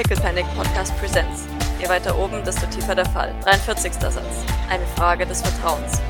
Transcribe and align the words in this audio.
Pickle 0.00 0.16
Panic 0.16 0.46
Podcast 0.56 0.96
Presents. 0.98 1.44
Je 1.78 1.86
weiter 1.86 2.18
oben, 2.18 2.42
desto 2.42 2.66
tiefer 2.68 2.94
der 2.94 3.04
Fall. 3.04 3.38
43. 3.44 3.92
Satz. 3.92 4.14
Eine 4.70 4.86
Frage 4.96 5.26
des 5.26 5.42
Vertrauens. 5.42 6.00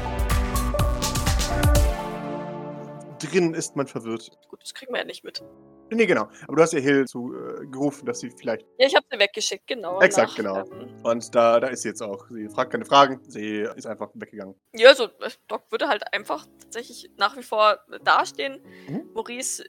Drin 3.19 3.53
ist 3.53 3.75
man 3.75 3.89
verwirrt. 3.89 4.31
Gut, 4.49 4.63
das 4.63 4.75
kriegen 4.75 4.93
wir 4.93 5.01
ja 5.01 5.05
nicht 5.05 5.25
mit. 5.25 5.43
Nee, 5.91 6.07
genau. 6.07 6.29
Aber 6.47 6.55
du 6.55 6.63
hast 6.63 6.73
ja 6.73 6.79
Hill 6.79 7.05
zu, 7.09 7.35
äh, 7.35 7.67
gerufen, 7.67 8.07
dass 8.07 8.21
sie 8.21 8.31
vielleicht. 8.31 8.65
Ja, 8.79 8.87
ich 8.87 8.95
habe 8.95 9.05
sie 9.11 9.19
weggeschickt, 9.19 9.67
genau. 9.67 10.01
Exakt, 10.01 10.29
nach, 10.29 10.37
genau. 10.37 10.71
Ähm, 10.71 10.95
Und 11.03 11.35
da, 11.35 11.59
da 11.59 11.67
ist 11.67 11.83
sie 11.83 11.89
jetzt 11.89 12.01
auch. 12.01 12.29
Sie 12.31 12.49
fragt 12.49 12.71
keine 12.71 12.85
Fragen. 12.85 13.21
Sie 13.27 13.67
ist 13.75 13.89
einfach 13.89 14.11
weggegangen. 14.15 14.55
ja, 14.73 14.95
so, 14.95 15.07
äh, 15.07 15.31
Doc 15.49 15.65
würde 15.73 15.89
halt 15.89 16.05
einfach 16.15 16.47
tatsächlich 16.61 17.11
nach 17.17 17.37
wie 17.37 17.43
vor 17.43 17.81
dastehen, 18.05 18.61
Mhm. 18.87 19.11
Maurice 19.15 19.65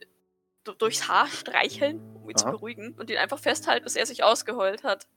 durchs 0.63 1.07
Haar 1.07 1.27
streicheln, 1.27 1.99
um 2.15 2.29
ihn 2.29 2.35
zu 2.35 2.45
Aha. 2.45 2.51
beruhigen 2.51 2.93
und 2.97 3.09
ihn 3.09 3.17
einfach 3.17 3.39
festhalten, 3.39 3.83
bis 3.83 3.95
er 3.95 4.05
sich 4.05 4.23
ausgeheult 4.23 4.83
hat. 4.83 5.07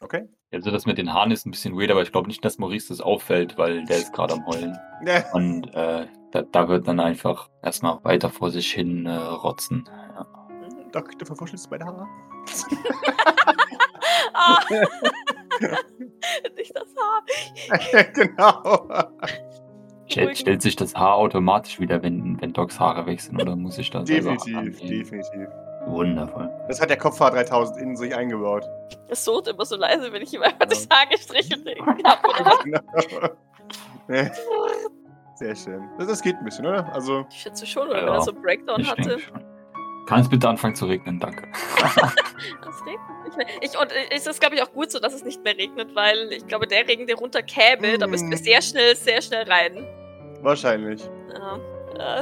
Okay? 0.00 0.28
Also 0.52 0.70
das 0.70 0.86
mit 0.86 0.98
den 0.98 1.12
Haaren 1.12 1.30
ist 1.30 1.46
ein 1.46 1.50
bisschen 1.50 1.78
weird, 1.78 1.90
aber 1.90 2.02
ich 2.02 2.12
glaube 2.12 2.28
nicht, 2.28 2.44
dass 2.44 2.58
Maurice 2.58 2.88
das 2.88 3.00
auffällt, 3.00 3.58
weil 3.58 3.84
der 3.84 3.98
ist 3.98 4.12
gerade 4.12 4.34
am 4.34 4.46
Heulen. 4.46 4.76
Ja. 5.06 5.30
Und 5.32 5.72
äh, 5.74 6.06
da, 6.32 6.42
da 6.42 6.68
wird 6.68 6.88
dann 6.88 7.00
einfach 7.00 7.50
erstmal 7.62 8.02
weiter 8.04 8.30
vor 8.30 8.50
sich 8.50 8.72
hin 8.72 9.06
äh, 9.06 9.14
rotzen. 9.14 9.84
Ja. 9.88 10.26
Mhm. 10.48 10.90
Doc, 10.90 11.18
du 11.18 11.24
verwurschtelst 11.24 11.70
meine 11.70 11.84
Haare. 11.84 12.06
Ah. 14.32 14.58
Nicht 16.56 16.74
das 16.74 16.88
Haar. 16.96 18.04
genau. 18.14 18.88
Stell, 20.10 20.24
Beruhigen. 20.24 20.36
stellt 20.40 20.62
sich 20.62 20.76
das 20.76 20.94
Haar 20.94 21.14
automatisch 21.16 21.78
wieder, 21.80 22.02
wenn, 22.02 22.40
wenn 22.40 22.52
Docs 22.52 22.78
Haare 22.80 23.06
wechseln 23.06 23.40
oder 23.40 23.56
muss 23.56 23.78
ich 23.78 23.90
da 23.90 24.04
selber 24.04 24.32
definitiv, 24.32 24.80
definitiv. 24.80 25.48
Wundervoll. 25.86 26.50
Das 26.68 26.80
hat 26.80 26.90
der 26.90 26.98
Kopfhaar 26.98 27.30
3000 27.30 27.78
in 27.80 27.96
sich 27.96 28.14
eingebaut. 28.14 28.64
Es 29.08 29.24
surrt 29.24 29.48
immer 29.48 29.64
so 29.64 29.76
leise, 29.76 30.12
wenn 30.12 30.22
ich 30.22 30.32
ihm 30.34 30.42
einfach 30.42 30.60
Ja. 30.60 30.66
durchs 30.66 30.88
Haar 30.90 31.06
gestrichelt 31.06 31.66
habe. 32.04 32.60
Genau. 34.06 34.30
Sehr 35.34 35.56
schön. 35.56 35.88
Das, 35.98 36.06
das 36.08 36.20
geht 36.22 36.36
ein 36.36 36.44
bisschen, 36.44 36.66
oder? 36.66 36.92
Also, 36.92 37.24
Ich 37.30 37.36
schätze 37.40 37.66
schon, 37.66 37.88
oder 37.88 37.98
wenn 38.00 38.06
Ja, 38.08 38.14
er 38.14 38.20
so 38.22 38.32
einen 38.32 38.42
Breakdown 38.42 38.80
Ich 38.80 38.90
hatte. 38.90 39.02
denke 39.02 39.20
schon. 39.20 39.44
Kann 40.06 40.20
es 40.20 40.28
bitte 40.28 40.48
anfangen 40.48 40.74
zu 40.74 40.86
regnen? 40.86 41.18
Danke. 41.20 41.46
Das 42.62 42.80
regnet 42.86 43.24
nicht 43.24 43.36
mehr. 43.36 43.46
Ich, 43.60 43.78
und 43.78 43.92
äh, 43.92 44.14
es 44.14 44.26
ist, 44.26 44.40
glaube 44.40 44.54
ich, 44.56 44.62
auch 44.62 44.72
gut 44.72 44.90
so, 44.90 44.98
dass 44.98 45.12
es 45.12 45.22
nicht 45.24 45.44
mehr 45.44 45.56
regnet, 45.56 45.94
weil 45.94 46.32
ich 46.32 46.46
glaube, 46.46 46.66
der 46.66 46.88
Regen, 46.88 47.06
der 47.06 47.16
runterkäme, 47.16 47.98
da 47.98 48.06
müssten 48.06 48.30
wir 48.30 48.38
Mm. 48.38 48.42
sehr 48.42 48.62
schnell, 48.62 48.96
sehr 48.96 49.20
schnell 49.20 49.44
rein. 49.50 49.86
Wahrscheinlich. 50.42 51.08
Ja. 51.34 51.58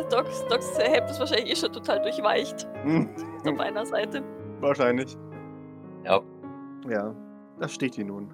Äh, 0.00 0.05
Docs, 0.11 0.47
Docs 0.48 0.78
Hemd 0.78 1.11
ist 1.11 1.20
wahrscheinlich 1.20 1.52
eh 1.52 1.56
schon 1.56 1.72
total 1.72 2.00
durchweicht 2.02 2.66
Hm, 2.83 3.08
auf 3.47 3.60
einer 3.60 3.84
Seite. 3.86 4.22
wahrscheinlich. 4.60 5.16
Ja. 6.05 6.20
Ja, 6.88 7.14
das 7.60 7.72
steht 7.75 7.94
hier 7.94 8.05
nun. 8.06 8.30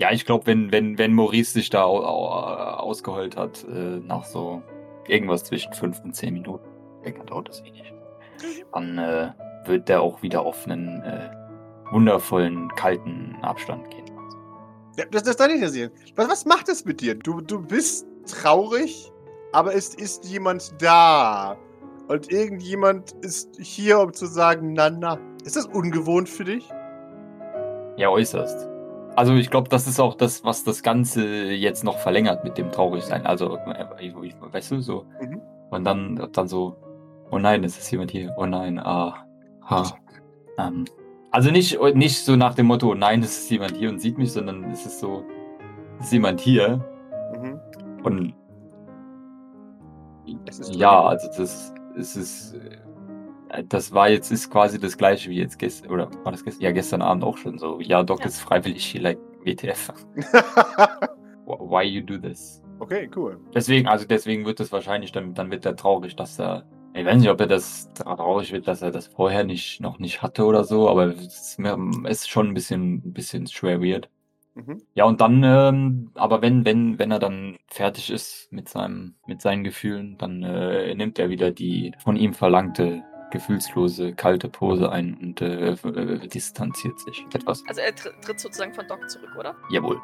Ja, 0.00 0.10
ich 0.12 0.24
glaube, 0.26 0.46
wenn, 0.46 0.70
wenn, 0.72 0.96
wenn 0.98 1.12
Maurice 1.12 1.52
sich 1.52 1.70
da 1.70 1.84
au, 1.84 1.98
au, 2.04 2.28
ausgeheult 2.28 3.36
hat, 3.36 3.64
äh, 3.64 3.98
nach 4.00 4.24
so 4.24 4.62
irgendwas 5.06 5.44
zwischen 5.44 5.72
5 5.72 6.04
und 6.04 6.14
10 6.14 6.34
Minuten, 6.34 6.64
länger 7.04 7.24
dauert 7.24 7.48
das 7.48 7.60
eh 7.62 7.70
nicht, 7.70 7.94
dann 8.72 8.98
äh, 8.98 9.30
wird 9.64 9.88
der 9.88 10.00
auch 10.02 10.22
wieder 10.22 10.42
auf 10.42 10.66
einen 10.66 11.02
äh, 11.02 11.30
wundervollen, 11.90 12.68
kalten 12.76 13.36
Abstand 13.42 13.90
gehen. 13.90 14.04
Ja, 14.96 15.04
das, 15.10 15.22
das 15.24 15.36
darf 15.36 15.48
ich 15.52 15.60
ja 15.60 15.68
sehen. 15.68 15.90
Was, 16.16 16.28
was 16.28 16.44
macht 16.46 16.68
es 16.68 16.84
mit 16.84 17.00
dir? 17.00 17.14
Du, 17.14 17.40
du 17.40 17.60
bist 17.60 18.06
traurig, 18.28 19.12
aber 19.52 19.74
es 19.74 19.94
ist 19.94 20.24
jemand 20.24 20.74
da. 20.80 21.56
Und 22.08 22.30
irgendjemand 22.30 23.12
ist 23.20 23.56
hier, 23.60 24.00
um 24.00 24.12
zu 24.12 24.26
sagen, 24.26 24.72
na, 24.72 24.90
na. 24.90 25.18
Ist 25.44 25.56
das 25.56 25.66
ungewohnt 25.66 26.28
für 26.28 26.44
dich? 26.44 26.68
Ja, 27.96 28.08
äußerst. 28.08 28.68
Also 29.16 29.34
ich 29.34 29.50
glaube, 29.50 29.68
das 29.68 29.86
ist 29.86 29.98
auch 29.98 30.14
das, 30.14 30.44
was 30.44 30.64
das 30.64 30.82
Ganze 30.82 31.26
jetzt 31.26 31.84
noch 31.84 31.98
verlängert 31.98 32.44
mit 32.44 32.56
dem 32.56 32.70
Traurigsein. 32.70 33.26
Also, 33.26 33.58
weißt 33.58 34.70
du, 34.70 34.80
so. 34.80 35.04
Mhm. 35.20 35.40
Und 35.70 35.84
dann, 35.84 36.28
dann 36.32 36.48
so, 36.48 36.76
oh 37.30 37.38
nein, 37.38 37.64
es 37.64 37.76
ist 37.78 37.90
jemand 37.90 38.10
hier. 38.10 38.32
Oh 38.36 38.46
nein, 38.46 38.78
ah, 38.78 39.26
ha. 39.68 39.84
Ähm, 40.58 40.84
also 41.30 41.50
nicht, 41.50 41.78
nicht 41.94 42.24
so 42.24 42.36
nach 42.36 42.54
dem 42.54 42.66
Motto, 42.66 42.90
oh 42.90 42.94
nein, 42.94 43.22
es 43.22 43.38
ist 43.38 43.50
jemand 43.50 43.76
hier 43.76 43.90
und 43.90 44.00
sieht 44.00 44.16
mich, 44.18 44.32
sondern 44.32 44.70
es 44.70 44.86
ist 44.86 45.00
so, 45.00 45.24
es 45.98 46.06
ist 46.06 46.12
jemand 46.12 46.40
hier. 46.40 46.84
Mhm. 48.00 48.06
Und 48.06 48.34
ist 50.48 50.74
ja, 50.74 51.02
also 51.04 51.28
das, 51.36 51.72
ist, 51.96 52.54
äh, 53.50 53.64
das 53.64 53.92
war 53.92 54.08
jetzt, 54.10 54.30
ist 54.30 54.50
quasi 54.50 54.78
das 54.78 54.96
gleiche 54.96 55.30
wie 55.30 55.36
jetzt 55.38 55.58
gestern, 55.58 55.90
oder 55.90 56.10
war 56.24 56.32
das 56.32 56.44
gestern? 56.44 56.62
Ja, 56.62 56.70
gestern 56.72 57.02
Abend 57.02 57.24
auch 57.24 57.36
schon 57.38 57.58
so. 57.58 57.80
Ja, 57.80 58.02
Doc 58.02 58.20
Ja. 58.20 58.26
ist 58.26 58.40
freiwillig 58.40 58.84
hier, 58.84 59.00
like 59.02 59.18
WTF. 59.44 59.88
Wh- 61.46 61.60
Why 61.60 61.84
you 61.84 62.02
do 62.02 62.18
this? 62.18 62.62
okay, 62.80 63.08
cool. 63.16 63.40
Deswegen, 63.54 63.88
also 63.88 64.04
deswegen 64.06 64.44
wird 64.44 64.60
es 64.60 64.70
wahrscheinlich, 64.70 65.12
dann, 65.12 65.34
dann 65.34 65.50
wird 65.50 65.64
er 65.66 65.74
traurig, 65.76 66.14
dass 66.14 66.38
er, 66.38 66.64
ich 66.94 67.04
weiß 67.04 67.18
nicht, 67.18 67.30
ob 67.30 67.40
er 67.40 67.46
das 67.46 67.88
traurig 67.94 68.52
wird, 68.52 68.68
dass 68.68 68.82
er 68.82 68.90
das 68.90 69.06
vorher 69.08 69.44
nicht, 69.44 69.80
noch 69.80 69.98
nicht 69.98 70.22
hatte 70.22 70.44
oder 70.44 70.62
so, 70.64 70.88
aber 70.88 71.06
es 71.06 71.24
ist, 71.26 71.58
mir- 71.58 71.76
es 72.04 72.18
ist 72.20 72.28
schon 72.30 72.48
ein 72.48 72.54
bisschen, 72.54 72.96
ein 73.04 73.12
bisschen 73.14 73.46
schwer 73.46 73.80
weird. 73.82 74.08
Mhm. 74.58 74.82
Ja, 74.94 75.04
und 75.04 75.20
dann, 75.20 75.42
ähm, 75.44 76.10
aber 76.14 76.42
wenn, 76.42 76.64
wenn, 76.64 76.98
wenn 76.98 77.12
er 77.12 77.20
dann 77.20 77.58
fertig 77.68 78.10
ist 78.10 78.48
mit 78.50 78.68
seinem, 78.68 79.14
mit 79.26 79.40
seinen 79.40 79.62
Gefühlen, 79.62 80.18
dann 80.18 80.42
äh, 80.42 80.94
nimmt 80.94 81.18
er 81.18 81.30
wieder 81.30 81.52
die 81.52 81.92
von 82.02 82.16
ihm 82.16 82.34
verlangte 82.34 83.04
gefühlslose, 83.30 84.14
kalte 84.14 84.48
Pose 84.48 84.90
ein 84.90 85.14
und 85.20 85.40
äh, 85.40 85.72
äh, 85.72 86.28
distanziert 86.28 86.98
sich 87.00 87.24
etwas. 87.34 87.62
Also 87.68 87.80
er 87.82 87.94
tr 87.94 88.10
tritt 88.20 88.40
sozusagen 88.40 88.74
von 88.74 88.86
Doc 88.88 89.08
zurück, 89.10 89.30
oder? 89.38 89.54
Jawohl. 89.70 90.00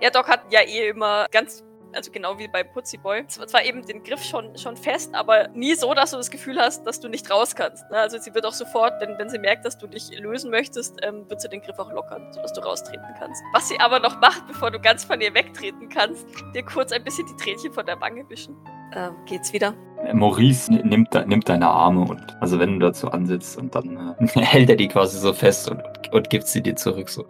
Ja, 0.00 0.10
Doc 0.10 0.28
hat 0.28 0.42
ja 0.50 0.60
eh 0.60 0.90
immer 0.90 1.26
ganz, 1.32 1.64
also 1.94 2.10
genau 2.10 2.38
wie 2.38 2.48
bei 2.48 2.62
Putzi 2.64 2.96
Boy, 2.98 3.26
zwar 3.26 3.46
zwar 3.46 3.64
eben 3.64 3.84
den 3.86 4.02
Griff 4.02 4.22
schon, 4.22 4.56
schon 4.58 4.76
fest, 4.76 5.14
aber 5.14 5.48
nie 5.48 5.74
so, 5.74 5.94
dass 5.94 6.10
du 6.10 6.16
das 6.16 6.30
Gefühl 6.30 6.58
hast, 6.58 6.86
dass 6.86 7.00
du 7.00 7.08
nicht 7.08 7.30
raus 7.30 7.54
kannst. 7.54 7.88
Ne? 7.90 7.96
Also 7.98 8.18
sie 8.18 8.34
wird 8.34 8.44
auch 8.44 8.52
sofort, 8.52 9.00
wenn, 9.00 9.16
wenn 9.18 9.28
sie 9.28 9.38
merkt, 9.38 9.64
dass 9.64 9.78
du 9.78 9.86
dich 9.86 10.10
lösen 10.18 10.50
möchtest, 10.50 10.98
ähm, 11.02 11.28
wird 11.28 11.40
sie 11.40 11.48
den 11.48 11.60
Griff 11.62 11.78
auch 11.78 11.90
lockern, 11.92 12.32
sodass 12.32 12.52
du 12.52 12.60
raustreten 12.60 13.06
kannst. 13.18 13.42
Was 13.54 13.68
sie 13.68 13.78
aber 13.80 13.98
noch 14.00 14.20
macht, 14.20 14.46
bevor 14.46 14.70
du 14.70 14.78
ganz 14.80 15.04
von 15.04 15.20
ihr 15.20 15.32
wegtreten 15.34 15.88
kannst, 15.88 16.26
dir 16.54 16.62
kurz 16.64 16.92
ein 16.92 17.02
bisschen 17.04 17.26
die 17.26 17.36
Tränchen 17.42 17.72
von 17.72 17.86
der 17.86 18.00
Wange 18.00 18.28
wischen. 18.28 18.56
Ähm, 18.94 19.14
geht's 19.26 19.52
wieder? 19.52 19.74
Maurice 20.12 20.70
n- 20.70 20.86
nimmt, 20.88 21.12
nimmt 21.26 21.48
deine 21.48 21.66
Arme 21.68 22.02
und 22.02 22.36
also 22.40 22.58
wenn 22.58 22.78
du 22.78 22.86
dazu 22.86 23.10
ansitzt 23.10 23.56
und 23.58 23.74
dann 23.74 24.14
äh, 24.20 24.26
hält 24.40 24.70
er 24.70 24.76
die 24.76 24.88
quasi 24.88 25.18
so 25.18 25.32
fest 25.32 25.70
und, 25.70 25.82
und 26.12 26.30
gibt 26.30 26.46
sie 26.46 26.62
dir 26.62 26.76
zurück 26.76 27.08
so. 27.08 27.26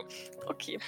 Okay. 0.48 0.78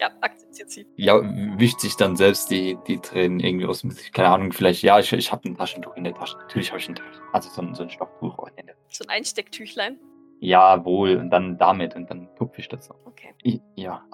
Ja, 0.00 0.10
akzeptiert 0.20 0.70
sie. 0.70 0.86
Ja, 0.96 1.20
wischt 1.58 1.80
sich 1.80 1.96
dann 1.96 2.16
selbst 2.16 2.50
die, 2.50 2.78
die 2.86 2.98
Tränen 2.98 3.40
irgendwie 3.40 3.66
aus 3.66 3.80
dem 3.80 3.90
Gesicht. 3.90 4.12
Keine 4.14 4.28
Ahnung, 4.28 4.52
vielleicht, 4.52 4.82
ja, 4.82 4.98
ich, 4.98 5.12
ich 5.12 5.32
habe 5.32 5.48
ein 5.48 5.56
Taschentuch 5.56 5.96
in 5.96 6.04
der 6.04 6.14
Tasche. 6.14 6.36
Natürlich 6.38 6.70
habe 6.70 6.78
ich 6.80 6.88
ein 6.88 6.94
Taschentuch. 6.94 7.22
Also 7.32 7.50
so 7.50 7.62
ein, 7.62 7.74
so 7.74 7.82
ein 7.82 7.90
Stofftuch 7.90 8.46
in 8.56 8.66
der 8.66 8.76
So 8.88 9.04
ein 9.04 9.10
Einstecktüchlein. 9.10 9.98
Jawohl, 10.40 11.16
und 11.16 11.30
dann 11.30 11.58
damit 11.58 11.96
und 11.96 12.08
dann 12.10 12.28
tupfe 12.36 12.60
ich 12.60 12.68
das 12.68 12.86
so. 12.86 12.94
Okay. 13.04 13.34
I- 13.44 13.60
Ja, 13.74 14.04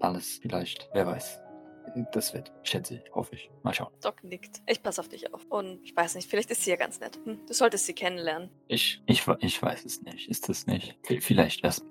alles 0.00 0.38
vielleicht. 0.42 0.88
Wer 0.92 1.06
weiß. 1.06 1.38
Das 2.12 2.32
wird, 2.32 2.52
schätze 2.62 2.94
ich, 2.94 3.14
hoffe 3.14 3.34
ich. 3.34 3.50
Mal 3.64 3.74
schauen. 3.74 3.92
Doc 4.02 4.22
nickt. 4.22 4.62
Ich 4.66 4.82
passe 4.82 5.00
auf 5.00 5.08
dich 5.08 5.34
auf. 5.34 5.44
Und 5.48 5.80
ich 5.82 5.94
weiß 5.96 6.14
nicht, 6.14 6.30
vielleicht 6.30 6.50
ist 6.50 6.62
sie 6.62 6.70
ja 6.70 6.76
ganz 6.76 7.00
nett. 7.00 7.18
Hm, 7.24 7.40
du 7.46 7.52
solltest 7.52 7.86
sie 7.86 7.92
kennenlernen. 7.92 8.50
Ich, 8.68 9.02
ich, 9.06 9.26
ich 9.40 9.60
weiß 9.62 9.84
es 9.84 10.00
nicht. 10.02 10.28
Ist 10.28 10.48
es 10.48 10.66
nicht? 10.66 10.96
Vielleicht 11.20 11.64
erst. 11.64 11.84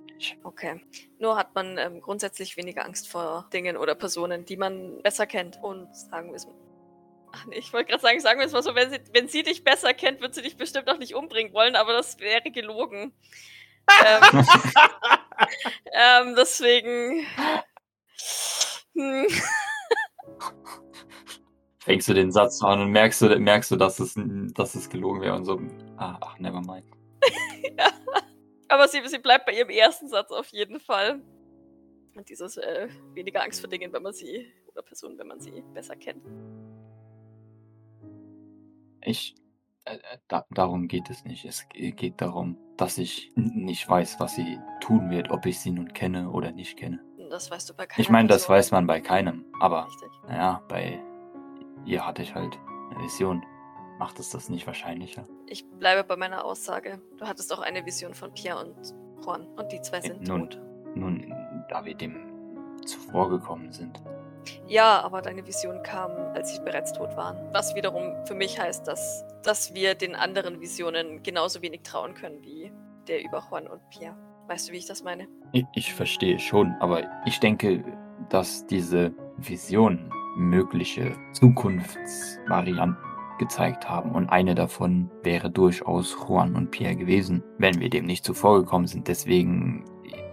Okay. 0.44 0.82
Nur 1.20 1.38
hat 1.38 1.56
man 1.56 1.78
ähm, 1.78 2.02
grundsätzlich 2.02 2.58
weniger 2.58 2.86
Angst 2.86 3.08
vor 3.08 3.50
Dingen 3.54 3.78
oder 3.78 3.96
Personen, 3.96 4.46
die 4.46 4.58
man 4.58 5.02
besser 5.02 5.26
kennt. 5.26 5.60
Und 5.62 5.96
sagen 5.96 6.30
wir 6.30 6.36
es 6.36 6.46
mal. 6.46 6.56
Ach 7.34 7.46
nee, 7.46 7.58
ich 7.58 7.72
wollte 7.72 7.90
gerade 7.90 8.02
sagen, 8.02 8.20
sagen 8.20 8.40
wir 8.40 8.46
es 8.46 8.52
mal 8.52 8.64
so, 8.64 8.76
wenn 8.76 8.92
sie, 8.92 9.00
wenn 9.14 9.28
sie 9.28 9.44
dich 9.44 9.64
besser 9.64 9.94
kennt, 9.94 10.20
wird 10.22 10.36
sie 10.36 10.42
dich 10.42 10.58
bestimmt 10.58 10.90
auch 10.90 10.98
nicht 10.98 11.16
umbringen 11.16 11.54
wollen, 11.54 11.78
aber 11.78 11.94
das 11.94 12.20
wäre 12.20 12.52
gelogen. 12.52 13.14
ähm, 14.06 14.46
ähm, 15.94 16.36
deswegen. 16.38 17.26
Hm, 18.96 19.28
Fängst 21.84 22.08
du 22.08 22.14
den 22.14 22.32
Satz 22.32 22.62
an 22.62 22.80
und 22.80 22.92
merkst 22.92 23.24
du, 23.24 23.40
merkst 23.40 23.72
du, 23.72 23.76
dass 23.76 24.00
es, 24.00 24.14
dass 24.16 24.76
es 24.76 24.90
gelogen 24.90 25.22
wäre 25.22 25.36
und 25.36 25.46
so. 25.46 25.60
Ah, 25.98 26.18
ach, 26.22 26.38
never 26.38 26.62
mind. 26.62 26.86
aber 28.72 28.88
sie, 28.88 29.02
sie 29.08 29.20
bleibt 29.20 29.46
bei 29.46 29.54
ihrem 29.54 29.70
ersten 29.70 30.08
Satz 30.08 30.32
auf 30.32 30.48
jeden 30.50 30.80
Fall. 30.80 31.22
Und 32.16 32.28
dieses 32.30 32.58
äh, 32.58 32.90
weniger 33.14 33.44
Angst 33.44 33.62
vor 33.62 33.70
Dingen, 33.70 33.94
wenn 33.94 34.04
man 34.04 34.14
sie, 34.14 34.52
oder 34.68 34.82
Personen, 34.82 35.18
wenn 35.18 35.28
man 35.28 35.40
sie 35.40 35.64
besser 35.74 35.96
kennt. 35.96 36.24
Ich, 39.04 39.36
äh, 39.86 39.96
äh, 39.96 40.18
da, 40.28 40.46
darum 40.52 40.88
geht 40.88 41.10
es 41.10 41.24
nicht. 41.26 41.46
Es 41.46 41.68
ge- 41.70 41.92
geht 41.92 42.22
darum, 42.22 42.58
dass 42.78 42.98
ich 42.98 43.32
nicht 43.36 43.88
weiß, 43.90 44.20
was 44.20 44.36
sie 44.36 44.60
tun 44.82 45.10
wird, 45.10 45.32
ob 45.32 45.46
ich 45.46 45.60
sie 45.60 45.72
nun 45.72 45.94
kenne 45.94 46.30
oder 46.30 46.52
nicht 46.52 46.78
kenne. 46.78 47.00
Das 47.30 47.50
weißt 47.50 47.70
du 47.70 47.74
bei 47.74 47.86
keiner 47.86 48.00
Ich 48.02 48.10
meine, 48.10 48.28
das 48.28 48.42
Person. 48.44 48.56
weiß 48.56 48.72
man 48.72 48.88
bei 48.88 49.00
keinem, 49.00 49.46
aber 49.60 49.86
Richtig. 49.88 50.10
naja, 50.28 50.62
bei 50.68 51.02
ihr 51.86 52.06
hatte 52.06 52.22
ich 52.24 52.36
halt 52.36 52.60
eine 52.92 53.04
Vision. 53.04 53.42
Macht 54.02 54.20
es 54.20 54.32
das 54.32 54.50
nicht 54.50 54.66
wahrscheinlicher? 54.66 55.28
Ich 55.46 55.64
bleibe 55.78 56.04
bei 56.04 56.16
meiner 56.18 56.44
Aussage. 56.44 57.00
Du 57.20 57.28
hattest 57.28 57.54
auch 57.54 57.60
eine 57.60 57.86
Vision 57.86 58.16
von 58.16 58.34
Pierre 58.34 58.58
und 58.66 58.74
Juan. 59.24 59.46
Und 59.56 59.72
die 59.72 59.80
zwei 59.82 59.98
Ja, 59.98 60.02
sind 60.02 60.28
nun. 60.28 60.50
tot. 60.50 60.60
nun, 60.96 61.32
da 61.70 61.86
wir 61.86 61.94
dem 61.94 62.16
zuvorgekommen 62.84 63.72
sind. 63.72 64.02
Ja, 64.66 65.02
aber 65.04 65.22
deine 65.22 65.46
Vision 65.46 65.84
kam, 65.84 66.10
als 66.34 66.56
sie 66.56 66.64
bereits 66.64 66.94
tot 66.94 67.16
waren. 67.16 67.38
Was 67.54 67.76
wiederum 67.76 68.16
für 68.26 68.34
mich 68.34 68.60
heißt, 68.60 68.88
dass, 68.88 69.24
dass 69.44 69.76
wir 69.76 69.94
den 69.94 70.16
anderen 70.16 70.60
Visionen 70.62 71.22
genauso 71.22 71.62
wenig 71.62 71.84
trauen 71.84 72.16
können 72.16 72.42
wie 72.42 72.72
der 73.08 73.24
über 73.24 73.44
Juan 73.52 73.68
und 73.68 73.88
Pierre. 73.92 74.18
Weißt 74.48 74.68
du, 74.68 74.74
wie 74.74 74.78
ich 74.78 74.88
das 74.88 75.04
meine? 75.04 75.28
Ich, 75.52 75.66
ich 75.76 75.94
verstehe 75.94 76.40
schon, 76.40 76.74
aber 76.80 77.04
ich 77.28 77.40
denke, 77.40 77.84
dass 78.30 78.66
diese 78.66 79.14
Visionen 79.38 80.12
mögliche 80.38 81.16
Zukunftsvarianten 81.34 82.98
gezeigt 83.42 83.90
haben 83.90 84.12
und 84.12 84.30
eine 84.30 84.54
davon 84.54 85.10
wäre 85.24 85.50
durchaus 85.50 86.16
Juan 86.16 86.56
und 86.56 86.70
Pierre 86.70 86.96
gewesen, 86.96 87.44
wenn 87.58 87.80
wir 87.80 87.90
dem 87.90 88.06
nicht 88.06 88.24
zuvorgekommen 88.24 88.88
sind. 88.88 89.08
Deswegen, 89.08 89.84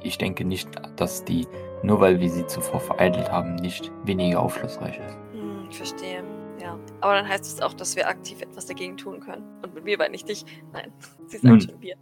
ich 0.03 0.19
denke 0.19 0.45
nicht, 0.45 0.69
dass 0.97 1.25
die, 1.25 1.49
nur 1.83 2.01
weil 2.01 2.21
wir 2.21 2.29
sie 2.29 2.47
zuvor 2.47 2.81
vereitelt 2.81 3.33
haben, 3.33 3.55
nicht 3.55 3.91
weniger 4.05 4.41
aufschlussreich 4.41 4.99
ist. 4.99 5.17
Hm, 5.33 5.69
ich 5.71 5.77
verstehe. 5.79 6.23
Ja. 6.61 6.79
Aber 7.01 7.15
dann 7.15 7.27
heißt 7.27 7.47
es 7.47 7.63
auch, 7.63 7.73
dass 7.73 7.97
wir 7.97 8.07
aktiv 8.07 8.43
etwas 8.43 8.67
dagegen 8.67 8.99
tun 8.99 9.21
können. 9.21 9.43
Und 9.63 9.75
mit 9.75 9.87
wir, 9.87 9.99
weil 9.99 10.11
nicht 10.11 10.29
dich. 10.29 10.45
Nein, 10.75 10.93
sie 11.29 11.39
sagt 11.39 11.45
Nun. 11.45 11.61
schon 11.63 11.81
wir. 11.81 11.97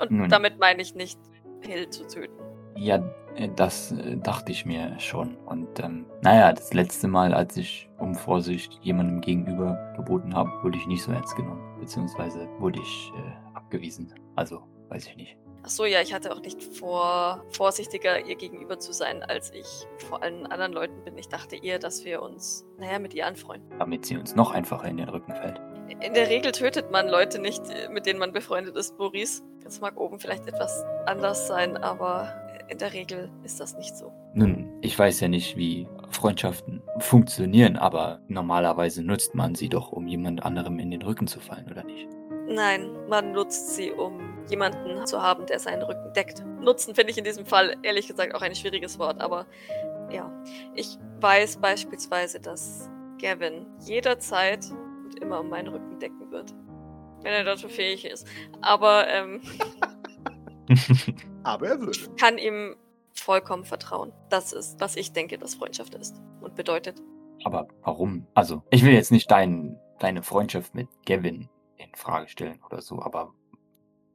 Und 0.00 0.10
Nun. 0.12 0.28
damit 0.30 0.58
meine 0.58 0.80
ich 0.80 0.94
nicht, 0.94 1.18
Hill 1.60 1.90
zu 1.90 2.06
töten. 2.06 2.32
Ja, 2.76 3.02
äh, 3.36 3.48
das 3.54 3.92
äh, 3.92 4.16
dachte 4.16 4.52
ich 4.52 4.64
mir 4.66 4.98
schon. 4.98 5.36
Und 5.46 5.80
ähm, 5.80 6.06
naja, 6.22 6.52
das 6.52 6.74
letzte 6.74 7.08
Mal, 7.08 7.34
als 7.34 7.56
ich 7.56 7.88
um 7.98 8.14
Vorsicht 8.14 8.78
jemandem 8.82 9.20
gegenüber 9.20 9.94
geboten 9.96 10.34
habe, 10.34 10.50
wurde 10.62 10.78
ich 10.78 10.86
nicht 10.86 11.02
so 11.02 11.12
ernst 11.12 11.36
genommen. 11.36 11.62
Beziehungsweise 11.80 12.48
wurde 12.58 12.80
ich 12.80 13.12
äh, 13.16 13.56
abgewiesen. 13.56 14.12
Also, 14.36 14.62
weiß 14.88 15.06
ich 15.06 15.16
nicht. 15.16 15.36
Ach 15.64 15.68
so, 15.68 15.84
ja, 15.84 16.00
ich 16.00 16.12
hatte 16.12 16.32
auch 16.32 16.40
nicht 16.40 16.60
vor, 16.60 17.44
vorsichtiger 17.50 18.26
ihr 18.26 18.34
gegenüber 18.34 18.80
zu 18.80 18.92
sein, 18.92 19.22
als 19.22 19.52
ich 19.52 19.86
vor 20.08 20.20
allen 20.20 20.44
anderen 20.46 20.72
Leuten 20.72 21.04
bin. 21.04 21.16
Ich 21.16 21.28
dachte 21.28 21.54
eher, 21.54 21.78
dass 21.78 22.04
wir 22.04 22.20
uns, 22.20 22.66
naja, 22.78 22.98
mit 22.98 23.14
ihr 23.14 23.26
anfreunden. 23.28 23.70
Damit 23.78 24.04
sie 24.04 24.16
uns 24.16 24.34
noch 24.34 24.50
einfacher 24.50 24.88
in 24.88 24.96
den 24.96 25.08
Rücken 25.08 25.32
fällt. 25.32 25.60
In 26.00 26.14
der 26.14 26.28
Regel 26.28 26.50
tötet 26.50 26.90
man 26.90 27.08
Leute 27.08 27.38
nicht, 27.38 27.62
äh, 27.70 27.88
mit 27.88 28.06
denen 28.06 28.18
man 28.18 28.32
befreundet 28.32 28.76
ist, 28.76 28.98
Maurice. 28.98 29.42
Das 29.62 29.80
mag 29.80 30.00
oben 30.00 30.18
vielleicht 30.18 30.48
etwas 30.48 30.84
anders 31.06 31.46
sein, 31.46 31.76
aber 31.76 32.41
in 32.72 32.78
der 32.78 32.92
Regel 32.92 33.30
ist 33.44 33.60
das 33.60 33.76
nicht 33.76 33.96
so. 33.96 34.12
Nun, 34.34 34.72
ich 34.80 34.98
weiß 34.98 35.20
ja 35.20 35.28
nicht, 35.28 35.56
wie 35.56 35.86
Freundschaften 36.08 36.82
funktionieren, 36.98 37.76
aber 37.76 38.20
normalerweise 38.28 39.02
nutzt 39.04 39.34
man 39.34 39.54
sie 39.54 39.68
doch, 39.68 39.92
um 39.92 40.06
jemand 40.06 40.42
anderem 40.42 40.78
in 40.78 40.90
den 40.90 41.02
Rücken 41.02 41.26
zu 41.26 41.38
fallen, 41.38 41.70
oder 41.70 41.84
nicht? 41.84 42.08
Nein, 42.48 42.90
man 43.08 43.32
nutzt 43.32 43.76
sie, 43.76 43.92
um 43.92 44.18
jemanden 44.48 45.06
zu 45.06 45.22
haben, 45.22 45.46
der 45.46 45.58
seinen 45.58 45.82
Rücken 45.82 46.12
deckt. 46.14 46.42
Nutzen 46.60 46.94
finde 46.94 47.12
ich 47.12 47.18
in 47.18 47.24
diesem 47.24 47.46
Fall 47.46 47.76
ehrlich 47.82 48.08
gesagt 48.08 48.34
auch 48.34 48.42
ein 48.42 48.54
schwieriges 48.54 48.98
Wort, 48.98 49.20
aber 49.20 49.46
ja. 50.10 50.30
Ich 50.74 50.98
weiß 51.20 51.58
beispielsweise, 51.58 52.40
dass 52.40 52.90
Gavin 53.20 53.66
jederzeit 53.86 54.70
und 55.04 55.18
immer 55.20 55.40
um 55.40 55.48
meinen 55.48 55.68
Rücken 55.68 55.98
decken 55.98 56.30
wird. 56.30 56.52
Wenn 57.22 57.32
er 57.32 57.44
dazu 57.44 57.68
fähig 57.68 58.04
ist. 58.04 58.26
Aber 58.60 59.06
ähm, 59.08 59.40
Aber 61.42 61.68
er 61.68 61.80
würde. 61.80 61.98
kann 62.18 62.38
ihm 62.38 62.76
vollkommen 63.14 63.64
vertrauen. 63.64 64.12
Das 64.30 64.52
ist, 64.52 64.80
was 64.80 64.96
ich 64.96 65.12
denke, 65.12 65.38
dass 65.38 65.54
Freundschaft 65.54 65.94
ist 65.94 66.20
und 66.40 66.54
bedeutet. 66.54 67.00
aber 67.44 67.68
warum? 67.82 68.26
Also, 68.34 68.62
ich 68.70 68.84
will 68.84 68.92
jetzt 68.92 69.12
nicht 69.12 69.30
dein, 69.30 69.78
deine 69.98 70.22
Freundschaft 70.22 70.74
mit 70.74 70.88
Gavin 71.06 71.48
in 71.76 71.94
Frage 71.94 72.28
stellen 72.28 72.60
oder 72.64 72.80
so, 72.80 73.02
aber 73.02 73.34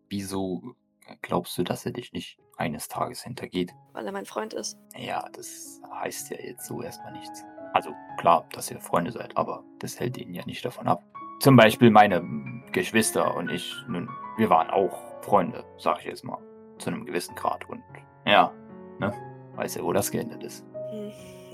wieso 0.10 0.76
glaubst 1.22 1.58
du, 1.58 1.64
dass 1.64 1.86
er 1.86 1.92
dich 1.92 2.12
nicht 2.14 2.40
eines 2.58 2.88
Tages 2.88 3.24
hintergeht? 3.24 3.72
Weil 3.94 4.06
er 4.06 4.12
mein 4.12 4.26
Freund 4.26 4.54
ist. 4.54 4.78
Ja, 4.96 5.28
das 5.34 5.80
heißt 5.94 6.32
ja 6.32 6.38
jetzt 6.40 6.66
so 6.66 6.82
erstmal 6.82 7.12
nichts. 7.14 7.44
Also 7.74 7.92
klar, 8.18 8.48
dass 8.54 8.72
ihr 8.72 8.80
Freunde 8.80 9.12
seid, 9.12 9.36
aber 9.38 9.64
das 9.80 10.00
hält 10.00 10.18
ihn 10.18 10.34
ja 10.34 10.44
nicht 10.46 10.66
davon 10.66 10.88
ab. 10.88 11.04
Zum 11.40 11.56
Beispiel 11.56 11.92
meine 11.92 12.24
Geschwister 12.72 13.36
und 13.36 13.50
ich, 13.52 13.76
nun, 13.88 14.10
wir 14.38 14.50
waren 14.50 14.70
auch 14.72 15.22
Freunde, 15.22 15.64
sag 15.78 16.00
ich 16.00 16.06
jetzt 16.06 16.24
mal, 16.24 16.40
zu 16.80 16.90
einem 16.90 17.06
gewissen 17.06 17.36
Grad. 17.36 17.68
Und 17.70 17.84
ja, 18.26 18.52
ne, 19.00 19.14
weiß 19.56 19.76
ja, 19.76 19.84
wo 19.84 19.94
das 19.94 20.12
geendet 20.12 20.44
ist. 20.44 20.66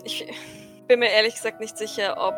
Ich 0.03 0.27
bin 0.87 0.99
mir 0.99 1.09
ehrlich 1.09 1.35
gesagt 1.35 1.59
nicht 1.59 1.77
sicher, 1.77 2.15
ob 2.17 2.35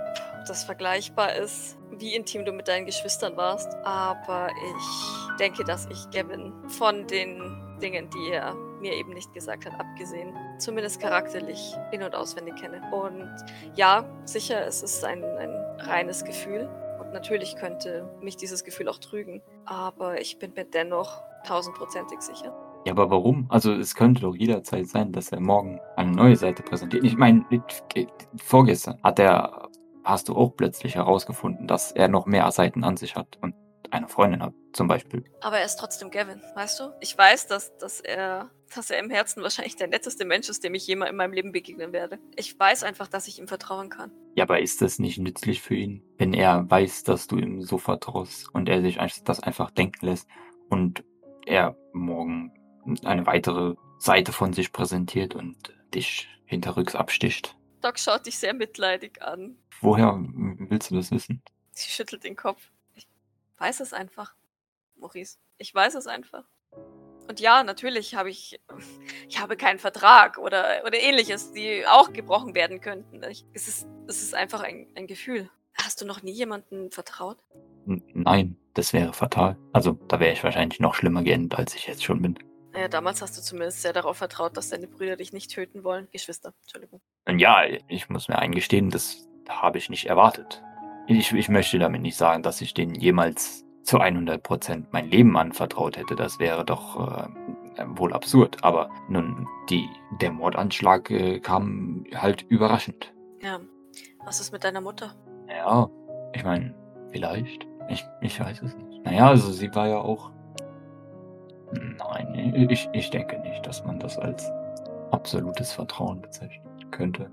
das 0.47 0.63
vergleichbar 0.63 1.33
ist, 1.33 1.77
wie 1.91 2.15
intim 2.15 2.45
du 2.45 2.51
mit 2.51 2.67
deinen 2.67 2.85
Geschwistern 2.85 3.35
warst. 3.37 3.73
Aber 3.83 4.49
ich 4.49 5.37
denke, 5.37 5.63
dass 5.63 5.87
ich 5.87 6.09
Gavin 6.11 6.53
von 6.67 7.07
den 7.07 7.77
Dingen, 7.81 8.09
die 8.09 8.31
er 8.31 8.53
mir 8.79 8.93
eben 8.93 9.13
nicht 9.13 9.33
gesagt 9.33 9.65
hat, 9.65 9.79
abgesehen, 9.79 10.35
zumindest 10.59 11.01
charakterlich 11.01 11.75
in- 11.91 12.03
und 12.03 12.15
auswendig 12.15 12.55
kenne. 12.55 12.81
Und 12.91 13.35
ja, 13.75 14.05
sicher, 14.25 14.65
es 14.65 14.83
ist 14.83 15.03
ein, 15.03 15.23
ein 15.23 15.49
reines 15.79 16.23
Gefühl. 16.23 16.69
Und 16.99 17.11
natürlich 17.11 17.55
könnte 17.55 18.07
mich 18.21 18.37
dieses 18.37 18.63
Gefühl 18.63 18.87
auch 18.87 18.99
trügen. 18.99 19.41
Aber 19.65 20.21
ich 20.21 20.39
bin 20.39 20.53
mir 20.53 20.65
dennoch 20.65 21.21
tausendprozentig 21.45 22.21
sicher. 22.21 22.53
Ja, 22.85 22.91
aber 22.91 23.09
warum? 23.09 23.47
Also 23.49 23.73
es 23.73 23.95
könnte 23.95 24.21
doch 24.21 24.35
jederzeit 24.35 24.87
sein, 24.87 25.11
dass 25.11 25.31
er 25.31 25.39
morgen 25.39 25.79
eine 25.95 26.11
neue 26.11 26.35
Seite 26.35 26.61
präsentiert. 26.61 27.03
Ich 27.03 27.17
meine, 27.17 27.43
vorgestern 28.37 29.01
hat 29.03 29.17
er, 29.17 29.69
hast 30.03 30.29
du 30.29 30.35
auch 30.35 30.55
plötzlich 30.55 30.93
herausgefunden, 30.93 31.67
dass 31.67 31.91
er 31.91 32.07
noch 32.09 32.27
mehr 32.27 32.49
Seiten 32.51 32.83
an 32.83 32.95
sich 32.95 33.15
hat 33.15 33.39
und 33.41 33.55
eine 33.89 34.07
Freundin 34.07 34.43
hat, 34.43 34.53
zum 34.73 34.87
Beispiel. 34.87 35.23
Aber 35.41 35.57
er 35.57 35.65
ist 35.65 35.77
trotzdem 35.77 36.11
Gavin, 36.11 36.41
weißt 36.53 36.79
du? 36.79 36.91
Ich 37.01 37.17
weiß, 37.17 37.47
dass, 37.47 37.75
dass, 37.77 38.01
er, 38.01 38.51
dass 38.73 38.91
er 38.91 38.99
im 38.99 39.09
Herzen 39.09 39.41
wahrscheinlich 39.41 39.75
der 39.75 39.87
netteste 39.87 40.25
Mensch 40.25 40.49
ist, 40.49 40.63
dem 40.63 40.75
ich 40.75 40.85
jemals 40.85 41.11
in 41.11 41.17
meinem 41.17 41.33
Leben 41.33 41.51
begegnen 41.51 41.91
werde. 41.91 42.19
Ich 42.35 42.59
weiß 42.59 42.83
einfach, 42.83 43.07
dass 43.07 43.27
ich 43.27 43.39
ihm 43.39 43.47
vertrauen 43.47 43.89
kann. 43.89 44.11
Ja, 44.35 44.43
aber 44.43 44.59
ist 44.59 44.81
das 44.83 44.99
nicht 44.99 45.17
nützlich 45.17 45.61
für 45.61 45.75
ihn, 45.75 46.03
wenn 46.17 46.33
er 46.35 46.69
weiß, 46.69 47.03
dass 47.03 47.27
du 47.27 47.37
ihm 47.37 47.63
so 47.63 47.79
vertraust 47.79 48.53
und 48.53 48.69
er 48.69 48.81
sich 48.81 48.99
das 49.23 49.39
einfach 49.39 49.71
denken 49.71 50.05
lässt 50.05 50.27
und 50.69 51.03
er 51.45 51.75
morgen 51.93 52.51
eine 53.03 53.25
weitere 53.25 53.75
Seite 53.99 54.31
von 54.31 54.53
sich 54.53 54.71
präsentiert 54.71 55.35
und 55.35 55.73
dich 55.93 56.27
hinterrücks 56.45 56.95
absticht? 56.95 57.55
Doc 57.81 57.99
schaut 57.99 58.25
dich 58.25 58.37
sehr 58.37 58.53
mitleidig 58.53 59.21
an. 59.21 59.57
Woher 59.81 60.17
willst 60.17 60.91
du 60.91 60.95
das 60.95 61.11
wissen? 61.11 61.41
Sie 61.71 61.89
schüttelt 61.89 62.23
den 62.23 62.35
Kopf. 62.35 62.71
Ich 62.95 63.07
weiß 63.57 63.79
es 63.79 63.93
einfach, 63.93 64.33
Maurice. 64.95 65.37
Ich 65.57 65.73
weiß 65.73 65.95
es 65.95 66.07
einfach. 66.07 66.45
Und 67.27 67.39
ja, 67.39 67.63
natürlich 67.63 68.15
habe 68.15 68.29
ich, 68.29 68.59
ich 69.27 69.39
habe 69.39 69.57
keinen 69.57 69.79
Vertrag 69.79 70.37
oder, 70.37 70.83
oder 70.85 70.99
ähnliches, 70.99 71.51
die 71.53 71.85
auch 71.87 72.13
gebrochen 72.13 72.53
werden 72.55 72.81
könnten. 72.81 73.23
Ich, 73.23 73.45
es, 73.53 73.67
ist, 73.67 73.87
es 74.07 74.21
ist 74.21 74.35
einfach 74.35 74.61
ein, 74.61 74.87
ein 74.95 75.07
Gefühl. 75.07 75.49
Hast 75.73 76.01
du 76.01 76.05
noch 76.05 76.23
nie 76.23 76.31
jemandem 76.31 76.91
vertraut? 76.91 77.37
Nein, 77.85 78.57
das 78.73 78.93
wäre 78.93 79.13
fatal. 79.13 79.57
Also, 79.73 79.93
da 80.07 80.19
wäre 80.19 80.33
ich 80.33 80.43
wahrscheinlich 80.43 80.79
noch 80.79 80.95
schlimmer 80.95 81.23
geendet, 81.23 81.57
als 81.59 81.75
ich 81.75 81.87
jetzt 81.87 82.03
schon 82.03 82.21
bin. 82.21 82.39
Naja, 82.75 82.89
damals 82.89 83.21
hast 83.21 83.37
du 83.37 83.41
zumindest 83.41 83.81
sehr 83.81 83.93
darauf 83.93 84.17
vertraut, 84.17 84.57
dass 84.57 84.69
deine 84.69 84.87
Brüder 84.87 85.15
dich 85.15 85.31
nicht 85.31 85.49
töten 85.49 85.85
wollen. 85.85 86.09
Geschwister, 86.11 86.53
Entschuldigung. 86.63 86.99
Ja, 87.25 87.63
ich 87.87 88.09
muss 88.09 88.27
mir 88.27 88.37
eingestehen, 88.37 88.89
das 88.89 89.29
habe 89.47 89.77
ich 89.77 89.89
nicht 89.89 90.07
erwartet. 90.07 90.61
Ich, 91.07 91.31
ich 91.31 91.47
möchte 91.47 91.79
damit 91.79 92.01
nicht 92.01 92.17
sagen, 92.17 92.43
dass 92.43 92.59
ich 92.59 92.73
denen 92.73 92.93
jemals 92.93 93.65
zu 93.83 93.99
100% 94.01 94.87
mein 94.91 95.09
Leben 95.09 95.37
anvertraut 95.37 95.95
hätte. 95.95 96.15
Das 96.15 96.37
wäre 96.39 96.65
doch 96.65 97.27
äh, 97.77 97.85
wohl 97.87 98.11
absurd. 98.11 98.61
Aber 98.63 98.89
nun, 99.07 99.47
die, 99.69 99.87
der 100.19 100.31
Mordanschlag 100.31 101.09
äh, 101.11 101.39
kam 101.39 102.03
halt 102.13 102.41
überraschend. 102.49 103.13
Ja. 103.41 103.61
Was 104.25 104.41
ist 104.41 104.51
mit 104.51 104.65
deiner 104.65 104.81
Mutter? 104.81 105.15
Ja, 105.47 105.89
ich 106.33 106.43
meine, 106.43 106.75
vielleicht. 107.11 107.67
Ich, 107.87 108.03
ich 108.21 108.37
weiß 108.37 108.63
es 108.63 108.75
nicht. 108.75 109.05
Naja, 109.05 109.29
also 109.29 109.51
sie 109.51 109.73
war 109.73 109.87
ja 109.87 109.99
auch. 109.99 110.31
Nein, 111.71 112.67
ich, 112.69 112.87
ich 112.93 113.09
denke 113.09 113.39
nicht, 113.39 113.65
dass 113.65 113.83
man 113.83 113.99
das 113.99 114.17
als 114.17 114.51
absolutes 115.11 115.71
Vertrauen 115.73 116.21
bezeichnen 116.21 116.91
könnte. 116.91 117.29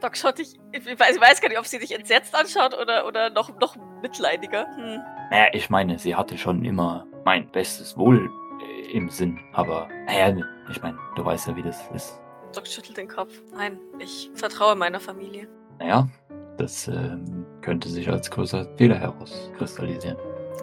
Doc 0.00 0.16
schaut 0.16 0.38
dich. 0.38 0.54
Ich 0.72 0.84
weiß, 0.86 1.16
ich 1.16 1.20
weiß 1.20 1.40
gar 1.40 1.48
nicht, 1.48 1.58
ob 1.58 1.66
sie 1.66 1.78
dich 1.78 1.94
entsetzt 1.94 2.34
anschaut 2.34 2.76
oder, 2.76 3.06
oder 3.06 3.30
noch, 3.30 3.56
noch 3.58 3.76
mitleidiger. 4.02 4.66
Hm. 4.76 5.00
Naja, 5.30 5.46
ich 5.52 5.70
meine, 5.70 5.98
sie 5.98 6.14
hatte 6.14 6.38
schon 6.38 6.64
immer 6.64 7.06
mein 7.24 7.50
bestes 7.50 7.96
Wohl 7.96 8.30
äh, 8.62 8.92
im 8.92 9.10
Sinn, 9.10 9.38
aber 9.52 9.88
naja, 10.06 10.36
ich 10.70 10.82
meine, 10.82 10.98
du 11.16 11.24
weißt 11.24 11.48
ja, 11.48 11.56
wie 11.56 11.62
das 11.62 11.88
ist. 11.94 12.20
Doc 12.54 12.66
schüttelt 12.66 12.96
den 12.96 13.08
Kopf. 13.08 13.32
Nein, 13.52 13.78
ich 13.98 14.30
vertraue 14.34 14.74
meiner 14.74 15.00
Familie. 15.00 15.48
Naja, 15.78 16.08
das 16.56 16.88
ähm, 16.88 17.46
könnte 17.60 17.88
sich 17.88 18.08
als 18.08 18.30
großer 18.30 18.66
Fehler 18.76 18.98
herauskristallisieren. 18.98 20.16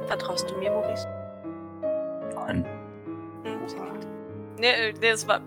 Vertraust 0.08 0.50
du 0.50 0.58
mir, 0.58 0.72
Maurice? 0.72 1.08
Nein. 2.48 2.66
Nickt. 3.44 3.76
Nee, 4.60 4.68
äh, 4.72 4.94
nee, 5.00 5.10
es 5.10 5.28
war. 5.28 5.42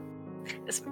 Es, 0.66 0.82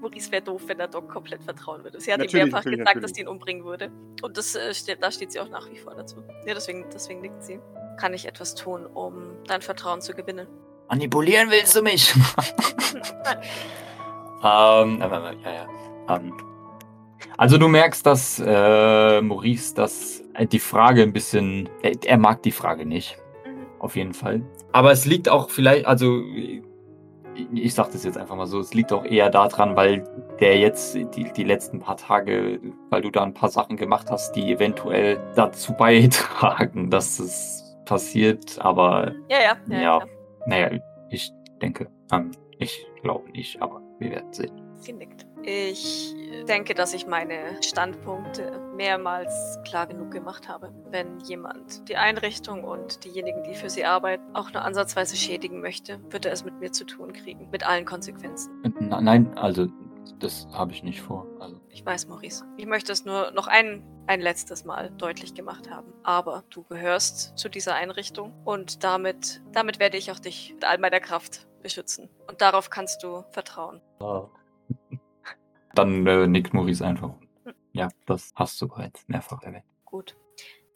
Maurice 0.00 0.30
wäre 0.30 0.42
doof, 0.42 0.62
wenn 0.66 0.78
er 0.78 0.88
Doc 0.88 1.08
komplett 1.08 1.42
vertrauen 1.42 1.82
würde. 1.84 2.00
Sie 2.00 2.12
hat 2.12 2.18
ihm 2.20 2.24
Natürlich, 2.24 2.44
mehrfach 2.46 2.58
natürlich, 2.64 2.78
gesagt, 2.80 2.96
natürlich. 2.96 3.10
dass 3.10 3.16
sie 3.16 3.22
ihn 3.22 3.28
umbringen 3.28 3.64
würde. 3.64 3.90
Und 4.22 4.36
das, 4.36 4.54
äh, 4.54 4.74
steht, 4.74 5.02
da 5.02 5.10
steht 5.10 5.32
sie 5.32 5.40
auch 5.40 5.48
nach 5.48 5.68
wie 5.70 5.78
vor 5.78 5.94
dazu. 5.94 6.22
Ja, 6.46 6.54
deswegen, 6.54 6.84
deswegen 6.92 7.20
nickt 7.20 7.42
sie. 7.42 7.60
Kann 7.98 8.14
ich 8.14 8.26
etwas 8.26 8.54
tun, 8.54 8.86
um 8.86 9.36
dein 9.46 9.62
Vertrauen 9.62 10.00
zu 10.00 10.12
gewinnen? 10.12 10.46
Manipulieren 10.88 11.50
willst 11.50 11.74
du 11.76 11.82
mich? 11.82 12.14
ähm, 14.44 15.00
äh, 15.00 15.08
ja, 15.08 15.52
ja. 15.52 15.68
Ähm, 16.08 16.32
also 17.36 17.58
du 17.58 17.68
merkst, 17.68 18.04
dass 18.04 18.40
äh, 18.44 19.20
Maurice 19.22 19.74
das, 19.74 20.22
äh, 20.34 20.46
die 20.46 20.60
Frage 20.60 21.02
ein 21.02 21.12
bisschen, 21.12 21.68
er, 21.82 21.92
er 22.04 22.18
mag 22.18 22.42
die 22.42 22.52
Frage 22.52 22.84
nicht, 22.86 23.16
Mhm. 23.46 23.66
auf 23.78 23.96
jeden 23.96 24.12
Fall. 24.14 24.42
Aber 24.72 24.92
es 24.92 25.06
liegt 25.06 25.28
auch 25.28 25.50
vielleicht, 25.50 25.86
also 25.86 26.22
ich, 26.34 26.62
ich 27.52 27.74
sag 27.74 27.90
das 27.92 28.04
jetzt 28.04 28.18
einfach 28.18 28.36
mal 28.36 28.46
so, 28.46 28.60
es 28.60 28.74
liegt 28.74 28.92
auch 28.92 29.04
eher 29.04 29.30
daran, 29.30 29.76
weil 29.76 30.04
der 30.40 30.58
jetzt 30.58 30.94
die, 30.94 31.32
die 31.32 31.44
letzten 31.44 31.80
paar 31.80 31.96
Tage, 31.96 32.60
weil 32.90 33.02
du 33.02 33.10
da 33.10 33.22
ein 33.22 33.34
paar 33.34 33.50
Sachen 33.50 33.76
gemacht 33.76 34.10
hast, 34.10 34.32
die 34.32 34.52
eventuell 34.52 35.18
dazu 35.34 35.72
beitragen, 35.72 36.90
dass 36.90 37.18
es 37.18 37.76
passiert, 37.84 38.58
aber 38.60 39.12
Ja, 39.28 39.38
ja, 39.40 39.56
ja. 39.68 39.76
Ja. 39.76 39.80
ja. 39.80 40.06
naja, 40.46 40.70
ich 41.08 41.32
denke, 41.60 41.88
ähm, 42.12 42.30
ich 42.58 42.86
glaube 43.02 43.30
nicht, 43.30 43.60
aber 43.60 43.82
wir 43.98 44.10
werden 44.10 44.32
sehen. 44.32 44.52
Sie 44.74 44.92
nickt. 44.92 45.26
Ich 45.42 46.14
denke, 46.48 46.74
dass 46.74 46.94
ich 46.94 47.06
meine 47.06 47.62
Standpunkte 47.62 48.60
mehrmals 48.76 49.58
klar 49.64 49.86
genug 49.86 50.10
gemacht 50.10 50.48
habe. 50.48 50.72
Wenn 50.90 51.20
jemand 51.20 51.88
die 51.88 51.96
Einrichtung 51.96 52.64
und 52.64 53.04
diejenigen, 53.04 53.42
die 53.44 53.54
für 53.54 53.70
sie 53.70 53.84
arbeiten, 53.84 54.24
auch 54.34 54.52
nur 54.52 54.62
ansatzweise 54.62 55.16
schädigen 55.16 55.60
möchte, 55.60 56.00
wird 56.10 56.26
er 56.26 56.32
es 56.32 56.44
mit 56.44 56.58
mir 56.60 56.72
zu 56.72 56.84
tun 56.84 57.12
kriegen. 57.12 57.48
Mit 57.50 57.66
allen 57.66 57.84
Konsequenzen. 57.84 58.50
Nein, 58.80 59.36
also 59.36 59.68
das 60.18 60.46
habe 60.52 60.72
ich 60.72 60.82
nicht 60.82 61.00
vor. 61.00 61.26
Also, 61.40 61.60
Ich 61.68 61.84
weiß, 61.84 62.06
Maurice. 62.08 62.44
Ich 62.56 62.66
möchte 62.66 62.92
es 62.92 63.04
nur 63.04 63.30
noch 63.32 63.46
ein, 63.46 63.82
ein 64.06 64.20
letztes 64.20 64.64
Mal 64.64 64.90
deutlich 64.90 65.34
gemacht 65.34 65.70
haben. 65.70 65.92
Aber 66.02 66.44
du 66.50 66.62
gehörst 66.64 67.36
zu 67.38 67.48
dieser 67.48 67.74
Einrichtung 67.74 68.32
und 68.44 68.84
damit, 68.84 69.42
damit 69.52 69.78
werde 69.78 69.96
ich 69.96 70.10
auch 70.10 70.18
dich 70.18 70.52
mit 70.54 70.64
all 70.64 70.78
meiner 70.78 71.00
Kraft 71.00 71.46
beschützen. 71.62 72.08
Und 72.26 72.40
darauf 72.40 72.70
kannst 72.70 73.02
du 73.02 73.24
vertrauen. 73.30 73.80
Dann 75.74 76.06
äh, 76.06 76.26
nickt 76.26 76.54
Maurice 76.54 76.84
einfach. 76.84 77.14
Ja, 77.72 77.88
das 78.06 78.32
hast 78.34 78.60
du 78.60 78.68
bereits 78.68 79.06
mehrfach 79.08 79.42
erwähnt. 79.42 79.64
Gut. 79.84 80.16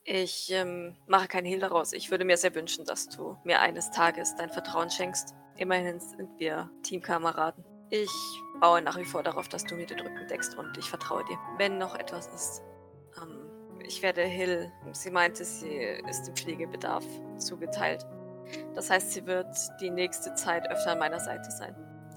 Ich 0.04 0.52
ähm, 0.52 0.96
mache 1.06 1.28
keinen 1.28 1.46
Hehl 1.46 1.60
daraus. 1.60 1.92
Ich 1.92 2.10
würde 2.10 2.24
mir 2.24 2.36
sehr 2.36 2.54
wünschen, 2.54 2.84
dass 2.84 3.08
du 3.08 3.38
mir 3.44 3.60
eines 3.60 3.90
Tages 3.90 4.34
dein 4.36 4.50
Vertrauen 4.50 4.90
schenkst. 4.90 5.34
Immerhin 5.56 5.98
sind 5.98 6.28
wir 6.38 6.70
Teamkameraden. 6.82 7.64
Ich 7.90 8.10
baue 8.60 8.82
nach 8.82 8.98
wie 8.98 9.04
vor 9.04 9.22
darauf, 9.22 9.48
dass 9.48 9.64
du 9.64 9.76
mir 9.76 9.86
den 9.86 10.00
Rücken 10.00 10.26
deckst 10.28 10.56
und 10.58 10.76
ich 10.76 10.88
vertraue 10.88 11.24
dir. 11.24 11.38
Wenn 11.56 11.78
noch 11.78 11.94
etwas 11.94 12.26
ist, 12.28 12.62
ähm, 13.22 13.50
ich 13.86 14.02
werde 14.02 14.22
Hill, 14.22 14.70
sie 14.92 15.10
meinte, 15.10 15.44
sie 15.44 15.78
ist 16.08 16.28
im 16.28 16.36
Pflegebedarf 16.36 17.04
zugeteilt. 17.38 18.06
Das 18.74 18.90
heißt, 18.90 19.12
sie 19.12 19.26
wird 19.26 19.56
die 19.80 19.90
nächste 19.90 20.34
Zeit 20.34 20.70
öfter 20.70 20.92
an 20.92 20.98
meiner 20.98 21.20
Seite 21.20 21.50
sein. 21.50 21.74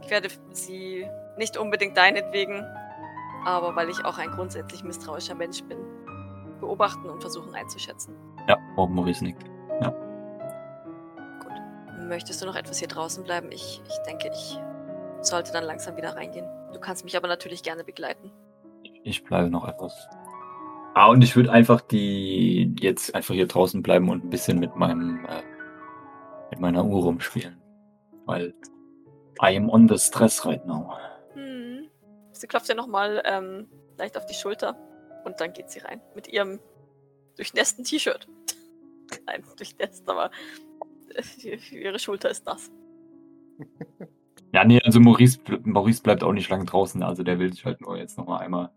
Ich 0.08 0.12
werde 0.12 0.30
sie 0.52 1.06
nicht 1.38 1.58
unbedingt 1.58 1.98
deinetwegen, 1.98 2.64
aber 3.44 3.76
weil 3.76 3.90
ich 3.90 4.06
auch 4.06 4.18
ein 4.18 4.32
grundsätzlich 4.32 4.82
misstrauischer 4.82 5.36
Mensch 5.36 5.62
bin, 5.64 5.80
beobachten 6.62 7.10
und 7.10 7.20
versuchen 7.20 7.54
einzuschätzen. 7.54 8.16
Ja, 8.48 8.58
oh, 8.78 8.88
Maurice 8.88 9.22
nickt. 9.22 9.44
Gut. 11.42 12.08
Möchtest 12.08 12.42
du 12.42 12.46
noch 12.46 12.56
etwas 12.56 12.80
hier 12.80 12.88
draußen 12.88 13.26
bleiben? 13.26 13.52
Ich, 13.52 13.82
ich 13.86 13.98
denke, 14.08 14.32
ich 14.32 14.58
sollte 15.20 15.52
dann 15.52 15.66
langsam 15.66 15.98
wieder 15.98 16.16
reingehen. 16.16 16.48
Du 16.72 16.80
kannst 16.80 17.04
mich 17.04 17.18
aber 17.18 17.28
natürlich 17.28 17.62
gerne 17.62 17.84
begleiten. 17.84 18.32
Ich 19.04 19.26
bleibe 19.26 19.50
noch 19.50 19.68
etwas. 19.68 20.08
Ah, 20.94 21.08
und 21.08 21.22
ich 21.22 21.36
würde 21.36 21.52
einfach 21.52 21.82
die 21.82 22.74
jetzt 22.80 23.14
einfach 23.14 23.34
hier 23.34 23.48
draußen 23.48 23.84
bleiben 23.84 24.10
und 24.10 24.24
ein 24.24 24.30
bisschen 24.30 24.58
mit 24.58 24.74
meinem 24.78 25.26
äh, 25.26 25.44
mit 26.52 26.62
meiner 26.62 26.86
Uhr 26.86 27.04
rumspielen. 27.04 27.62
Weil 28.26 28.54
I 29.42 29.56
am 29.56 29.88
the 29.88 29.98
stress 29.98 30.46
right 30.46 30.66
now. 30.66 30.98
Hm. 31.34 31.90
Sie 32.32 32.48
klopft 32.48 32.70
dir 32.70 32.76
nochmal 32.76 33.22
ähm, 33.26 33.68
leicht 33.98 34.18
auf 34.18 34.26
die 34.26 34.34
Schulter 34.34 34.78
und 35.26 35.40
dann 35.40 35.54
geht 35.54 35.70
sie 35.70 35.80
rein. 35.80 36.02
Mit 36.16 36.28
ihrem 36.28 36.60
durchnässten 37.36 37.84
T-Shirt. 37.84 38.28
Nein, 39.26 39.44
durchnässt, 39.56 40.10
aber 40.10 40.32
äh, 41.16 41.56
ihre 41.72 42.00
Schulter 42.00 42.30
ist 42.30 42.46
nass. 42.46 42.72
Ja, 44.54 44.64
nee, 44.64 44.82
also 44.82 45.02
Maurice, 45.02 45.40
Maurice 45.64 46.02
bleibt 46.02 46.24
auch 46.24 46.32
nicht 46.32 46.50
lange 46.50 46.64
draußen, 46.64 47.04
also 47.04 47.22
der 47.22 47.38
will 47.38 47.52
sich 47.52 47.66
halt 47.66 47.82
nur 47.82 47.98
jetzt 47.98 48.18
nochmal 48.18 48.44
einmal 48.44 48.72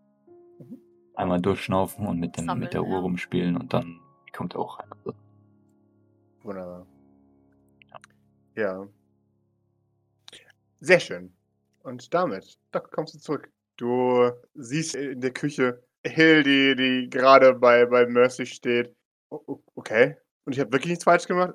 einmal 1.15 1.41
durchschnaufen 1.41 2.07
und 2.07 2.19
mit, 2.19 2.37
dem, 2.37 2.45
Sammeln, 2.45 2.65
mit 2.65 2.73
der 2.73 2.83
Uhr 2.83 2.95
ja. 2.95 2.99
rumspielen 2.99 3.55
und 3.57 3.73
dann 3.73 3.99
kommt 4.35 4.53
er 4.55 4.59
auch 4.59 4.79
rein. 4.79 4.89
Also, 4.91 5.13
Wunderbar. 6.43 6.85
Ja. 8.55 8.87
Sehr 10.81 10.99
schön. 10.99 11.33
Und 11.83 12.13
damit, 12.13 12.57
Doc, 12.71 12.91
kommst 12.91 13.13
du 13.13 13.19
zurück. 13.19 13.49
Du 13.77 14.31
siehst 14.55 14.95
in 14.95 15.21
der 15.21 15.31
Küche 15.31 15.81
Hill, 16.03 16.43
die, 16.43 16.75
die 16.75 17.09
gerade 17.09 17.53
bei, 17.53 17.85
bei 17.85 18.05
Mercy 18.07 18.45
steht. 18.45 18.93
Okay. 19.29 20.17
Und 20.45 20.53
ich 20.53 20.59
habe 20.59 20.71
wirklich 20.71 20.89
nichts 20.89 21.03
falsch 21.03 21.27
gemacht. 21.27 21.53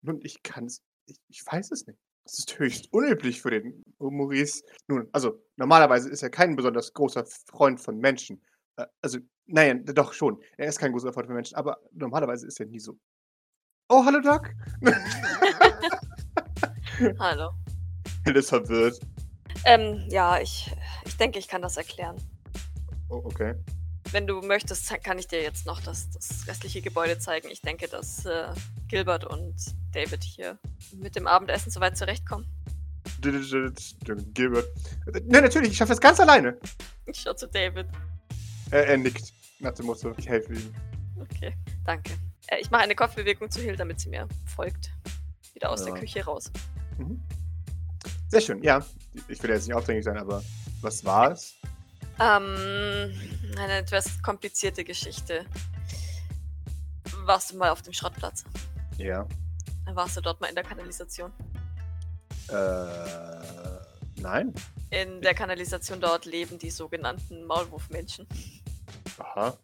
Nun, 0.00 0.20
ich 0.22 0.42
kann 0.42 0.64
es. 0.64 0.82
Ich, 1.06 1.16
ich 1.28 1.46
weiß 1.46 1.70
es 1.70 1.86
nicht. 1.86 1.98
Das 2.24 2.38
ist 2.38 2.58
höchst 2.58 2.90
unüblich 2.92 3.42
für 3.42 3.50
den 3.50 3.84
Maurice. 3.98 4.62
Nun, 4.88 5.08
also 5.12 5.42
normalerweise 5.56 6.08
ist 6.08 6.22
er 6.22 6.30
kein 6.30 6.56
besonders 6.56 6.92
großer 6.94 7.24
Freund 7.26 7.80
von 7.80 7.98
Menschen. 7.98 8.42
Äh, 8.76 8.86
Also, 9.02 9.18
nein, 9.46 9.84
doch 9.84 10.12
schon. 10.12 10.40
Er 10.56 10.68
ist 10.68 10.78
kein 10.78 10.92
großer 10.92 11.12
Freund 11.12 11.26
von 11.26 11.34
Menschen, 11.34 11.56
aber 11.56 11.78
normalerweise 11.92 12.46
ist 12.46 12.60
er 12.60 12.66
nie 12.66 12.80
so. 12.80 12.98
Oh, 13.88 14.04
hallo 14.04 14.20
Doc. 14.20 14.48
Hallo. 17.18 17.50
Hill 18.24 18.36
ist 18.36 18.48
verwirrt. 18.50 19.00
Ähm, 19.64 20.06
ja, 20.08 20.40
ich, 20.40 20.70
ich 21.04 21.16
denke, 21.16 21.38
ich 21.38 21.48
kann 21.48 21.62
das 21.62 21.76
erklären. 21.76 22.16
Oh, 23.08 23.22
okay. 23.24 23.54
Wenn 24.10 24.26
du 24.26 24.40
möchtest, 24.40 24.92
kann 25.02 25.18
ich 25.18 25.28
dir 25.28 25.42
jetzt 25.42 25.66
noch 25.66 25.80
das, 25.80 26.10
das 26.10 26.46
restliche 26.46 26.82
Gebäude 26.82 27.18
zeigen. 27.18 27.48
Ich 27.50 27.62
denke, 27.62 27.88
dass 27.88 28.26
äh, 28.26 28.48
Gilbert 28.88 29.24
und 29.24 29.54
David 29.92 30.22
hier 30.22 30.58
mit 30.94 31.16
dem 31.16 31.26
Abendessen 31.26 31.70
soweit 31.70 31.96
zurechtkommen. 31.96 32.46
Gilbert. 34.34 34.66
Nein, 35.26 35.42
natürlich, 35.44 35.70
ich 35.70 35.76
schaffe 35.76 35.92
das 35.92 36.00
ganz 36.00 36.18
alleine. 36.20 36.58
Ich 37.06 37.20
schau 37.20 37.32
zu 37.34 37.46
David. 37.48 37.86
Er, 38.70 38.86
er 38.86 38.96
nickt. 38.96 39.32
Nach 39.60 39.72
dem 39.72 39.86
Motto, 39.86 40.12
ich 40.16 40.28
helfe 40.28 40.54
ihm. 40.54 40.74
Okay, 41.20 41.54
danke. 41.84 42.12
Äh, 42.48 42.60
ich 42.60 42.70
mache 42.70 42.82
eine 42.82 42.94
Kopfbewegung 42.94 43.50
zu 43.50 43.60
Hill, 43.60 43.76
damit 43.76 44.00
sie 44.00 44.08
mir 44.08 44.26
folgt. 44.44 44.90
Wieder 45.54 45.70
aus 45.70 45.84
der 45.84 45.94
Ja. 45.94 46.00
Küche 46.00 46.24
raus. 46.24 46.50
Mhm. 46.98 47.20
Sehr 48.32 48.40
schön, 48.40 48.62
ja. 48.62 48.82
Ich 49.28 49.42
will 49.42 49.50
jetzt 49.50 49.68
nicht 49.68 49.76
aufdringlich 49.76 50.06
sein, 50.06 50.16
aber 50.16 50.42
was 50.80 51.04
war 51.04 51.32
es? 51.32 51.54
Ähm, 52.18 53.12
eine 53.58 53.76
etwas 53.76 54.22
komplizierte 54.22 54.84
Geschichte. 54.84 55.44
Warst 57.26 57.52
du 57.52 57.58
mal 57.58 57.68
auf 57.68 57.82
dem 57.82 57.92
Schrottplatz? 57.92 58.44
Ja. 58.96 59.28
Dann 59.84 59.96
warst 59.96 60.16
du 60.16 60.22
dort 60.22 60.40
mal 60.40 60.46
in 60.46 60.54
der 60.54 60.64
Kanalisation. 60.64 61.30
Äh, 62.48 64.22
nein. 64.22 64.54
In 64.88 65.20
der 65.20 65.34
Kanalisation 65.34 66.00
dort 66.00 66.24
leben 66.24 66.58
die 66.58 66.70
sogenannten 66.70 67.44
Maulwurfmenschen. 67.44 68.26
Aha. 69.18 69.58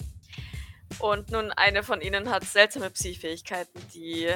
Und 0.99 1.31
nun, 1.31 1.53
eine 1.53 1.83
von 1.83 2.03
ihnen 2.03 2.29
hat 2.29 2.45
seltsame 2.45 2.91
Psi-Fähigkeiten, 2.91 3.81
die 3.95 4.29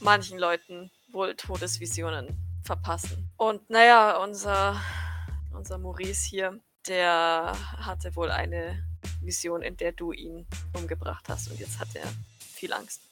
manchen 0.00 0.36
Leuten 0.36 0.90
wohl 1.12 1.36
Todesvisionen 1.36 2.49
verpassen. 2.70 3.28
Und 3.36 3.68
naja, 3.68 4.16
unser, 4.22 4.80
unser 5.52 5.76
Maurice 5.76 6.28
hier, 6.28 6.60
der 6.86 7.52
hatte 7.78 8.14
wohl 8.14 8.30
eine 8.30 8.86
Vision, 9.20 9.60
in 9.62 9.76
der 9.76 9.90
du 9.90 10.12
ihn 10.12 10.46
umgebracht 10.74 11.28
hast. 11.28 11.50
Und 11.50 11.58
jetzt 11.58 11.80
hat 11.80 11.88
er 11.94 12.06
viel 12.38 12.72
Angst. 12.72 13.02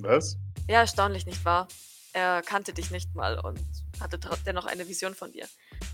Was? 0.00 0.36
Ja, 0.68 0.80
erstaunlich, 0.80 1.26
nicht 1.26 1.44
wahr? 1.44 1.68
Er 2.12 2.42
kannte 2.42 2.72
dich 2.72 2.90
nicht 2.90 3.14
mal 3.14 3.38
und 3.38 3.60
hatte 4.00 4.18
dennoch 4.44 4.66
eine 4.66 4.88
Vision 4.88 5.14
von 5.14 5.30
dir. 5.30 5.46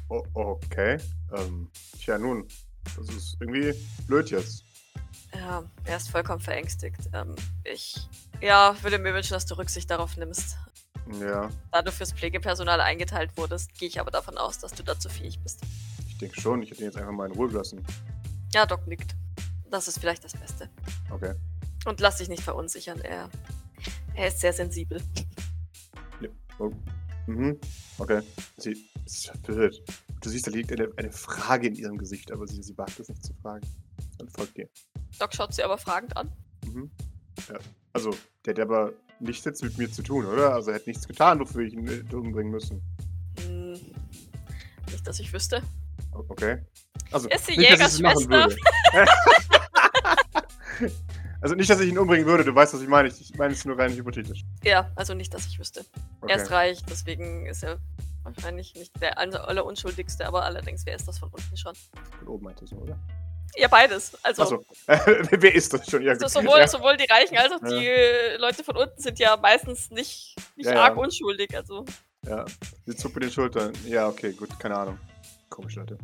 Oh, 0.08 0.24
okay. 0.32 0.96
Ähm, 1.36 1.70
tja, 2.00 2.16
nun. 2.16 2.48
Das 2.96 3.06
ist 3.10 3.36
irgendwie 3.38 3.74
blöd 4.06 4.30
jetzt. 4.30 4.64
Ja, 5.34 5.62
er 5.84 5.96
ist 5.98 6.08
vollkommen 6.08 6.40
verängstigt. 6.40 7.10
Ähm, 7.12 7.36
ich, 7.64 8.08
ja, 8.40 8.74
würde 8.82 8.98
mir 8.98 9.12
wünschen, 9.12 9.34
dass 9.34 9.44
du 9.44 9.58
Rücksicht 9.58 9.90
darauf 9.90 10.16
nimmst. 10.16 10.56
Ja, 11.20 11.50
Da 11.70 11.82
du 11.82 11.92
fürs 11.92 12.12
Pflegepersonal 12.12 12.80
eingeteilt 12.80 13.36
wurdest, 13.36 13.74
gehe 13.74 13.88
ich 13.88 14.00
aber 14.00 14.10
davon 14.10 14.38
aus, 14.38 14.58
dass 14.58 14.72
du 14.72 14.82
dazu 14.82 15.08
fähig 15.08 15.38
bist. 15.40 15.60
ich 16.08 16.18
denke 16.18 16.40
schon. 16.40 16.62
Ich 16.62 16.70
hätte 16.70 16.80
ihn 16.80 16.86
jetzt 16.86 16.96
einfach 16.96 17.12
mal 17.12 17.26
in 17.26 17.32
Ruhe 17.32 17.48
gelassen. 17.48 17.84
Ja, 18.52 18.66
Doc 18.66 18.86
nickt. 18.86 19.14
Das 19.70 19.88
ist 19.88 19.98
vielleicht 19.98 20.24
das 20.24 20.32
Beste. 20.34 20.68
Okay. 21.10 21.34
Und 21.84 22.00
lass 22.00 22.18
dich 22.18 22.28
nicht 22.28 22.42
verunsichern, 22.42 23.00
er, 23.00 23.28
er 24.14 24.28
ist 24.28 24.40
sehr 24.40 24.52
sensibel. 24.52 25.02
Oh. 26.58 26.70
Mhm. 27.26 27.58
Okay. 27.98 28.22
Sie 28.58 28.88
ist 29.04 29.32
verwirrt. 29.42 29.82
Du 30.20 30.28
siehst, 30.30 30.46
da 30.46 30.50
liegt 30.52 30.70
eine, 30.72 30.88
eine 30.96 31.10
Frage 31.10 31.66
in 31.66 31.74
ihrem 31.74 31.98
Gesicht, 31.98 32.30
aber 32.30 32.46
sie, 32.46 32.62
sie 32.62 32.78
wagt 32.78 33.00
es 33.00 33.08
nicht 33.08 33.24
zu 33.24 33.34
fragen. 33.42 33.66
Dann 34.18 34.28
folgt 34.28 34.56
dir. 34.56 34.68
Doc 35.18 35.34
schaut 35.34 35.52
sie 35.52 35.62
aber 35.64 35.78
fragend 35.78 36.16
an. 36.16 36.32
Mhm. 36.64 36.90
Ja. 37.48 37.58
Also, 37.92 38.10
der 38.44 38.54
hat 38.54 38.60
aber 38.60 38.92
nichts 39.20 39.44
jetzt 39.44 39.62
mit 39.62 39.78
mir 39.78 39.90
zu 39.90 40.02
tun, 40.02 40.26
oder? 40.26 40.54
Also 40.54 40.70
er 40.70 40.76
hat 40.76 40.86
nichts 40.86 41.06
getan, 41.06 41.38
wofür 41.40 41.62
ich 41.62 41.72
ihn 41.74 41.86
hätte 41.86 42.16
umbringen 42.18 42.50
müssen. 42.52 42.82
Hm, 43.40 43.72
nicht, 44.90 45.06
dass 45.06 45.20
ich 45.20 45.32
wüsste. 45.32 45.62
Okay. 46.12 46.58
Also, 47.12 47.28
Ist 47.28 47.48
die 47.48 47.56
nicht, 47.56 47.72
dass 47.72 47.94
ich 47.94 47.94
es 47.94 48.00
machen 48.00 48.18
Jägerschwester? 48.20 48.56
würde. 48.92 49.10
also 51.40 51.54
nicht, 51.54 51.70
dass 51.70 51.80
ich 51.80 51.88
ihn 51.90 51.98
umbringen 51.98 52.26
würde, 52.26 52.44
du 52.44 52.54
weißt, 52.54 52.74
was 52.74 52.80
ich 52.82 52.88
meine. 52.88 53.08
Ich, 53.08 53.34
meine 53.36 53.52
es 53.54 53.64
nur 53.64 53.78
rein 53.78 53.92
hypothetisch. 53.92 54.42
Ja, 54.62 54.90
also 54.96 55.14
nicht, 55.14 55.32
dass 55.34 55.46
ich 55.46 55.58
wüsste. 55.58 55.84
Okay. 56.20 56.32
Er 56.32 56.42
ist 56.42 56.50
reich, 56.50 56.82
deswegen 56.88 57.46
ist 57.46 57.62
er 57.62 57.78
wahrscheinlich 58.22 58.74
nicht 58.74 59.00
der 59.00 59.18
aller- 59.18 59.46
allerunschuldigste, 59.48 60.26
aber 60.26 60.44
allerdings, 60.44 60.84
wer 60.86 60.96
ist 60.96 61.06
das 61.06 61.18
von 61.18 61.28
unten 61.30 61.56
schon? 61.56 61.74
Von 62.18 62.28
oben 62.28 62.44
meintest 62.44 62.72
du, 62.72 62.76
oder? 62.78 62.98
Ja, 63.56 63.68
beides. 63.68 64.16
Also, 64.22 64.42
Achso. 64.42 64.64
Wer 64.86 65.54
ist 65.54 65.72
das 65.72 65.88
schon? 65.88 66.02
Ja, 66.02 66.12
also 66.12 66.24
gut. 66.24 66.32
sowohl, 66.32 66.58
ja. 66.58 66.68
sowohl 66.68 66.96
die 66.96 67.06
Reichen 67.10 67.36
als 67.36 67.52
auch 67.52 67.60
die 67.60 68.36
Leute 68.38 68.64
von 68.64 68.76
unten 68.76 69.00
sind 69.00 69.18
ja 69.18 69.36
meistens 69.36 69.90
nicht, 69.90 70.34
nicht 70.56 70.68
arg 70.68 70.96
unschuldig. 70.96 71.56
Also, 71.56 71.84
ja. 72.26 72.44
Sie 72.86 72.96
zuckt 72.96 73.14
mit 73.14 73.24
den 73.24 73.30
Schultern. 73.30 73.72
Ja, 73.86 74.08
okay, 74.08 74.32
gut, 74.32 74.58
keine 74.58 74.76
Ahnung. 74.76 74.98
Komisch, 75.50 75.76
Leute. 75.76 75.98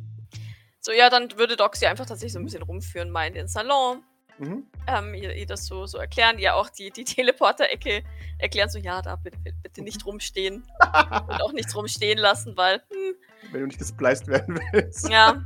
so 0.80 0.92
ja, 0.92 1.10
dann 1.10 1.36
würde 1.38 1.56
Doc 1.56 1.76
sie 1.76 1.86
einfach 1.86 2.06
tatsächlich 2.06 2.32
so 2.32 2.38
ein 2.38 2.44
bisschen 2.44 2.62
rumführen, 2.62 3.10
mal 3.10 3.26
in 3.26 3.34
den 3.34 3.48
Salon. 3.48 4.04
Mhm. 4.38 4.66
ähm, 4.86 5.12
ihr, 5.12 5.34
ihr 5.34 5.44
das 5.44 5.66
so, 5.66 5.84
so 5.84 5.98
erklären, 5.98 6.38
ihr 6.38 6.54
auch 6.54 6.70
die, 6.70 6.90
die 6.90 7.04
Teleporter-Ecke 7.04 8.02
erklären, 8.38 8.70
so 8.70 8.78
ja, 8.78 9.02
da 9.02 9.16
bitte, 9.16 9.36
bitte 9.62 9.82
nicht 9.82 10.06
rumstehen 10.06 10.62
und 11.28 11.42
auch 11.42 11.52
nichts 11.52 11.76
rumstehen 11.76 12.18
lassen, 12.18 12.56
weil, 12.56 12.82
hm, 12.90 13.14
Wenn 13.52 13.60
du 13.60 13.66
nicht 13.66 13.78
gespliced 13.78 14.28
werden 14.28 14.58
willst. 14.72 15.10
ja. 15.10 15.44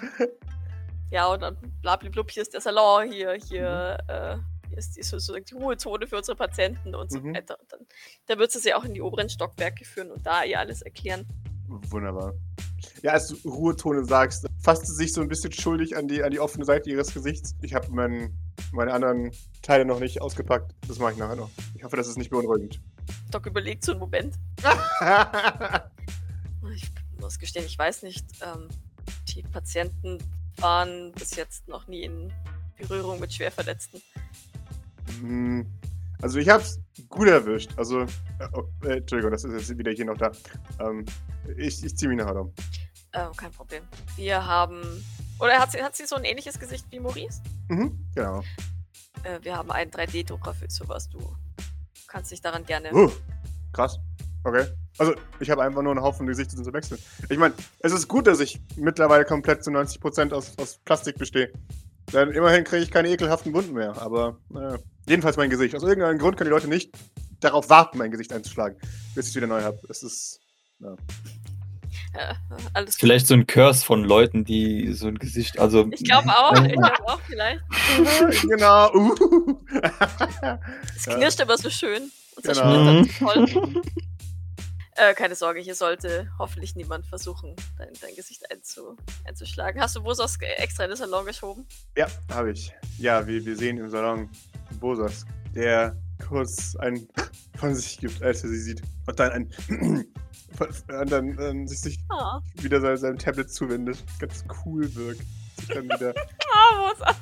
ja, 1.10 1.26
und 1.32 1.40
dann 1.40 1.56
blablablub, 1.82 2.30
hier 2.30 2.42
ist 2.42 2.52
der 2.54 2.60
Salon, 2.60 3.10
hier, 3.10 3.32
hier, 3.34 3.98
äh, 4.08 4.36
hier 4.68 4.78
ist 4.78 4.96
die, 4.96 5.02
sozusagen 5.02 5.44
die 5.44 5.54
Ruhezone 5.54 6.06
für 6.06 6.16
unsere 6.18 6.36
Patienten 6.36 6.94
und 6.94 7.10
so 7.10 7.20
Mhm. 7.20 7.34
weiter. 7.34 7.58
Und 7.60 7.72
dann, 7.72 7.80
dann 8.26 8.38
wird 8.38 8.52
sie 8.52 8.58
sie 8.60 8.74
auch 8.74 8.84
in 8.84 8.94
die 8.94 9.00
oberen 9.02 9.28
Stockwerke 9.28 9.84
führen 9.84 10.10
und 10.10 10.26
da 10.26 10.44
ihr 10.44 10.58
alles 10.58 10.82
erklären. 10.82 11.26
Wunderbar. 11.66 12.34
Ja, 13.02 13.12
als 13.12 13.28
du 13.28 13.36
Ruhetone 13.48 14.04
sagst, 14.04 14.46
fasst 14.62 14.86
sie 14.86 14.94
sich 14.94 15.12
so 15.12 15.20
ein 15.20 15.28
bisschen 15.28 15.52
schuldig 15.52 15.96
an 15.96 16.08
die, 16.08 16.22
an 16.22 16.30
die 16.30 16.40
offene 16.40 16.64
Seite 16.64 16.88
ihres 16.90 17.12
Gesichts. 17.12 17.54
Ich 17.62 17.74
habe 17.74 17.86
mein, 17.90 18.32
meine 18.72 18.92
anderen 18.92 19.30
Teile 19.62 19.84
noch 19.84 20.00
nicht 20.00 20.20
ausgepackt. 20.22 20.74
Das 20.86 20.98
mache 20.98 21.12
ich 21.12 21.18
nachher 21.18 21.36
noch. 21.36 21.50
Ich 21.74 21.84
hoffe, 21.84 21.96
das 21.96 22.08
ist 22.08 22.16
nicht 22.16 22.30
beunruhigend. 22.30 22.80
Doc 23.30 23.46
überlegt 23.46 23.84
so 23.84 23.92
einen 23.92 24.00
Moment. 24.00 24.34
Ich 26.74 26.90
muss 27.20 27.38
gestehen, 27.38 27.64
ich 27.64 27.78
weiß 27.78 28.02
nicht. 28.02 28.24
Ähm, 28.42 28.68
die 29.28 29.42
Patienten 29.42 30.18
waren 30.60 31.12
bis 31.12 31.36
jetzt 31.36 31.68
noch 31.68 31.86
nie 31.86 32.02
in 32.02 32.32
Berührung 32.76 33.20
mit 33.20 33.32
Schwerverletzten. 33.32 34.00
Hm, 35.20 35.66
also 36.20 36.38
ich 36.38 36.48
hab's 36.48 36.80
gut 37.08 37.28
erwischt. 37.28 37.70
Also, 37.76 38.02
äh, 38.02 38.06
oh, 38.52 38.64
äh, 38.84 38.98
Entschuldigung, 38.98 39.30
das 39.30 39.44
ist 39.44 39.68
jetzt 39.68 39.78
wieder 39.78 39.92
hier 39.92 40.04
noch 40.04 40.16
da. 40.16 40.32
Ähm, 40.80 41.04
ich 41.56 41.84
ich 41.84 41.96
ziehe 41.96 42.08
mich 42.08 42.18
nachher 42.18 42.40
um. 42.40 42.52
Ähm, 43.12 43.30
kein 43.36 43.50
Problem. 43.52 43.84
Wir 44.16 44.44
haben. 44.44 45.04
Oder 45.40 45.58
hat 45.58 45.72
sie, 45.72 45.82
hat 45.82 45.96
sie 45.96 46.06
so 46.06 46.16
ein 46.16 46.24
ähnliches 46.24 46.58
Gesicht 46.58 46.84
wie 46.90 47.00
Maurice? 47.00 47.40
Mhm, 47.68 47.98
genau. 48.14 48.42
Äh, 49.22 49.38
wir 49.42 49.56
haben 49.56 49.70
einen 49.70 49.90
3D-Drucker 49.90 50.54
für 50.54 50.68
sowas. 50.70 51.08
Du 51.08 51.18
kannst 52.06 52.30
dich 52.30 52.40
daran 52.40 52.64
gerne. 52.64 52.92
Uh, 52.92 53.10
krass. 53.72 53.98
Okay. 54.44 54.66
Also, 54.98 55.14
ich 55.40 55.50
habe 55.50 55.62
einfach 55.62 55.82
nur 55.82 55.92
einen 55.92 56.02
Haufen 56.02 56.26
Gesichter 56.26 56.56
zu 56.62 56.72
wechseln. 56.72 57.00
Ich 57.28 57.38
meine, 57.38 57.54
es 57.80 57.92
ist 57.92 58.08
gut, 58.08 58.26
dass 58.26 58.40
ich 58.40 58.60
mittlerweile 58.76 59.24
komplett 59.24 59.62
zu 59.64 59.70
90% 59.70 60.32
aus, 60.32 60.52
aus 60.58 60.78
Plastik 60.84 61.18
bestehe. 61.18 61.50
Denn 62.12 62.30
immerhin 62.30 62.64
kriege 62.64 62.82
ich 62.82 62.90
keine 62.90 63.08
ekelhaften 63.10 63.52
Wunden 63.52 63.74
mehr. 63.74 64.00
Aber, 64.00 64.38
naja. 64.48 64.78
Jedenfalls 65.06 65.36
mein 65.36 65.50
Gesicht. 65.50 65.74
Aus 65.74 65.82
irgendeinem 65.82 66.18
Grund 66.18 66.36
können 66.36 66.48
die 66.48 66.54
Leute 66.54 66.68
nicht 66.68 66.90
darauf 67.40 67.68
warten, 67.70 67.98
mein 67.98 68.10
Gesicht 68.10 68.32
einzuschlagen, 68.32 68.78
bis 69.14 69.26
ich 69.26 69.30
es 69.30 69.36
wieder 69.36 69.46
neu 69.46 69.62
habe. 69.62 69.78
Es 69.88 70.02
ist. 70.02 70.40
Äh, 72.14 72.34
alles 72.72 72.94
gut. 72.94 73.00
Vielleicht 73.00 73.26
so 73.26 73.34
ein 73.34 73.46
Curse 73.46 73.84
von 73.84 74.04
Leuten, 74.04 74.44
die 74.44 74.92
so 74.92 75.08
ein 75.08 75.18
Gesicht, 75.18 75.58
also. 75.58 75.88
Ich 75.92 76.04
glaube 76.04 76.28
auch. 76.28 76.54
Ich 76.64 76.72
glaube 76.72 77.08
auch 77.08 77.20
vielleicht. 77.22 77.62
genau. 78.48 78.92
Uh. 78.94 79.14
Es 80.96 81.06
Ja. 81.06 81.14
knirscht 81.16 81.40
aber 81.40 81.56
so 81.58 81.70
schön. 81.70 82.10
Und 82.36 82.44
Genau. 82.44 83.02
toll. 83.18 83.82
Äh, 84.98 85.14
keine 85.14 85.36
Sorge, 85.36 85.60
hier 85.60 85.76
sollte 85.76 86.28
hoffentlich 86.40 86.74
niemand 86.74 87.06
versuchen, 87.06 87.54
dein, 87.78 87.90
dein 88.00 88.16
Gesicht 88.16 88.50
einzu, 88.50 88.96
einzuschlagen. 89.24 89.80
Hast 89.80 89.94
du 89.94 90.02
Bosos 90.02 90.36
extra 90.40 90.84
in 90.84 90.90
den 90.90 90.96
Salon 90.96 91.24
geschoben? 91.24 91.64
Ja, 91.96 92.08
habe 92.32 92.50
ich. 92.50 92.74
Ja, 92.98 93.24
wir, 93.24 93.44
wir 93.46 93.56
sehen 93.56 93.78
im 93.78 93.88
Salon 93.90 94.28
Bosas, 94.80 95.24
der 95.54 95.96
kurz 96.26 96.74
ein 96.80 97.06
von 97.58 97.76
sich 97.76 97.98
gibt, 97.98 98.20
als 98.24 98.42
er 98.42 98.50
sie 98.50 98.60
sieht. 98.60 98.82
Und 99.06 99.20
dann 99.20 99.30
ein 99.30 99.50
und 100.58 101.12
dann 101.12 101.38
ähm, 101.38 101.68
sich, 101.68 101.80
sich 101.80 101.98
Ah, 102.08 102.40
wieder 102.54 102.80
sein, 102.80 102.96
seinem 102.96 103.18
Tablet 103.18 103.52
zuwendet. 103.52 104.02
Ganz 104.18 104.44
cool 104.64 104.92
wirkt. 104.96 105.22
Sich 105.60 105.68
dann 105.68 105.84
wieder 105.84 106.12
ah 106.52 106.92
Bosos. 106.92 107.14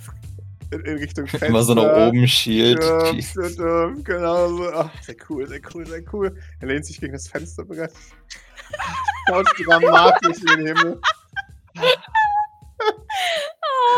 In, 0.71 0.81
in 0.81 0.99
Richtung 0.99 1.27
Fenster. 1.27 1.47
Immer 1.49 1.63
so 1.63 1.75
nach 1.75 2.09
oben 2.09 2.27
schielt. 2.29 2.83
Ja, 2.83 3.11
ähm, 3.11 4.03
genau 4.05 4.49
so. 4.49 4.73
Ach, 4.73 4.91
sehr 5.03 5.17
cool, 5.29 5.47
sehr 5.47 5.61
cool, 5.75 5.87
sehr 5.87 6.03
cool. 6.13 6.37
Er 6.61 6.69
lehnt 6.69 6.85
sich 6.87 7.01
gegen 7.01 7.13
das 7.13 7.29
Fenster 7.29 7.65
bereits. 7.65 7.95
Schaut 9.29 9.47
dramatisch 9.65 10.39
in 10.39 10.65
den 10.65 10.67
Himmel. 10.77 11.01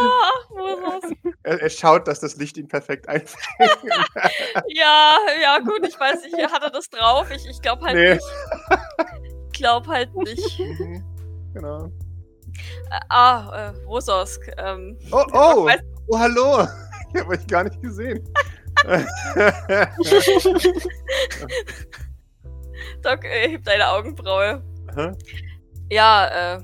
Ah. 0.01 1.01
Er, 1.43 1.61
er 1.63 1.71
schaut, 1.71 2.07
dass 2.09 2.21
das 2.21 2.37
Licht 2.37 2.57
ihn 2.57 2.69
perfekt 2.69 3.09
einfängt. 3.09 3.43
Ja, 4.69 5.17
ja, 5.43 5.59
gut, 5.61 5.87
ich 5.87 5.99
weiß 5.99 6.23
nicht, 6.25 6.37
hat 6.53 6.63
er 6.63 6.71
das 6.71 6.89
drauf? 6.91 7.31
Ich, 7.31 7.47
ich 7.49 7.61
glaube 7.61 7.85
halt 7.85 7.97
Nee. 7.97 8.15
nicht. 8.15 8.25
Ich 9.53 9.59
glaube 9.61 9.89
halt 9.89 10.15
nicht. 10.15 10.59
Mhm, 10.59 11.05
genau. 11.55 11.87
Äh, 12.91 13.01
ah, 13.09 13.71
äh, 13.71 13.85
Bosos. 13.87 14.39
Ähm, 14.57 14.97
Oh, 15.11 15.25
oh! 15.33 15.67
weiß- 15.69 15.81
Oh, 16.09 16.19
hallo! 16.19 16.67
Ich 17.15 17.21
habe 17.23 17.31
euch 17.31 17.47
gar 17.47 17.65
nicht 17.65 17.81
gesehen. 17.81 18.23
Doc 23.03 23.25
äh, 23.25 23.49
hebt 23.49 23.67
eine 23.67 23.89
Augenbraue. 23.89 24.63
Hä? 24.95 25.13
Ja, 25.91 26.57
äh, 26.57 26.61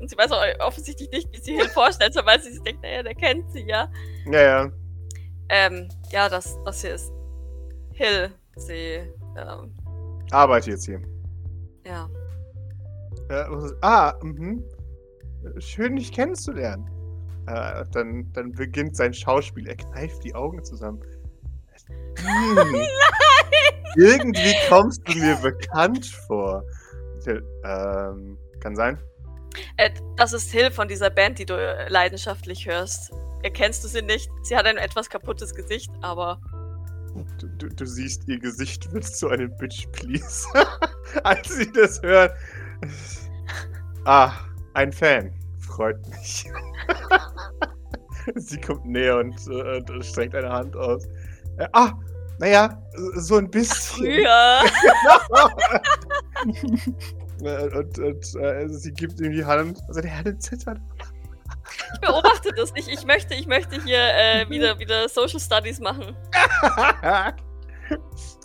und 0.00 0.10
sie 0.10 0.18
weiß 0.18 0.32
auch 0.32 0.42
offensichtlich 0.58 1.08
nicht, 1.12 1.32
wie 1.32 1.38
sie 1.38 1.54
Hill 1.54 1.68
vorstellt, 1.68 2.16
weil 2.24 2.42
sie 2.42 2.50
sich 2.50 2.62
denkt, 2.64 2.82
naja, 2.82 3.04
der 3.04 3.14
kennt 3.14 3.48
sie 3.52 3.64
ja. 3.64 3.88
ja, 4.32 4.42
ja. 4.42 4.72
Ähm, 5.48 5.88
ja, 6.10 6.28
das, 6.28 6.58
das 6.64 6.80
hier 6.80 6.96
ist 6.96 7.12
Hill. 7.92 8.32
Sie, 8.56 9.08
ähm, 9.38 9.72
Arbeite 10.32 10.70
jetzt 10.72 10.86
hier. 10.86 11.00
ja. 11.84 12.08
Äh, 13.28 13.44
ah, 13.82 14.14
mhm. 14.20 14.64
Schön, 15.58 15.94
dich 15.94 16.10
kennenzulernen. 16.10 16.90
Äh, 17.46 17.84
dann, 17.92 18.32
dann 18.32 18.52
beginnt 18.52 18.96
sein 18.96 19.14
Schauspiel. 19.14 19.68
Er 19.68 19.76
kneift 19.76 20.24
die 20.24 20.34
Augen 20.34 20.64
zusammen. 20.64 21.02
Hm. 22.18 22.74
Irgendwie 23.96 24.54
kommst 24.68 25.06
du 25.06 25.18
mir 25.18 25.36
bekannt 25.36 26.06
vor. 26.26 26.64
Ähm, 27.26 28.38
kann 28.60 28.74
sein. 28.74 28.98
Äh, 29.76 29.90
das 30.16 30.32
ist 30.32 30.50
Hill 30.50 30.70
von 30.70 30.88
dieser 30.88 31.10
Band, 31.10 31.38
die 31.38 31.46
du 31.46 31.54
äh, 31.54 31.88
leidenschaftlich 31.88 32.66
hörst. 32.66 33.12
Erkennst 33.42 33.84
du 33.84 33.88
sie 33.88 34.02
nicht? 34.02 34.30
Sie 34.42 34.56
hat 34.56 34.66
ein 34.66 34.78
etwas 34.78 35.10
kaputtes 35.10 35.54
Gesicht, 35.54 35.90
aber 36.00 36.40
Du, 37.38 37.46
du, 37.46 37.68
du 37.68 37.86
siehst, 37.86 38.28
ihr 38.28 38.38
Gesicht 38.38 38.92
wird 38.92 39.04
zu 39.04 39.28
einem 39.28 39.54
Bitch, 39.56 39.86
please. 39.92 40.46
Als 41.24 41.48
sie 41.48 41.70
das 41.72 42.02
hört. 42.02 42.36
Ah, 44.04 44.32
ein 44.74 44.92
Fan. 44.92 45.32
Freut 45.76 45.98
mich. 46.08 46.46
sie 48.36 48.60
kommt 48.60 48.86
näher 48.86 49.18
und, 49.18 49.36
äh, 49.48 49.82
und 49.92 50.04
streckt 50.04 50.34
eine 50.34 50.48
Hand 50.48 50.74
aus. 50.74 51.06
Äh, 51.58 51.68
ah, 51.72 51.92
naja, 52.38 52.82
so 53.14 53.36
ein 53.36 53.50
bisschen. 53.50 54.04
früher. 54.04 54.60
Äh, 57.42 57.68
und 57.76 57.98
und 57.98 58.34
äh, 58.40 58.66
sie 58.66 58.90
gibt 58.92 59.20
ihm 59.20 59.30
die 59.30 59.44
Hand. 59.44 59.78
Also 59.88 60.00
der 60.00 60.10
Hände 60.10 60.38
zittert. 60.38 60.78
Ich 61.92 62.00
beobachte 62.00 62.50
das 62.56 62.72
nicht. 62.72 62.88
Ich 62.88 63.04
möchte, 63.04 63.34
ich 63.34 63.46
möchte 63.46 63.78
hier 63.82 63.98
äh, 63.98 64.48
wieder, 64.48 64.78
wieder 64.78 65.06
Social 65.06 65.38
Studies 65.38 65.78
machen. 65.78 66.16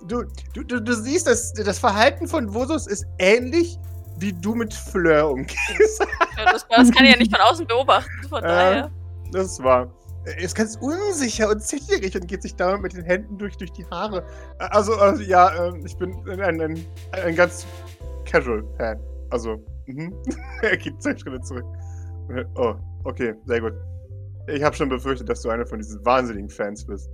du, 0.07 0.25
du, 0.53 0.63
du, 0.63 0.81
du 0.81 0.93
siehst, 0.93 1.25
das, 1.25 1.53
das 1.53 1.79
Verhalten 1.79 2.27
von 2.27 2.53
Vosus 2.53 2.85
ist 2.85 3.05
ähnlich, 3.17 3.79
wie 4.21 4.33
du 4.33 4.55
mit 4.55 4.73
Fleur 4.73 5.31
umgehst. 5.31 6.05
Ja, 6.37 6.45
das, 6.51 6.65
das 6.69 6.91
kann 6.91 7.05
ich 7.05 7.11
ja 7.11 7.17
nicht 7.17 7.35
von 7.35 7.41
außen 7.41 7.67
beobachten. 7.67 8.11
Von 8.29 8.43
Äh, 8.43 8.47
daher. 8.47 8.91
Das 9.31 9.61
war. 9.61 9.91
Er 10.25 10.37
ist 10.37 10.55
ganz 10.55 10.77
unsicher 10.77 11.49
und 11.49 11.61
zitterig 11.61 12.15
und 12.15 12.27
geht 12.27 12.43
sich 12.43 12.55
damit 12.55 12.83
mit 12.83 12.93
den 12.93 13.03
Händen 13.03 13.37
durch, 13.39 13.57
durch 13.57 13.71
die 13.71 13.85
Haare. 13.87 14.23
Also, 14.59 14.95
also 14.95 15.23
ja, 15.23 15.67
ähm, 15.67 15.83
ich 15.83 15.97
bin 15.97 16.13
ein, 16.29 16.61
ein, 16.61 16.85
ein 17.11 17.35
ganz 17.35 17.65
Casual-Fan. 18.25 18.99
Also, 19.31 19.63
mhm. 19.87 20.13
er 20.61 20.77
geht 20.77 21.01
zwei 21.01 21.17
Schritte 21.17 21.41
zurück. 21.41 21.65
Oh, 22.55 22.75
okay, 23.03 23.33
sehr 23.45 23.61
gut. 23.61 23.73
Ich 24.47 24.61
habe 24.63 24.75
schon 24.75 24.89
befürchtet, 24.89 25.27
dass 25.27 25.41
du 25.41 25.49
einer 25.49 25.65
von 25.65 25.79
diesen 25.79 26.05
wahnsinnigen 26.05 26.49
Fans 26.49 26.85
bist. 26.85 27.09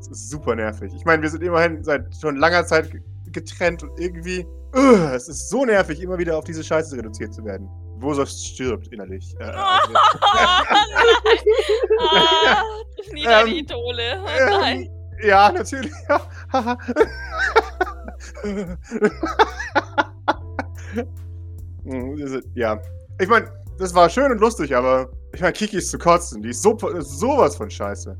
Es 0.00 0.08
ist 0.08 0.30
super 0.30 0.54
nervig. 0.54 0.92
Ich 0.94 1.04
meine, 1.04 1.22
wir 1.22 1.30
sind 1.30 1.42
immerhin 1.42 1.82
seit 1.82 2.14
schon 2.20 2.36
langer 2.36 2.66
Zeit 2.66 2.90
getrennt 3.34 3.82
und 3.82 3.98
irgendwie. 4.00 4.46
Uh, 4.76 5.14
es 5.14 5.28
ist 5.28 5.50
so 5.50 5.64
nervig, 5.64 6.00
immer 6.00 6.18
wieder 6.18 6.36
auf 6.36 6.44
diese 6.44 6.64
Scheiße 6.64 6.96
reduziert 6.96 7.32
zu 7.32 7.44
werden. 7.44 7.68
Wosos 7.98 8.44
stirbt 8.44 8.88
innerlich. 8.88 9.34
Äh, 9.38 9.52
Oh, 9.54 9.58
also, 9.58 9.92
nein. 9.92 11.38
Ah, 12.00 12.62
triff 12.96 13.12
nie 13.12 13.22
deine 13.24 13.50
Ähm, 13.50 13.56
Idole. 13.56 14.02
Oh, 14.24 14.28
ähm, 14.28 14.60
nein. 14.60 14.90
ja, 15.22 15.52
natürlich. 15.52 15.92
Ja. 22.54 22.74
ist-. 22.74 22.82
Ich 23.20 23.28
meine, 23.28 23.50
das 23.78 23.94
war 23.94 24.08
schön 24.08 24.30
und 24.32 24.38
lustig, 24.40 24.74
aber 24.74 25.10
ich 25.32 25.40
meine, 25.40 25.52
Kiki 25.52 25.76
ist 25.78 25.90
zu 25.90 25.98
kotzen. 25.98 26.42
Die 26.42 26.50
ist 26.50 26.62
so, 26.62 26.76
sowas 27.00 27.56
von 27.56 27.70
scheiße. 27.70 28.16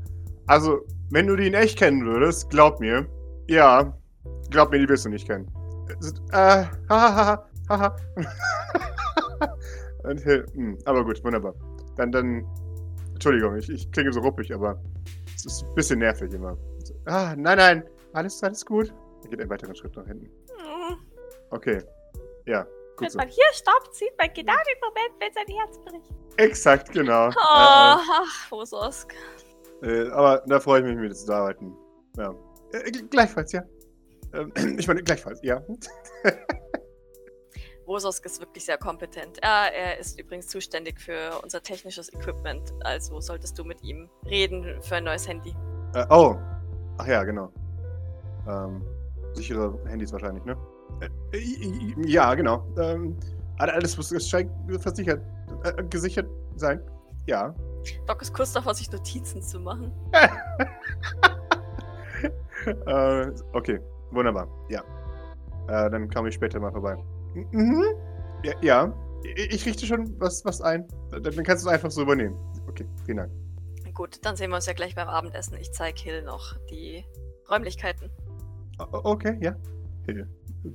Also, 0.47 0.79
wenn 1.09 1.27
du 1.27 1.35
die 1.35 1.47
in 1.47 1.53
echt 1.53 1.77
kennen 1.77 2.05
würdest, 2.05 2.49
glaub 2.49 2.79
mir, 2.79 3.07
ja, 3.47 3.97
glaub 4.49 4.71
mir, 4.71 4.79
die 4.79 4.87
wirst 4.89 5.05
du 5.05 5.09
nicht 5.09 5.27
kennen. 5.27 5.47
Ist- 5.99 6.21
Äh, 6.31 6.65
hahaha, 6.89 7.47
haha. 7.69 7.95
Äh, 10.03 10.43
hm, 10.53 10.77
aber 10.85 11.03
gut, 11.03 11.23
wunderbar. 11.23 11.53
Dann, 11.97 12.11
dann, 12.11 12.45
Entschuldigung, 13.13 13.55
ich, 13.57 13.69
ich 13.69 13.91
klinge 13.91 14.11
so 14.13 14.19
ruppig, 14.19 14.53
aber 14.53 14.79
es 15.35 15.45
ist 15.45 15.63
ein 15.63 15.73
bisschen 15.75 15.99
nervig 15.99 16.31
immer. 16.33 16.57
Ah, 17.05 17.33
nein, 17.35 17.57
nein, 17.57 17.83
alles, 18.13 18.43
alles 18.43 18.63
gut. 18.65 18.93
Er 19.23 19.29
geht 19.29 19.41
einen 19.41 19.49
weiteren 19.49 19.75
Schritt 19.75 19.95
nach 19.95 20.05
hinten. 20.05 20.29
Okay, 21.49 21.81
ja, 22.45 22.63
gut 22.63 23.01
Wenn 23.01 23.09
so. 23.09 23.17
man 23.17 23.27
hier 23.29 23.45
stoppt, 23.53 23.95
sieht 23.95 24.13
man 24.17 24.27
genau 24.35 24.53
den 24.53 24.79
Moment, 24.81 25.13
wenn 25.19 25.33
sein 25.33 25.55
Herz 25.57 25.79
bricht. 25.79 26.13
Exakt, 26.37 26.91
genau. 26.91 27.29
Oh, 27.29 27.33
ach, 27.37 28.51
Wososk. 28.51 29.13
Äh, 29.81 29.87
äh, 30.03 30.11
aber 30.11 30.43
da 30.47 30.59
freue 30.59 30.81
ich 30.81 30.85
mich, 30.85 30.97
mit 30.97 31.11
dir 31.11 31.15
zu 31.15 31.33
arbeiten. 31.33 31.75
Ja. 32.17 32.33
Äh, 32.73 32.91
gleichfalls, 33.09 33.51
ja. 33.53 33.63
Ähm, 34.35 34.51
ich 34.79 34.87
meine, 34.87 35.03
gleichfalls, 35.03 35.39
ja. 35.43 35.61
Wososk 37.85 38.25
ist 38.25 38.39
wirklich 38.41 38.65
sehr 38.65 38.77
kompetent. 38.79 39.37
Ja, 39.43 39.67
er 39.67 39.99
ist 39.99 40.19
übrigens 40.19 40.47
zuständig 40.47 40.99
für 40.99 41.39
unser 41.43 41.61
technisches 41.61 42.11
Equipment. 42.13 42.73
Also 42.81 43.19
solltest 43.21 43.59
du 43.59 43.63
mit 43.63 43.83
ihm 43.83 44.09
reden 44.25 44.81
für 44.81 44.95
ein 44.95 45.03
neues 45.03 45.27
Handy. 45.27 45.55
Äh, 45.93 46.05
oh. 46.09 46.35
Ach 46.97 47.05
ja, 47.07 47.23
genau. 47.23 47.51
Ähm, 48.47 48.81
sichere 49.33 49.77
Handys 49.87 50.11
wahrscheinlich, 50.13 50.43
ne? 50.45 50.57
Äh, 51.31 51.37
i- 51.37 51.93
ja, 52.07 52.33
genau. 52.33 52.65
Ähm, 52.79 53.15
all- 53.57 53.69
alles 53.69 53.95
muss 53.97 54.09
versichert, 54.09 55.21
äh, 55.63 55.83
gesichert 55.83 56.27
sein. 56.55 56.81
Ja. 57.27 57.53
Doc 58.07 58.19
ist 58.21 58.33
kurz 58.33 58.51
davor, 58.53 58.73
sich 58.73 58.91
Notizen 58.91 59.41
zu 59.43 59.59
machen. 59.59 59.91
äh, 62.87 63.27
okay, 63.53 63.79
wunderbar. 64.11 64.47
Ja. 64.69 64.81
Äh, 65.67 65.89
dann 65.89 66.09
komme 66.09 66.29
ich 66.29 66.35
später 66.35 66.59
mal 66.59 66.71
vorbei. 66.71 66.95
Mhm. 67.51 67.83
Ja, 68.43 68.53
ja. 68.61 68.93
Ich, 69.23 69.53
ich 69.55 69.65
richte 69.65 69.85
schon 69.85 70.19
was, 70.19 70.45
was 70.45 70.61
ein. 70.61 70.87
Dann 71.11 71.23
dann 71.23 71.43
kannst 71.43 71.63
du 71.65 71.69
es 71.69 71.73
einfach 71.73 71.89
so 71.91 72.03
übernehmen. 72.03 72.37
Okay, 72.67 72.85
vielen 73.05 73.17
Dank. 73.17 73.31
Gut, 73.93 74.19
dann 74.25 74.35
sehen 74.35 74.49
wir 74.49 74.57
uns 74.57 74.65
ja 74.65 74.73
gleich 74.73 74.93
beim 74.93 75.07
Abendessen. 75.07 75.57
Ich 75.57 75.71
zeige 75.71 75.99
Hill 76.01 76.23
noch 76.23 76.55
die 76.69 77.05
Räumlichkeiten. 77.49 78.11
O- 78.79 78.99
Okay, 79.03 79.37
ja. 79.41 79.55
Hill 80.05 80.27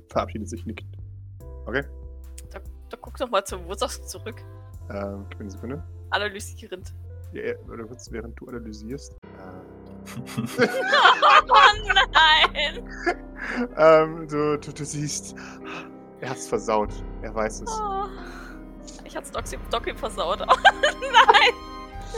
verabschiedet 0.09 0.49
sich 0.49 0.65
nickt. 0.65 0.85
Okay. 1.65 1.83
Da 2.49 2.97
guck 2.99 3.15
doch 3.17 3.29
mal 3.29 3.43
zu 3.45 3.63
Wososk 3.67 4.05
zurück. 4.09 4.43
Ähm, 4.89 5.25
gib 5.29 5.39
mir 5.39 5.43
eine 5.43 5.51
Sekunde. 5.51 5.83
Analysierend. 6.09 6.93
Ja, 7.31 7.41
ja, 7.43 7.53
oder 7.71 7.85
kurz, 7.85 8.11
während 8.11 8.37
du 8.39 8.47
analysierst. 8.47 9.13
Äh, 9.13 9.80
Oh 11.53 11.91
nein! 12.13 12.83
ähm, 13.77 14.27
du, 14.27 14.57
du, 14.57 14.71
du 14.71 14.85
siehst, 14.85 15.35
er 16.19 16.29
hat's 16.29 16.47
versaut. 16.47 16.91
Er 17.21 17.33
weiß 17.33 17.61
es. 17.61 17.69
Oh, 17.69 18.05
ich 19.03 19.15
hab's 19.15 19.31
Doc, 19.31 19.43
Doc 19.69 19.87
ihm 19.87 19.97
versaut. 19.97 20.41
Oh 20.47 20.55
nein! 21.01 21.53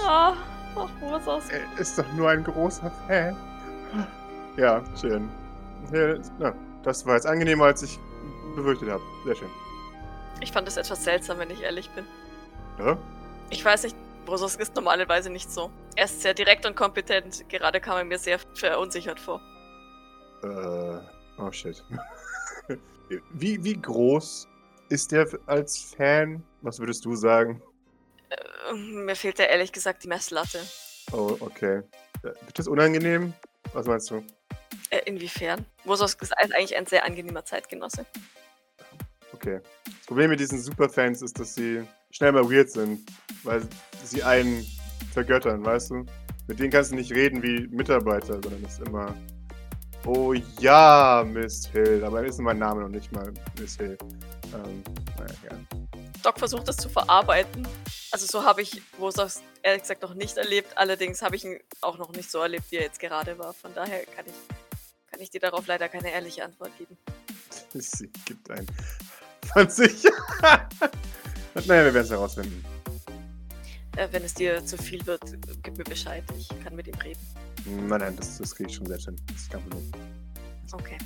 Ja, 0.03 0.35
ach, 0.75 0.89
Wososk. 1.01 1.51
Er 1.51 1.79
ist 1.79 1.97
doch 1.97 2.11
nur 2.13 2.29
ein 2.29 2.43
großer 2.43 2.91
Fan. 3.07 3.35
Ja, 4.57 4.83
schön. 4.99 5.29
Ja, 5.91 6.15
na, 6.39 6.53
das 6.83 7.05
war 7.05 7.15
jetzt 7.15 7.25
angenehmer, 7.25 7.65
als 7.65 7.83
ich 7.83 7.99
befürchtet 8.55 8.89
habe. 8.89 9.03
Sehr 9.25 9.35
schön. 9.35 9.49
Ich 10.41 10.51
fand 10.51 10.67
es 10.67 10.77
etwas 10.77 11.03
seltsam, 11.03 11.39
wenn 11.39 11.49
ich 11.49 11.61
ehrlich 11.61 11.89
bin. 11.91 12.05
Ja? 12.79 12.97
Ich 13.49 13.63
weiß 13.63 13.83
nicht, 13.83 13.95
Wososk 14.25 14.59
ist 14.59 14.75
normalerweise 14.75 15.29
nicht 15.29 15.51
so. 15.51 15.69
Er 15.95 16.05
ist 16.05 16.21
sehr 16.21 16.33
direkt 16.33 16.65
und 16.65 16.75
kompetent. 16.75 17.47
Gerade 17.49 17.79
kam 17.79 17.97
er 17.97 18.03
mir 18.03 18.17
sehr 18.17 18.39
verunsichert 18.55 19.19
vor. 19.19 19.41
Äh, 20.43 21.41
oh 21.41 21.51
shit. 21.51 21.83
wie, 23.33 23.63
wie 23.63 23.79
groß 23.79 24.47
ist 24.89 25.11
der 25.11 25.27
als 25.45 25.93
Fan? 25.95 26.43
Was 26.61 26.79
würdest 26.79 27.05
du 27.05 27.15
sagen? 27.15 27.61
Äh, 28.29 28.73
mir 28.73 29.15
fehlt 29.15 29.37
da 29.37 29.43
ehrlich 29.43 29.71
gesagt 29.71 30.03
die 30.03 30.07
Messlatte. 30.07 30.59
Oh, 31.11 31.37
okay. 31.39 31.83
Wird 32.21 32.57
das 32.57 32.67
unangenehm? 32.67 33.33
Was 33.73 33.85
meinst 33.85 34.09
du? 34.09 34.23
Äh, 34.89 35.01
inwiefern? 35.05 35.65
Wososk 35.83 36.21
ist 36.21 36.31
eigentlich 36.31 36.75
ein 36.75 36.85
sehr 36.85 37.05
angenehmer 37.05 37.45
Zeitgenosse. 37.45 38.05
Okay. 39.33 39.59
Das 39.85 40.07
Problem 40.07 40.29
mit 40.29 40.39
diesen 40.39 40.59
Superfans 40.59 41.21
ist, 41.21 41.39
dass 41.39 41.55
sie 41.55 41.83
schnell 42.11 42.31
mal 42.31 42.49
weird 42.49 42.69
sind, 42.69 43.05
weil 43.43 43.61
sie 44.03 44.23
einen 44.23 44.65
vergöttern, 45.13 45.65
weißt 45.65 45.91
du? 45.91 46.05
Mit 46.47 46.59
denen 46.59 46.71
kannst 46.71 46.91
du 46.91 46.95
nicht 46.95 47.11
reden 47.11 47.41
wie 47.41 47.67
Mitarbeiter, 47.67 48.33
sondern 48.33 48.63
es 48.65 48.79
ist 48.79 48.87
immer. 48.87 49.15
Oh 50.05 50.33
ja, 50.59 51.23
Miss 51.25 51.67
Hill. 51.67 52.03
Aber 52.03 52.17
dann 52.17 52.29
ist 52.29 52.39
mein 52.39 52.59
Name 52.59 52.81
noch 52.81 52.89
nicht 52.89 53.11
mal 53.13 53.31
Miss 53.57 53.77
Hill. 53.77 53.97
Ähm, 54.53 54.83
naja, 55.17 55.33
ja. 55.49 55.57
Doc 56.21 56.39
versucht 56.39 56.67
das 56.67 56.77
zu 56.77 56.89
verarbeiten. 56.89 57.65
Also 58.11 58.27
so 58.27 58.43
habe 58.43 58.61
ich 58.61 58.81
Wososk 58.97 59.41
ehrlich 59.61 59.81
gesagt 59.81 60.01
noch 60.01 60.13
nicht 60.13 60.37
erlebt. 60.37 60.77
Allerdings 60.77 61.21
habe 61.21 61.35
ich 61.35 61.45
ihn 61.45 61.59
auch 61.81 61.97
noch 61.97 62.11
nicht 62.11 62.29
so 62.29 62.39
erlebt, 62.39 62.65
wie 62.69 62.75
er 62.75 62.83
jetzt 62.83 62.99
gerade 62.99 63.39
war. 63.39 63.53
Von 63.53 63.73
daher 63.73 64.05
kann 64.05 64.25
ich, 64.27 65.11
kann 65.11 65.21
ich 65.21 65.29
dir 65.29 65.39
darauf 65.39 65.65
leider 65.67 65.87
keine 65.87 66.11
ehrliche 66.11 66.43
Antwort 66.43 66.77
geben. 66.77 66.97
Sie 67.73 68.09
gibt 68.25 68.51
ein. 68.51 68.67
Von 69.53 69.69
sich. 69.69 70.03
naja, 71.53 71.85
wir 71.85 71.93
werden 71.93 71.97
es 72.03 72.09
herausfinden. 72.09 72.63
Äh, 73.95 74.07
wenn 74.11 74.23
es 74.23 74.33
dir 74.33 74.65
zu 74.65 74.77
viel 74.77 75.05
wird, 75.05 75.21
gib 75.61 75.77
mir 75.77 75.83
Bescheid. 75.83 76.23
Ich 76.37 76.49
kann 76.63 76.75
mit 76.75 76.87
ihm 76.87 76.95
reden. 76.95 77.19
Nein, 77.87 77.99
nein, 77.99 78.15
das, 78.15 78.37
das 78.37 78.55
kriege 78.55 78.69
ich 78.69 78.75
schon 78.75 78.85
selbst 78.85 79.05
hin. 79.05 79.15
Das 79.27 79.37
ist 79.41 79.51
kein 79.51 79.61
Problem. 79.61 79.91
Okay. 80.71 80.97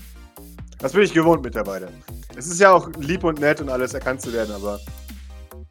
Das 0.80 0.94
bin 0.94 1.02
ich 1.02 1.14
gewohnt 1.14 1.44
mittlerweile. 1.44 1.90
Es 2.36 2.48
ist 2.48 2.60
ja 2.60 2.72
auch 2.72 2.90
lieb 2.98 3.24
und 3.24 3.40
nett 3.40 3.60
und 3.62 3.70
alles 3.70 3.94
erkannt 3.94 4.22
zu 4.22 4.32
werden, 4.32 4.54
aber 4.54 4.80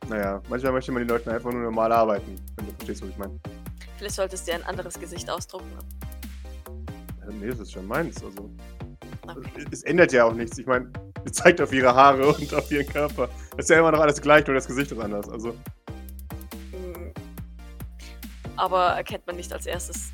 naja, 0.08 0.42
manchmal 0.48 0.72
möchte 0.72 0.92
man 0.92 1.02
die 1.02 1.08
Leuten 1.08 1.30
einfach 1.30 1.50
nur 1.50 1.62
normal 1.62 1.92
arbeiten, 1.92 2.36
wenn 2.56 2.66
du 2.66 2.72
verstehst, 2.72 3.02
was 3.02 3.10
ich 3.10 3.16
meine. 3.16 3.38
Vielleicht 3.96 4.14
solltest 4.16 4.46
du 4.46 4.50
dir 4.52 4.58
ein 4.58 4.64
anderes 4.64 4.98
Gesicht 4.98 5.30
ausdrucken. 5.30 5.70
Ja, 7.20 7.32
Nee, 7.32 7.48
das 7.48 7.60
ist 7.60 7.72
schon 7.72 7.86
meins. 7.86 8.22
Also, 8.22 8.50
Okay. 9.26 9.64
es 9.72 9.82
ändert 9.82 10.12
ja 10.12 10.24
auch 10.24 10.32
nichts. 10.34 10.56
Ich 10.58 10.66
meine, 10.66 10.88
sie 11.24 11.32
zeigt 11.32 11.60
auf 11.60 11.72
ihre 11.72 11.92
Haare 11.94 12.28
und 12.34 12.54
auf 12.54 12.70
ihren 12.70 12.86
Körper. 12.86 13.28
Es 13.56 13.64
ist 13.64 13.70
ja 13.70 13.78
immer 13.80 13.90
noch 13.90 14.00
alles 14.00 14.20
gleich, 14.20 14.46
nur 14.46 14.54
das 14.54 14.66
Gesicht 14.66 14.92
ist 14.92 14.98
anders. 15.00 15.28
Also. 15.28 15.54
Aber 18.56 18.84
erkennt 18.88 19.26
man 19.26 19.36
nicht 19.36 19.52
als 19.52 19.66
erstes 19.66 20.12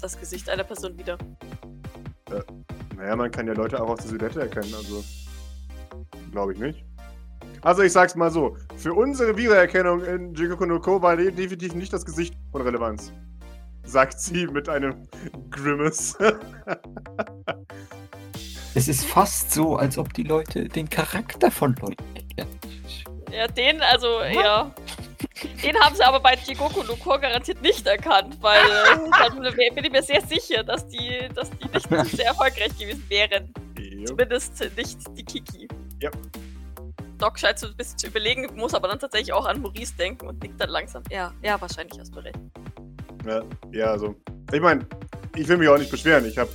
das 0.00 0.18
Gesicht 0.18 0.48
einer 0.50 0.64
Person 0.64 0.98
wieder. 0.98 1.16
naja, 2.96 3.16
man 3.16 3.30
kann 3.30 3.46
ja 3.46 3.54
Leute 3.54 3.82
auch 3.82 3.88
aus 3.88 4.00
der 4.00 4.08
Silhouette 4.10 4.40
erkennen, 4.42 4.74
also 4.74 5.02
glaube 6.30 6.52
ich 6.52 6.58
nicht. 6.58 6.84
Also 7.62 7.82
ich 7.82 7.92
sag's 7.92 8.14
mal 8.14 8.30
so, 8.30 8.56
für 8.76 8.92
unsere 8.92 9.36
Wiedererkennung 9.36 10.04
in 10.04 10.34
Jigoku 10.34 10.66
no 10.66 10.78
Ko 10.78 11.00
war 11.00 11.16
de- 11.16 11.30
definitiv 11.30 11.74
nicht 11.74 11.92
das 11.92 12.04
Gesicht 12.04 12.34
von 12.52 12.60
Relevanz. 12.60 13.12
Sagt 13.84 14.20
sie 14.20 14.46
mit 14.46 14.68
einem 14.68 15.08
Grimace. 15.50 16.16
Es 18.76 18.88
ist 18.88 19.04
fast 19.04 19.52
so, 19.52 19.76
als 19.76 19.98
ob 19.98 20.12
die 20.14 20.24
Leute 20.24 20.68
den 20.68 20.90
Charakter 20.90 21.48
von 21.52 21.76
Leuten 21.80 22.04
erkennen. 22.16 22.58
Ja, 23.30 23.46
den, 23.46 23.80
also, 23.80 24.20
ja. 24.22 24.74
Den 25.42 25.76
haben 25.80 25.96
sie 25.96 26.04
aber 26.04 26.20
bei 26.20 26.36
Jigoku 26.36 26.82
no 26.84 26.94
Ko 26.96 27.18
garantiert 27.18 27.60
nicht 27.60 27.86
erkannt, 27.86 28.36
weil 28.40 28.60
äh, 28.60 29.10
dann 29.18 29.40
bin 29.74 29.84
ich 29.84 29.92
mir 29.92 30.02
sehr 30.02 30.20
sicher, 30.20 30.62
dass 30.62 30.86
die, 30.86 31.28
dass 31.34 31.50
die 31.50 31.68
nicht 31.68 32.16
sehr 32.16 32.26
erfolgreich 32.26 32.76
gewesen 32.78 33.04
wären. 33.08 33.52
Jo. 33.76 34.04
Zumindest 34.04 34.70
nicht 34.76 34.98
die 35.16 35.24
Kiki. 35.24 35.68
Ja. 36.00 36.10
Doc 37.18 37.38
scheint 37.38 37.58
so 37.58 37.66
ein 37.66 37.76
bisschen 37.76 37.98
zu 37.98 38.06
überlegen, 38.08 38.46
muss 38.54 38.74
aber 38.74 38.88
dann 38.88 38.98
tatsächlich 38.98 39.32
auch 39.32 39.46
an 39.46 39.60
Maurice 39.60 39.94
denken 39.96 40.26
und 40.26 40.42
nickt 40.42 40.60
dann 40.60 40.70
langsam. 40.70 41.02
Ja, 41.10 41.32
ja, 41.42 41.60
wahrscheinlich 41.60 41.98
hast 41.98 42.14
du 42.14 42.20
recht. 42.20 42.38
Ja, 43.26 43.42
ja, 43.72 43.86
also. 43.86 44.14
Ich 44.52 44.60
meine, 44.60 44.86
ich 45.34 45.48
will 45.48 45.56
mich 45.56 45.68
auch 45.68 45.78
nicht 45.78 45.90
beschweren. 45.90 46.26
Ich 46.26 46.38
hab. 46.38 46.48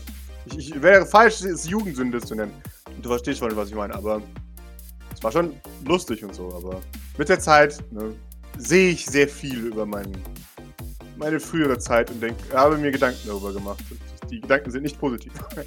Ich, 0.45 0.57
ich 0.57 0.81
wäre 0.81 1.05
falsch, 1.05 1.41
es 1.41 1.67
Jugendsünde 1.67 2.21
zu 2.21 2.35
nennen. 2.35 2.53
Und 2.95 3.03
du 3.03 3.09
verstehst 3.09 3.39
schon, 3.39 3.55
was 3.55 3.69
ich 3.69 3.75
meine, 3.75 3.93
aber. 3.95 4.21
Es 5.13 5.23
war 5.23 5.33
schon 5.33 5.59
lustig 5.85 6.23
und 6.23 6.33
so, 6.33 6.53
aber 6.55 6.79
mit 7.17 7.27
der 7.27 7.39
Zeit 7.39 7.77
ne, 7.91 8.15
sehe 8.59 8.91
ich 8.91 9.05
sehr 9.05 9.27
viel 9.27 9.65
über 9.65 9.85
meinen, 9.85 10.21
meine 11.17 11.39
frühere 11.39 11.79
Zeit 11.79 12.11
und 12.11 12.21
denk, 12.21 12.35
habe 12.53 12.77
mir 12.77 12.91
Gedanken 12.91 13.19
darüber 13.25 13.53
gemacht. 13.53 13.83
Und 13.89 14.31
Die 14.31 14.41
Gedanken 14.41 14.71
sind 14.71 14.83
nicht 14.83 14.99
positiv. 14.99 15.33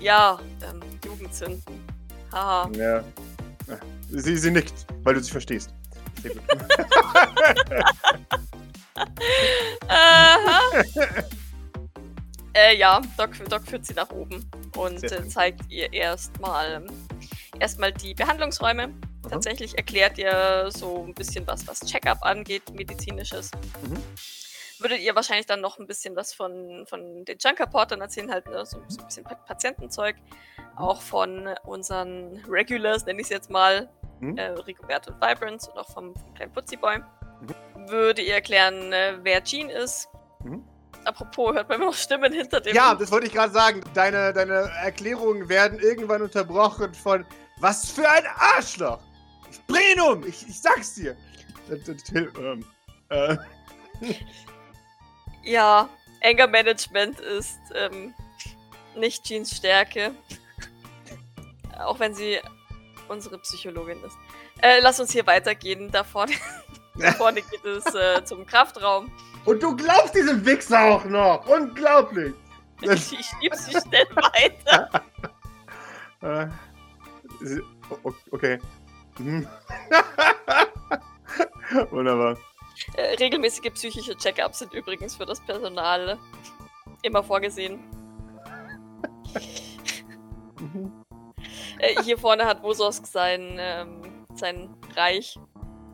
Ja, 0.00 0.40
ähm, 0.62 0.80
Jugendsinn. 1.04 1.62
Haha. 2.32 2.70
ja. 2.72 3.04
Sie, 4.08 4.34
sie 4.38 4.50
nickt, 4.50 4.86
weil 5.04 5.12
du 5.12 5.20
sie 5.20 5.30
verstehst. 5.30 5.74
Sehr 6.22 6.30
gut. 6.30 6.42
Aha. 9.88 10.60
äh, 12.54 12.78
ja, 12.78 13.02
Doc, 13.18 13.32
Doc 13.50 13.66
führt 13.66 13.84
sie 13.84 13.92
nach 13.92 14.08
oben 14.08 14.42
und 14.74 15.04
äh, 15.04 15.28
zeigt 15.28 15.70
ihr 15.70 15.92
erstmal 15.92 16.82
erstmal 17.58 17.92
die 17.92 18.14
Behandlungsräume. 18.14 18.88
Tatsächlich 19.30 19.76
erklärt 19.76 20.18
ihr 20.18 20.68
so 20.70 21.04
ein 21.06 21.14
bisschen 21.14 21.46
was, 21.46 21.66
was 21.66 21.80
Check-up 21.80 22.18
angeht, 22.22 22.62
medizinisches. 22.74 23.50
Mhm. 23.82 24.02
Würdet 24.78 25.00
ihr 25.00 25.14
wahrscheinlich 25.14 25.46
dann 25.46 25.60
noch 25.60 25.78
ein 25.78 25.86
bisschen 25.86 26.16
was 26.16 26.32
von, 26.32 26.86
von 26.88 27.24
den 27.24 27.36
Junker-Portern 27.38 28.00
erzählen, 28.00 28.30
halt 28.30 28.46
ne, 28.48 28.64
so, 28.64 28.82
so 28.88 29.00
ein 29.00 29.06
bisschen 29.06 29.24
Pa- 29.24 29.34
Patientenzeug. 29.34 30.16
Auch 30.76 31.02
von 31.02 31.48
unseren 31.64 32.42
Regulars, 32.48 33.04
nenne 33.06 33.20
ich 33.20 33.26
es 33.26 33.30
jetzt 33.30 33.50
mal, 33.50 33.88
Mhm. 34.20 34.36
äh, 34.36 34.48
Rigobert 34.50 35.08
und 35.08 35.16
Vibrance 35.20 35.70
und 35.70 35.78
auch 35.78 35.88
vom, 35.90 36.14
vom 36.14 36.34
kleinen 36.34 36.52
Putzi-Boy. 36.52 36.98
Würde 37.88 38.20
ihr 38.20 38.34
erklären, 38.34 38.92
äh, 38.92 39.16
wer 39.22 39.42
Jean 39.42 39.70
ist. 39.70 40.08
Mhm. 40.44 40.62
Apropos, 41.06 41.54
hört 41.54 41.68
man 41.70 41.76
immer 41.78 41.86
noch 41.86 41.94
Stimmen 41.94 42.30
hinter 42.32 42.60
dem. 42.60 42.74
Ja, 42.76 42.94
das 42.94 43.10
wollte 43.10 43.26
ich 43.28 43.32
gerade 43.32 43.52
sagen. 43.52 43.82
Deine, 43.94 44.34
deine 44.34 44.70
Erklärungen 44.82 45.48
werden 45.48 45.78
irgendwann 45.78 46.20
unterbrochen 46.20 46.92
von 46.92 47.24
Was 47.60 47.90
für 47.90 48.06
ein 48.08 48.24
Arschloch! 48.36 49.00
Ich 49.50 49.64
bring 49.66 49.82
ihn 49.94 50.00
um! 50.00 50.26
Ich, 50.26 50.48
ich 50.48 50.60
sag's 50.60 50.94
dir! 50.94 51.16
Ähm, 52.14 52.64
äh, 53.08 53.36
Ja, 55.42 55.88
Anger 56.22 56.46
Management 56.46 57.20
ist 57.20 57.58
ähm, 57.74 58.14
nicht 58.96 59.24
Jeans 59.24 59.56
Stärke. 59.56 60.12
Auch 61.78 61.98
wenn 61.98 62.14
sie 62.14 62.38
unsere 63.08 63.38
Psychologin 63.38 64.02
ist. 64.04 64.16
Äh, 64.62 64.80
lass 64.80 65.00
uns 65.00 65.12
hier 65.12 65.26
weitergehen. 65.26 65.90
Da 65.90 66.04
vorne, 66.04 66.32
da 66.98 67.12
vorne 67.12 67.42
geht 67.42 67.64
es 67.64 67.94
äh, 67.94 68.22
zum 68.24 68.46
Kraftraum. 68.46 69.10
Und 69.46 69.62
du 69.62 69.74
glaubst 69.74 70.14
diesem 70.14 70.44
Wichser 70.44 70.82
auch 70.82 71.04
noch! 71.06 71.46
Unglaublich! 71.46 72.34
Ich, 72.82 73.12
ich 73.12 73.26
schieb 73.26 73.54
sie 73.54 73.72
schnell 73.72 74.06
weiter. 74.14 75.02
Äh, 76.22 76.46
okay. 78.30 78.58
Wunderbar. 81.90 82.38
Äh, 82.94 83.16
regelmäßige 83.16 83.70
psychische 83.74 84.16
Check-ups 84.16 84.60
sind 84.60 84.72
übrigens 84.72 85.16
für 85.16 85.26
das 85.26 85.40
Personal 85.40 86.18
immer 87.02 87.22
vorgesehen. 87.22 87.78
Mhm. 90.58 91.04
Äh, 91.78 92.02
hier 92.02 92.18
vorne 92.18 92.46
hat 92.46 92.62
Wososk 92.62 93.06
sein, 93.06 93.56
ähm, 93.58 94.26
sein 94.34 94.74
Reich, 94.96 95.38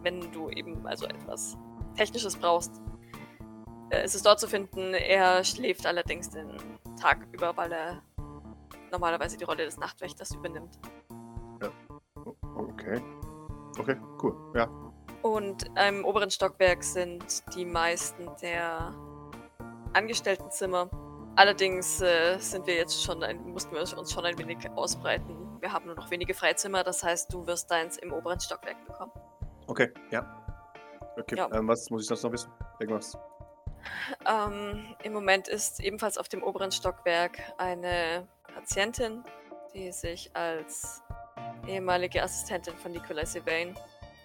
wenn 0.03 0.33
du 0.33 0.51
eben 0.51 0.87
also 0.87 1.07
etwas 1.07 1.57
Technisches 1.97 2.37
brauchst. 2.37 2.81
Äh, 3.91 4.05
ist 4.05 4.15
es 4.15 4.23
dort 4.23 4.41
zu 4.41 4.49
finden. 4.49 4.95
Er 4.95 5.45
schläft 5.45 5.87
allerdings 5.87 6.31
den 6.31 6.57
Tag 7.01 7.27
über, 7.33 7.57
weil 7.57 7.73
er 7.73 8.03
normalerweise 8.91 9.37
die 9.37 9.45
Rolle 9.45 9.65
des 9.65 9.77
Nachtwächters 9.77 10.35
übernimmt. 10.35 10.79
Okay. 12.87 13.03
Okay, 13.79 13.97
cool. 14.23 14.35
Ja. 14.55 14.69
Und 15.23 15.69
im 15.89 16.05
oberen 16.05 16.31
Stockwerk 16.31 16.85
sind 16.85 17.43
die 17.55 17.65
meisten 17.65 18.29
der 18.41 18.95
Angestelltenzimmer. 19.93 20.89
Allerdings 21.35 22.01
äh, 22.01 22.39
sind 22.39 22.67
wir 22.67 22.75
jetzt 22.75 23.03
schon 23.03 23.23
ein, 23.23 23.43
mussten 23.51 23.75
wir 23.75 23.81
uns 23.81 24.13
schon 24.13 24.25
ein 24.25 24.39
wenig 24.39 24.59
ausbreiten. 24.71 25.61
Wir 25.61 25.73
haben 25.73 25.87
nur 25.87 25.97
noch 25.97 26.11
wenige 26.11 26.33
Freizimmer, 26.33 26.85
das 26.85 27.03
heißt, 27.03 27.33
du 27.33 27.47
wirst 27.47 27.71
deins 27.71 27.97
im 27.99 28.13
oberen 28.13 28.39
Stockwerk 28.41 28.87
bekommen. 28.87 29.13
Okay, 29.67 29.93
ja. 30.11 30.25
Okay, 31.19 31.37
Ja. 31.37 31.51
Ähm, 31.53 31.67
was 31.69 31.91
muss 31.91 32.03
ich 32.03 32.09
sonst 32.09 32.23
noch 32.23 32.33
wissen? 32.33 32.51
Irgendwas? 32.79 33.19
Ähm, 34.27 34.95
Im 35.03 35.13
Moment 35.13 35.49
ist 35.49 35.81
ebenfalls 35.81 36.19
auf 36.19 36.29
dem 36.29 36.43
oberen 36.43 36.71
Stockwerk 36.71 37.41
eine 37.59 38.29
Patientin, 38.55 39.25
die 39.75 39.93
sich 39.93 40.31
als 40.35 41.03
ehemalige 41.67 42.23
Assistentin 42.23 42.77
von 42.77 42.93
Nikolai 42.93 43.25
Sylvain 43.25 43.77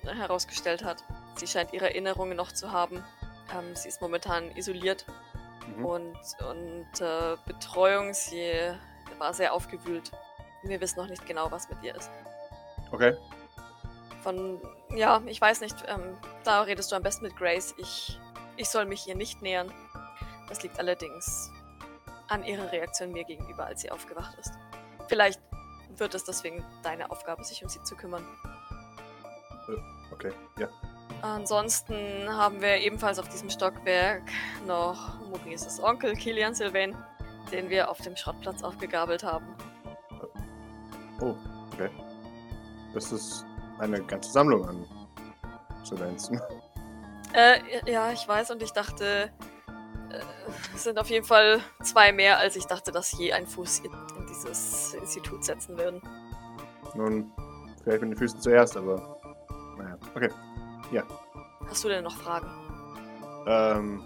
äh, 0.03 0.13
herausgestellt 0.13 0.83
hat. 0.83 1.03
Sie 1.35 1.47
scheint 1.47 1.73
ihre 1.73 1.89
Erinnerungen 1.89 2.37
noch 2.37 2.51
zu 2.51 2.71
haben. 2.71 3.03
Ähm, 3.57 3.75
sie 3.75 3.89
ist 3.89 4.01
momentan 4.01 4.55
isoliert 4.55 5.05
Mhm. 5.67 5.85
und, 5.85 6.17
und 6.49 7.01
äh, 7.01 7.37
Betreuung, 7.45 8.13
sie 8.13 8.51
war 9.17 9.33
sehr 9.33 9.53
aufgewühlt. 9.53 10.11
Wir 10.63 10.79
wissen 10.81 10.99
noch 10.99 11.07
nicht 11.07 11.25
genau, 11.25 11.51
was 11.51 11.69
mit 11.69 11.81
ihr 11.83 11.95
ist. 11.95 12.11
Okay. 12.91 13.15
Von, 14.23 14.61
ja, 14.95 15.21
ich 15.25 15.41
weiß 15.41 15.61
nicht, 15.61 15.75
ähm, 15.87 16.17
da 16.43 16.61
redest 16.61 16.91
du 16.91 16.95
am 16.95 17.03
besten 17.03 17.25
mit 17.25 17.35
Grace. 17.35 17.73
Ich, 17.77 18.19
ich 18.57 18.69
soll 18.69 18.85
mich 18.85 19.07
ihr 19.07 19.15
nicht 19.15 19.41
nähern. 19.41 19.71
Das 20.49 20.61
liegt 20.61 20.77
allerdings 20.79 21.49
an 22.27 22.43
ihrer 22.43 22.71
Reaktion 22.71 23.11
mir 23.11 23.23
gegenüber, 23.23 23.65
als 23.65 23.81
sie 23.81 23.89
aufgewacht 23.89 24.37
ist. 24.39 24.53
Vielleicht 25.07 25.39
wird 25.97 26.15
es 26.15 26.23
deswegen 26.23 26.63
deine 26.83 27.11
Aufgabe, 27.11 27.43
sich 27.43 27.63
um 27.63 27.69
sie 27.69 27.81
zu 27.83 27.95
kümmern. 27.95 28.25
Okay, 30.11 30.31
ja. 30.59 30.67
Ansonsten 31.21 32.27
haben 32.29 32.61
wir 32.61 32.77
ebenfalls 32.77 33.19
auf 33.19 33.29
diesem 33.29 33.49
Stockwerk 33.49 34.23
noch 34.65 35.19
Maurices 35.29 35.81
Onkel 35.81 36.15
Kilian 36.15 36.55
Sylvain, 36.55 36.95
den 37.51 37.69
wir 37.69 37.89
auf 37.89 37.99
dem 38.01 38.15
Schrottplatz 38.15 38.63
aufgegabelt 38.63 39.23
haben. 39.23 39.55
Oh, 41.19 41.35
okay. 41.73 41.89
Das 42.93 43.11
ist 43.11 43.45
eine 43.79 44.01
ganze 44.03 44.31
Sammlung 44.31 44.67
an 44.67 44.85
Sylvains. 45.83 46.31
Äh, 47.33 47.59
ja, 47.89 48.11
ich 48.11 48.27
weiß 48.27 48.51
und 48.51 48.61
ich 48.63 48.71
dachte, 48.71 49.31
äh, 50.11 50.19
es 50.75 50.83
sind 50.83 50.99
auf 50.99 51.09
jeden 51.09 51.25
Fall 51.25 51.61
zwei 51.83 52.11
mehr, 52.11 52.39
als 52.39 52.55
ich 52.55 52.65
dachte, 52.65 52.91
dass 52.91 53.11
je 53.11 53.31
ein 53.33 53.47
Fuß 53.47 53.83
dieses 54.45 54.93
Institut 54.95 55.43
setzen 55.43 55.77
würden. 55.77 56.01
Nun, 56.95 57.31
vielleicht 57.83 58.01
mit 58.01 58.11
den 58.11 58.17
Füßen 58.17 58.39
zuerst, 58.41 58.75
aber. 58.77 59.19
Naja, 59.77 59.97
okay. 60.15 60.29
Hast 61.67 61.83
du 61.83 61.87
denn 61.89 62.03
noch 62.03 62.15
Fragen? 62.17 62.47
Ähm, 63.47 64.03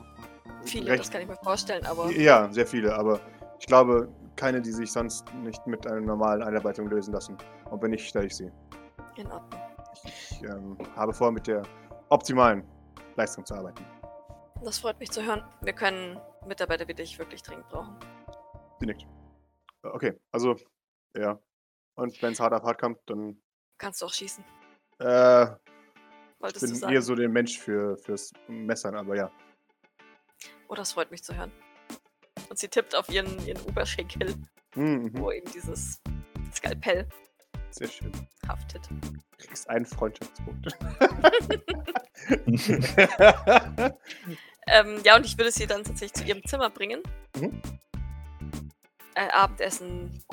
Viele, 0.65 0.91
recht- 0.91 1.02
das 1.04 1.12
kann 1.12 1.21
ich 1.21 1.28
mir 1.28 1.36
vorstellen, 1.38 1.86
aber 1.86 2.12
Ja, 2.12 2.48
sehr 2.52 2.67
viele, 2.67 2.95
aber 2.95 3.19
ich 3.60 3.65
glaube, 3.65 4.08
keine, 4.36 4.62
die 4.62 4.71
sich 4.71 4.91
sonst 4.91 5.26
nicht 5.43 5.65
mit 5.65 5.88
einer 5.88 6.02
normalen 6.02 6.43
Einarbeitung 6.43 6.88
lösen 6.88 7.13
lassen. 7.13 7.38
Und 7.71 7.82
wenn 7.82 7.91
nicht, 7.91 8.08
stelle 8.08 8.28
ich 8.28 8.36
sie. 8.36 8.52
in 9.15 9.32
Ordnung. 9.32 9.60
Ich 10.04 10.43
ähm, 10.43 10.78
habe 10.95 11.13
vor, 11.13 11.32
mit 11.32 11.48
der 11.48 11.63
optimalen 12.10 12.63
Leistung 13.15 13.45
zu 13.45 13.56
arbeiten. 13.56 13.84
Das 14.63 14.78
freut 14.80 15.00
mich 15.00 15.10
zu 15.10 15.24
hören. 15.24 15.43
Wir 15.62 15.74
können 15.74 16.19
Mitarbeiter 16.45 16.88
wie 16.88 16.93
dich 16.93 17.17
wirklich 17.17 17.41
dringend 17.41 17.67
brauchen. 17.69 17.95
Sie 18.80 18.86
nickt. 18.86 19.08
Okay, 19.93 20.19
also, 20.32 20.56
ja. 21.17 21.39
Und 21.95 22.21
wenn 22.21 22.34
es 22.34 22.39
hart 22.39 22.54
auf 22.54 22.63
hart 22.63 22.80
kommt, 22.80 23.00
dann. 23.08 23.41
Kannst 23.78 24.02
du 24.02 24.06
auch 24.06 24.13
schießen, 24.13 24.43
Äh, 25.00 25.43
ich 25.45 25.50
wolltest 26.39 26.63
du 26.63 26.67
bin 26.67 26.76
sagen. 26.76 26.93
eher 26.93 27.02
so 27.02 27.15
der 27.15 27.30
Mensch 27.30 27.58
für, 27.60 27.98
fürs 27.98 28.32
Messern, 28.48 28.95
aber 28.95 29.15
ja. 29.15 29.32
Oh, 30.67 30.76
das 30.76 30.93
freut 30.93 31.12
mich 31.12 31.24
zu 31.24 31.36
hören. 31.36 31.52
Und 32.50 32.58
sie 32.60 32.67
tippt 32.67 32.95
auf 32.95 33.10
ihren, 33.10 33.45
ihren 33.45 33.62
Oberschenkel, 33.65 34.36
Hm, 34.76 35.04
mhm. 35.04 35.17
wo 35.17 35.32
eben 35.32 35.50
dieses 35.52 36.02
Skalpell 36.54 37.08
Sehr 37.71 37.88
schön. 37.88 38.12
haftet. 38.48 38.88
Du 38.89 39.48
kriegst 39.48 39.69
einen 39.69 39.86
Freundschaftspunkt. 39.86 40.67
Ähm, 44.67 45.00
ja, 45.04 45.15
und 45.15 45.24
ich 45.28 45.38
würde 45.38 45.52
sie 45.52 45.67
dann 45.67 45.84
tatsächlich 45.84 46.13
zu 46.13 46.24
ihrem 46.24 46.43
Zimmer 46.45 46.71
bringen. 46.71 47.04
Mhm. 47.39 47.62
Äh, 49.15 49.30
Abendessen 49.32 50.23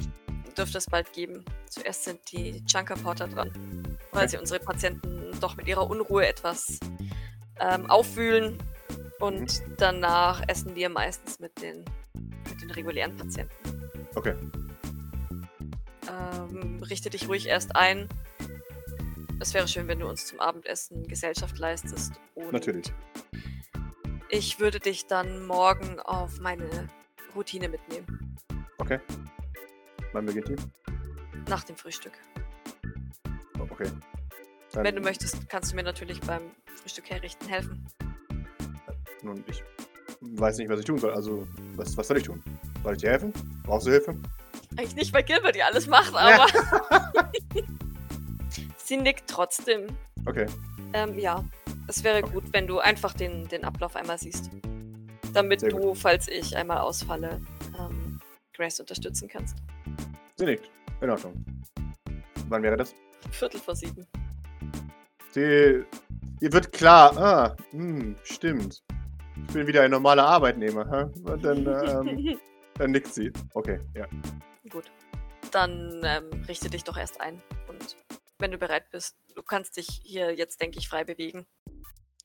dürfte 0.56 0.78
es 0.78 0.86
bald 0.86 1.12
geben. 1.12 1.44
Zuerst 1.70 2.04
sind 2.04 2.20
die 2.30 2.62
Junker 2.66 2.96
Porter 2.96 3.26
dran, 3.28 3.50
weil 4.12 4.28
sie 4.28 4.36
unsere 4.36 4.60
Patienten 4.60 5.30
doch 5.40 5.56
mit 5.56 5.66
ihrer 5.66 5.88
Unruhe 5.88 6.26
etwas 6.26 6.78
ähm, 7.60 7.88
aufwühlen. 7.90 8.58
Und 9.20 9.40
Mhm. 9.66 9.74
danach 9.78 10.42
essen 10.48 10.74
wir 10.74 10.88
meistens 10.88 11.38
mit 11.38 11.60
den, 11.62 11.84
mit 12.48 12.60
den 12.60 12.70
regulären 12.72 13.16
Patienten. 13.16 13.54
okay. 14.14 14.34
Ähm, 16.08 16.82
richte 16.82 17.08
dich 17.10 17.28
ruhig 17.28 17.46
erst 17.46 17.76
ein. 17.76 18.08
Es 19.40 19.54
wäre 19.54 19.66
schön, 19.68 19.88
wenn 19.88 20.00
du 20.00 20.08
uns 20.08 20.26
zum 20.26 20.40
Abendessen 20.40 21.06
Gesellschaft 21.06 21.58
leistest. 21.58 22.12
Natürlich. 22.50 22.92
Ich 24.28 24.58
würde 24.60 24.80
dich 24.80 25.06
dann 25.06 25.46
morgen 25.46 26.00
auf 26.00 26.40
meine 26.40 26.88
Routine 27.34 27.68
mitnehmen. 27.68 28.36
Okay. 28.82 28.98
Wann 30.12 30.26
beginnt 30.26 30.48
die? 30.48 30.56
Nach 31.48 31.62
dem 31.62 31.76
Frühstück. 31.76 32.12
Oh, 33.60 33.62
okay. 33.70 33.88
Dann, 34.72 34.82
Wenn 34.84 34.96
du 34.96 35.02
möchtest, 35.02 35.48
kannst 35.48 35.70
du 35.70 35.76
mir 35.76 35.84
natürlich 35.84 36.20
beim 36.20 36.42
Frühstück 36.80 37.08
herrichten 37.08 37.48
helfen. 37.48 37.86
Nun, 39.22 39.44
ich 39.46 39.62
weiß 40.20 40.58
nicht, 40.58 40.68
was 40.68 40.80
ich 40.80 40.84
tun 40.84 40.98
soll. 40.98 41.12
Also, 41.12 41.46
was, 41.76 41.96
was 41.96 42.08
soll 42.08 42.16
ich 42.16 42.24
tun? 42.24 42.42
Soll 42.82 42.94
ich 42.94 43.00
dir 43.00 43.10
helfen? 43.10 43.32
Brauchst 43.62 43.86
du 43.86 43.92
Hilfe? 43.92 44.16
Eigentlich 44.76 44.96
nicht, 44.96 45.12
weil 45.12 45.22
Gilbert 45.22 45.54
ja 45.54 45.66
alles 45.66 45.86
macht, 45.86 46.12
aber. 46.16 46.46
Sie 48.78 48.96
nickt 48.96 49.30
trotzdem. 49.30 49.86
Okay. 50.26 50.46
Ähm, 50.92 51.16
ja. 51.18 51.44
Es 51.86 52.02
wäre 52.02 52.18
Okay. 52.24 52.32
gut, 52.32 52.44
wenn 52.52 52.66
du 52.66 52.80
einfach 52.80 53.12
den, 53.12 53.46
den 53.46 53.64
Ablauf 53.64 53.94
einmal 53.94 54.18
siehst. 54.18 54.50
Damit 55.32 55.60
Sehr 55.60 55.70
du, 55.70 55.94
falls 55.94 56.26
ich 56.26 56.56
einmal 56.56 56.78
ausfalle, 56.78 57.40
Grace 58.62 58.78
unterstützen 58.78 59.28
kannst. 59.28 59.56
Sie 60.36 60.44
nickt. 60.44 60.70
In 61.00 61.10
Ordnung. 61.10 61.44
Wann 62.48 62.62
wäre 62.62 62.76
das? 62.76 62.94
Viertel 63.32 63.58
vor 63.58 63.74
sieben. 63.74 64.06
Sie. 65.32 65.84
Ihr 66.40 66.52
wird 66.52 66.70
klar. 66.70 67.16
Ah, 67.16 67.56
hm, 67.70 68.14
stimmt. 68.22 68.84
Ich 69.48 69.52
bin 69.52 69.66
wieder 69.66 69.82
ein 69.82 69.90
normaler 69.90 70.24
Arbeitnehmer. 70.24 70.84
Hä? 70.88 71.36
Dann, 71.38 71.66
ähm, 71.66 72.38
dann 72.78 72.92
nickt 72.92 73.12
sie. 73.12 73.32
Okay, 73.54 73.80
ja. 73.96 74.06
Gut. 74.70 74.92
Dann 75.50 76.00
ähm, 76.04 76.30
richte 76.46 76.70
dich 76.70 76.84
doch 76.84 76.96
erst 76.96 77.20
ein. 77.20 77.42
Und 77.66 77.96
wenn 78.38 78.52
du 78.52 78.58
bereit 78.58 78.90
bist, 78.90 79.16
du 79.34 79.42
kannst 79.42 79.76
dich 79.76 79.88
hier 80.04 80.32
jetzt, 80.36 80.60
denke 80.60 80.78
ich, 80.78 80.88
frei 80.88 81.02
bewegen. 81.02 81.46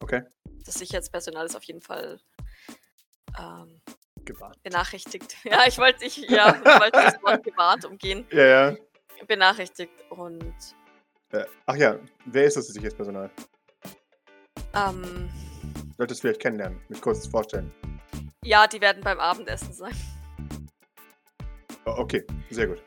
Okay. 0.01 0.21
Das 0.65 0.75
Sicherheitspersonal 0.75 1.47
ist 1.47 1.55
auf 1.55 1.63
jeden 1.63 1.81
Fall 1.81 2.19
ähm, 3.39 3.81
Gewarnt. 4.27 4.61
benachrichtigt. 4.63 5.35
Ja, 5.43 5.65
ich 5.67 5.77
wollte 5.77 6.05
ich, 6.05 6.17
ja, 6.17 6.55
ich 6.55 6.65
wollte 6.79 6.91
das 6.91 7.21
Wort 7.23 7.43
gewarnt 7.43 7.85
umgehen. 7.85 8.25
Ja, 8.31 8.45
ja. 8.71 8.75
Benachrichtigt 9.27 9.91
und 10.09 10.53
Äh, 11.31 11.45
ach 11.65 11.75
ja, 11.75 11.97
wer 12.25 12.45
ist 12.45 12.57
das 12.57 12.67
Sicherheitspersonal? 12.67 13.29
ähm, 14.73 15.29
Solltest 15.97 16.19
du 16.19 16.27
vielleicht 16.27 16.41
kennenlernen, 16.41 16.79
mich 16.89 17.01
kurz 17.01 17.25
vorstellen. 17.27 17.71
ja, 18.43 18.67
die 18.67 18.79
werden 18.81 19.01
beim 19.03 19.19
Abendessen 19.19 19.73
sein. 19.73 19.95
Oh, 21.85 21.95
okay, 21.97 22.23
sehr 22.51 22.67
gut. 22.67 22.83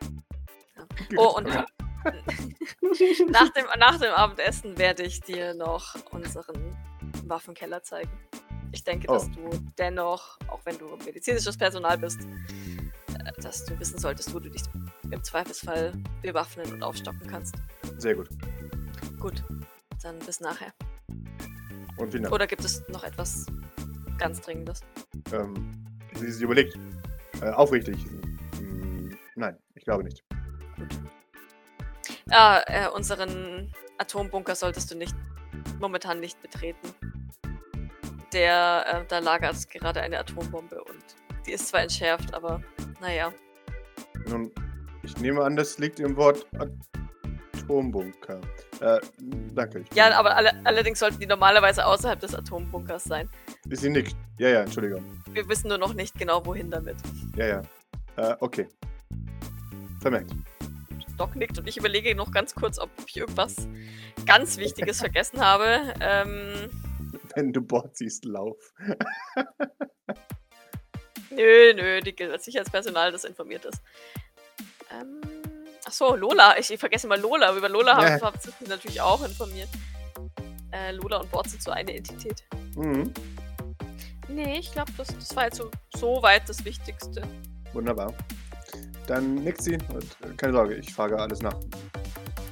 Ja. 0.77 0.85
Oh, 1.17 1.37
und 1.39 1.47
nach 3.31 3.49
dem, 3.51 3.67
nach 3.79 3.99
dem 3.99 4.13
Abendessen 4.13 4.79
werde 4.79 5.03
ich 5.03 5.21
dir 5.21 5.55
noch 5.55 5.97
unseren 6.13 6.77
Waffenkeller 7.27 7.83
zeigen. 7.83 8.11
Ich 8.73 8.85
denke, 8.85 9.07
Oh. 9.09 9.15
dass 9.15 9.31
du 9.31 9.51
dennoch, 9.79 10.39
auch 10.49 10.61
wenn 10.65 10.79
du 10.79 10.97
medizinisches 11.05 11.57
Personal 11.57 11.99
bist, 11.99 12.21
äh, 12.21 13.33
dass 13.43 13.65
du 13.65 13.79
wissen 13.79 13.99
solltest, 13.99 14.33
wo 14.35 14.39
du 14.39 14.49
dich 14.51 14.63
im 15.11 15.23
Zweifelsfall 15.25 15.93
bewaffnen 16.23 16.73
und 16.73 16.83
aufstocken 16.83 17.27
kannst. 17.27 17.57
Sehr 17.99 18.15
gut. 18.15 18.29
Gut, 19.19 19.43
dann 20.03 20.19
bis 20.21 20.41
nachher. 20.41 20.73
Und 21.97 22.11
vielen 22.11 22.23
Dank. 22.25 22.35
Oder 22.35 22.47
gibt 22.47 22.65
es 22.65 22.87
noch 22.89 23.05
etwas 23.05 23.47
ganz 24.19 24.41
Dringendes? 24.41 24.81
Ähm, 25.33 25.73
sie, 26.15 26.31
sie 26.31 26.45
überlegt. 26.45 26.79
Äh, 27.43 27.51
aufrichtig. 27.51 27.97
Hm, 28.59 29.17
nein, 29.35 29.57
ich 29.75 29.85
glaube 29.85 30.05
nicht. 30.05 30.23
Ah, 32.31 32.63
äh, 32.67 32.89
unseren 32.89 33.73
Atombunker 33.99 34.55
solltest 34.55 34.91
du 34.91 34.95
nicht 34.97 35.15
momentan 35.81 36.21
nicht 36.21 36.41
betreten. 36.43 36.89
Der, 38.33 38.85
äh, 38.87 39.05
da 39.09 39.19
lagert 39.19 39.69
gerade 39.71 40.01
eine 40.01 40.19
Atombombe 40.19 40.83
und 40.85 41.05
die 41.47 41.53
ist 41.53 41.69
zwar 41.69 41.83
entschärft, 41.83 42.33
aber 42.35 42.63
naja. 43.01 43.33
Nun, 44.27 44.53
ich 45.03 45.17
nehme 45.19 45.43
an, 45.43 45.57
das 45.57 45.79
liegt 45.79 45.99
im 46.01 46.17
Wort 46.17 46.47
Atombunker. 47.53 48.41
Äh, 48.81 49.01
danke. 49.55 49.81
Ich 49.81 49.97
Ja, 49.97 50.17
aber 50.17 50.37
alle, 50.37 50.53
allerdings 50.65 50.99
sollten 50.99 51.19
die 51.19 51.27
normalerweise 51.27 51.85
außerhalb 51.85 52.21
des 52.21 52.35
Atombunkers 52.35 53.05
sein. 53.05 53.29
Sie 53.69 53.91
nickt. 53.91 54.15
Ja, 54.39 54.49
ja, 54.49 54.61
Entschuldigung. 54.63 55.23
Wir 55.33 55.49
wissen 55.49 55.69
nur 55.69 55.79
noch 55.79 55.95
nicht 55.95 56.19
genau, 56.19 56.45
wohin 56.47 56.71
damit. 56.71 56.97
Ja, 57.37 57.47
ja. 57.47 57.63
Äh, 58.17 58.37
okay. 58.41 58.69
Vermerkt. 60.01 60.31
Doc 61.17 61.37
nickt 61.37 61.59
und 61.59 61.69
ich 61.69 61.77
überlege 61.77 62.15
noch 62.15 62.31
ganz 62.31 62.55
kurz, 62.55 62.79
ob 62.79 62.89
ich 63.07 63.19
irgendwas 63.19 63.69
ganz 64.25 64.57
Wichtiges 64.57 64.99
vergessen 65.01 65.41
habe. 65.41 65.95
Ähm, 66.01 66.71
Wenn 67.35 67.53
du 67.53 67.61
Bord 67.61 67.97
siehst, 67.97 68.25
lauf. 68.25 68.57
Nö, 71.31 71.73
nö, 71.75 72.01
die 72.01 72.15
gilt 72.15 72.33
als 72.33 72.45
Sicherheitspersonal, 72.45 73.13
das 73.13 73.23
informiert 73.25 73.65
ist. 73.65 73.81
Ähm, 74.91 75.21
ach 75.85 75.93
so, 75.93 76.17
Lola. 76.17 76.59
Ich, 76.59 76.73
ich 76.73 76.81
vergesse 76.81 77.07
mal 77.07 77.21
Lola. 77.21 77.57
Über 77.57 77.69
Lola 77.69 77.97
haben 77.97 78.19
Ja. 78.19 78.21
haben 78.21 78.37
sie 78.41 78.51
mich 78.59 78.69
natürlich 78.69 79.01
auch 79.01 79.25
informiert. 79.25 79.69
Äh, 80.73 80.91
Lola 80.93 81.19
und 81.19 81.31
Bord 81.31 81.49
sind 81.49 81.63
so 81.63 81.71
eine 81.71 81.95
Entität. 81.95 82.43
Mhm. 82.75 83.15
Nee, 84.29 84.59
ich 84.59 84.73
glaube, 84.73 84.91
das, 84.97 85.09
das 85.09 85.35
war 85.37 85.45
jetzt 85.45 85.59
so, 85.59 85.71
so 85.97 86.21
weit 86.23 86.49
das 86.49 86.65
Wichtigste. 86.65 87.23
Wunderbar. 87.73 88.13
Dann 89.07 89.37
nickt 89.37 89.63
sie 89.63 89.75
und 89.93 90.05
äh, 90.23 90.35
keine 90.37 90.53
Sorge, 90.53 90.75
ich 90.77 90.93
frage 90.93 91.17
alles 91.17 91.43
nach. 91.43 91.59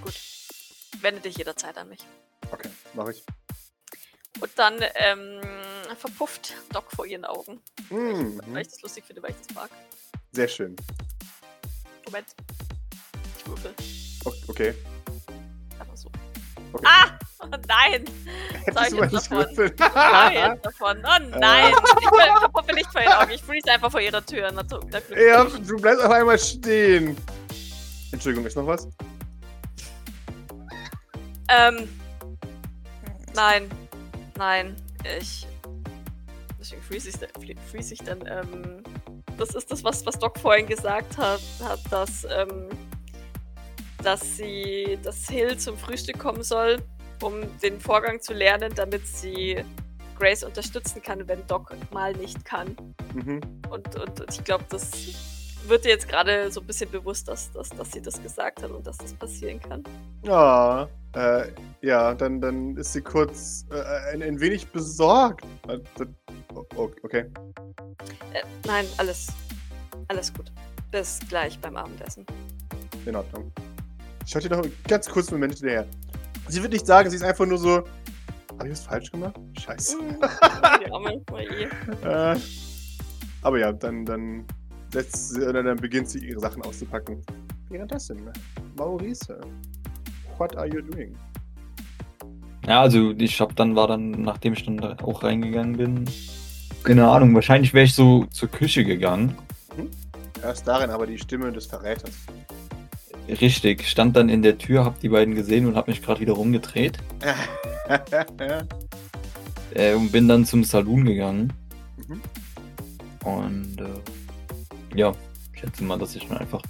Gut. 0.02 0.14
Wende 1.00 1.20
dich 1.20 1.36
jederzeit 1.36 1.76
an 1.78 1.88
mich. 1.88 2.00
Okay, 2.52 2.70
mache 2.94 3.10
ich. 3.12 3.24
Und 4.40 4.50
dann 4.56 4.76
ähm, 4.94 5.40
verpufft 5.98 6.54
Doc 6.72 6.90
vor 6.92 7.06
ihren 7.06 7.24
Augen. 7.24 7.60
Mhm. 7.90 8.40
Weil 8.46 8.62
ich 8.62 8.68
das 8.68 8.82
lustig 8.82 9.04
finde, 9.04 9.22
weil 9.22 9.30
ich 9.30 9.36
das 9.46 9.54
mag. 9.54 9.70
Sehr 10.32 10.48
schön. 10.48 10.76
Moment. 12.06 12.26
Ich 13.38 13.46
würfel. 13.46 13.74
Okay. 14.48 14.74
Einfach 15.78 15.96
so. 15.96 16.08
Okay. 16.72 16.86
Ah! 16.86 17.18
Oh 17.40 17.46
nein! 17.68 18.04
Hättest 18.64 18.92
du 18.92 18.96
mal 18.96 19.04
jetzt 19.04 19.12
nicht 19.12 19.30
davon. 19.30 19.56
würfeln? 19.56 19.74
Nein, 19.78 20.50
jetzt 20.54 20.66
davon. 20.66 20.98
Oh 20.98 21.38
nein! 21.38 21.72
Ich 22.00 22.08
ver- 22.08 22.40
verpuffe 22.40 22.72
nicht 22.74 22.90
vor 22.90 23.00
ihren 23.00 23.12
Augen. 23.12 23.30
Ich 23.30 23.42
freeze 23.42 23.70
einfach 23.70 23.90
vor 23.92 24.00
ihrer 24.00 24.24
Tür. 24.26 24.50
Na, 24.52 24.62
na, 24.90 25.00
ja, 25.16 25.44
du 25.44 25.76
bleibst 25.76 26.02
auf 26.02 26.10
einmal 26.10 26.38
stehen. 26.38 27.16
Entschuldigung, 28.10 28.44
ist 28.44 28.56
noch 28.56 28.66
was? 28.66 28.88
Ähm. 31.48 31.88
Nein. 33.34 33.70
Nein. 34.38 34.76
Ich. 35.18 35.46
Deswegen 36.60 36.82
freeze 36.82 37.08
ich, 37.08 37.60
freeze 37.70 37.94
ich 37.94 38.00
dann. 38.00 38.20
Ähm, 38.26 38.82
das 39.36 39.54
ist 39.54 39.70
das, 39.70 39.84
was, 39.84 40.06
was 40.06 40.18
Doc 40.18 40.38
vorhin 40.38 40.66
gesagt 40.66 41.16
hat, 41.18 41.40
hat 41.62 41.80
dass, 41.90 42.24
ähm, 42.24 42.68
dass 44.02 44.36
sie, 44.36 44.98
dass 45.02 45.28
Hill 45.28 45.56
zum 45.58 45.76
Frühstück 45.76 46.18
kommen 46.18 46.42
soll, 46.42 46.78
um 47.22 47.34
den 47.60 47.80
Vorgang 47.80 48.20
zu 48.20 48.32
lernen, 48.32 48.72
damit 48.74 49.06
sie 49.06 49.64
Grace 50.18 50.42
unterstützen 50.44 51.02
kann, 51.02 51.26
wenn 51.28 51.46
Doc 51.46 51.72
mal 51.92 52.12
nicht 52.14 52.44
kann. 52.44 52.76
Mhm. 53.14 53.40
Und, 53.70 53.94
und, 53.96 54.20
und 54.20 54.34
ich 54.34 54.42
glaube, 54.42 54.64
das 54.68 54.90
wird 55.66 55.84
ihr 55.84 55.92
jetzt 55.92 56.08
gerade 56.08 56.50
so 56.50 56.60
ein 56.60 56.66
bisschen 56.66 56.90
bewusst, 56.90 57.28
dass, 57.28 57.52
dass, 57.52 57.68
dass 57.70 57.92
sie 57.92 58.02
das 58.02 58.20
gesagt 58.22 58.62
hat 58.62 58.70
und 58.70 58.86
dass 58.86 58.96
das 58.98 59.14
passieren 59.14 59.60
kann. 59.60 59.84
Ja, 60.24 60.88
äh, 61.18 61.52
ja, 61.82 62.14
dann, 62.14 62.40
dann 62.40 62.76
ist 62.76 62.92
sie 62.92 63.00
kurz 63.00 63.66
äh, 63.70 64.12
ein, 64.12 64.22
ein 64.22 64.40
wenig 64.40 64.68
besorgt. 64.68 65.44
Äh, 65.68 65.78
Okay. 67.02 67.26
Äh, 68.32 68.42
nein, 68.66 68.84
alles, 68.96 69.28
alles 70.08 70.32
gut. 70.32 70.50
Bis 70.90 71.20
gleich 71.28 71.58
beim 71.60 71.76
Abendessen. 71.76 72.26
In 73.06 73.14
Ordnung. 73.14 73.52
Schaut 74.26 74.44
ihr 74.44 74.50
noch 74.50 74.62
einen 74.62 74.72
ganz 74.86 75.08
kurzen 75.08 75.34
Moment 75.34 75.54
hinterher. 75.54 75.86
Sie 76.48 76.62
wird 76.62 76.72
nicht 76.72 76.86
sagen, 76.86 77.10
sie 77.10 77.16
ist 77.16 77.22
einfach 77.22 77.46
nur 77.46 77.58
so. 77.58 77.84
Habe 78.58 78.66
ich 78.66 78.72
was 78.72 78.80
falsch 78.80 79.10
gemacht? 79.12 79.38
Scheiße. 79.60 79.96
Arme, 80.90 81.22
oh 81.30 81.38
je. 81.38 81.68
Äh, 82.04 82.36
aber 83.42 83.58
ja, 83.58 83.72
dann, 83.72 84.04
dann 84.04 84.44
setzt 84.92 85.30
sie, 85.30 85.40
dann 85.40 85.76
beginnt 85.76 86.10
sie 86.10 86.18
ihre 86.18 86.40
Sachen 86.40 86.62
auszupacken. 86.62 87.24
Währenddessen, 87.68 88.30
Maurice, 88.76 89.40
what 90.38 90.56
are 90.56 90.66
you 90.66 90.80
doing? 90.80 91.14
Ja, 92.66 92.82
also 92.82 93.12
ich 93.16 93.40
hab 93.40 93.56
dann, 93.56 93.76
war 93.76 93.86
dann, 93.86 94.10
nachdem 94.10 94.52
ich 94.52 94.64
dann 94.64 94.76
da 94.76 94.96
auch 95.02 95.22
reingegangen 95.22 95.76
bin, 95.76 96.04
keine 96.84 97.08
Ahnung, 97.08 97.34
wahrscheinlich 97.34 97.74
wäre 97.74 97.84
ich 97.84 97.94
so 97.94 98.24
zur 98.26 98.50
Küche 98.50 98.84
gegangen. 98.84 99.36
Erst 100.42 100.68
darin 100.68 100.90
aber 100.90 101.06
die 101.06 101.18
Stimme 101.18 101.50
des 101.52 101.66
Verräters. 101.66 102.12
Richtig, 103.28 103.86
stand 103.86 104.16
dann 104.16 104.28
in 104.28 104.42
der 104.42 104.56
Tür, 104.56 104.84
hab 104.84 105.00
die 105.00 105.08
beiden 105.08 105.34
gesehen 105.34 105.66
und 105.66 105.76
hab 105.76 105.88
mich 105.88 106.02
gerade 106.02 106.20
wieder 106.20 106.34
rumgedreht. 106.34 106.98
Äh, 109.74 109.94
und 109.94 110.10
bin 110.10 110.26
dann 110.28 110.46
zum 110.46 110.64
Saloon 110.64 111.04
gegangen. 111.04 111.52
Mhm. 112.08 112.22
Und 113.22 113.76
äh, 113.78 114.96
ja, 114.98 115.12
ich 115.52 115.60
schätze 115.60 115.84
mal, 115.84 115.98
dass 115.98 116.16
ich 116.16 116.26
dann 116.26 116.38
einfach. 116.38 116.62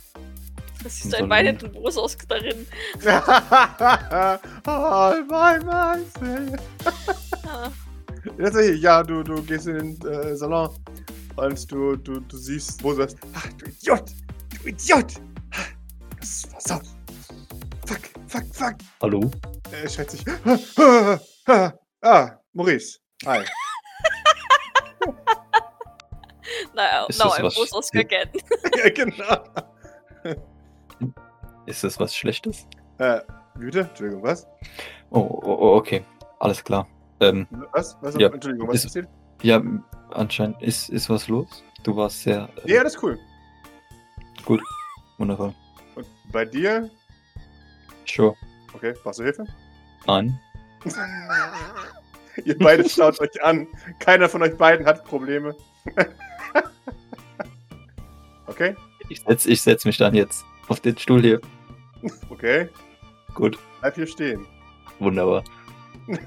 Das 0.83 1.05
ist 1.05 1.15
ein 1.15 1.29
weinenden 1.29 1.73
Bosos 1.73 2.17
darin. 2.29 2.67
oh, 4.67 5.13
mein. 5.29 5.69
Ah, 5.69 5.97
Tatsächlich, 8.39 8.81
ja, 8.83 9.03
du, 9.03 9.23
du 9.23 9.43
gehst 9.43 9.67
in 9.67 9.97
den 9.99 10.09
äh, 10.11 10.37
Salon 10.37 10.71
und 11.37 11.73
du, 11.73 11.97
du, 11.97 12.21
du 12.21 12.37
siehst, 12.37 12.83
wo 12.85 12.91
du 12.91 12.97
sagst, 12.99 13.17
ach 13.35 13.47
du 13.55 13.67
Idiot, 13.67 14.11
du 14.63 14.69
Idiot. 14.69 15.15
Das 16.21 16.29
ist 16.29 16.51
versaut. 16.51 16.83
Fuck, 17.87 18.01
fuck, 18.29 18.45
fuck. 18.53 18.75
Hallo? 19.03 19.31
Äh, 19.73 19.89
schätze 19.89 20.17
ich. 20.17 20.25
Ah, 22.01 22.31
Maurice. 22.53 22.99
Hi. 23.27 23.41
Na, 26.75 27.07
Ist 27.07 27.19
now 27.19 27.25
das 27.31 27.39
I'm 27.39 27.43
was- 27.45 27.55
Bosos 27.57 27.91
again. 27.95 28.29
ja, 28.77 28.89
genau. 28.91 29.45
Ist 31.69 31.85
das 31.85 32.01
was 32.01 32.17
Schlechtes? 32.17 32.67
Äh, 32.97 33.21
bitte? 33.59 33.81
Entschuldigung, 33.81 34.23
was? 34.23 34.47
Oh, 35.11 35.19
oh, 35.21 35.41
oh 35.61 35.77
okay. 35.77 36.03
Alles 36.41 36.65
klar. 36.65 36.89
Ähm, 37.21 37.47
Was? 37.73 37.97
was? 38.01 38.15
Ja. 38.19 38.29
Entschuldigung, 38.33 38.69
was 38.69 38.77
Ist- 38.77 38.85
passiert? 38.85 39.09
ja, 39.43 39.63
anscheinend 40.13 40.63
ist, 40.63 40.89
ist 40.89 41.11
was 41.11 41.29
los. 41.29 41.63
Du 41.83 41.95
warst 41.95 42.23
sehr 42.23 42.49
äh, 42.65 42.73
Ja, 42.73 42.83
das 42.85 42.95
ist 42.95 43.03
cool. 43.03 43.19
wundervoll. 45.19 45.55
Und 45.95 46.07
bei 46.33 46.45
dir? 46.47 46.89
Sure. 48.07 48.35
Okay, 48.73 48.95
brauchst 49.03 49.19
du 49.19 49.25
Hilfe? 49.25 49.45
Nein. 50.07 50.41
Ihr 52.45 52.57
beide 52.59 52.89
schaut 52.89 53.21
euch 53.21 53.43
an. 53.45 53.67
Keiner 53.99 54.29
von 54.29 54.43
euch 54.43 54.57
beiden 54.57 54.87
hat 54.87 55.05
Probleme. 55.05 55.55
okay, 58.47 58.75
Ich 59.11 59.21
setz, 59.21 59.45
ich 59.45 59.61
setz 59.61 59.85
mich 59.85 59.99
dann 59.99 60.15
jetzt 60.15 60.45
auf 60.69 60.81
den 60.81 60.97
Stuhl 60.97 61.21
hier. 61.21 61.41
Okay. 62.39 62.69
Gut. 63.35 63.59
Bleib 63.81 63.97
hier 63.97 64.07
stehen. 64.07 64.47
Wunderbar. 64.99 65.45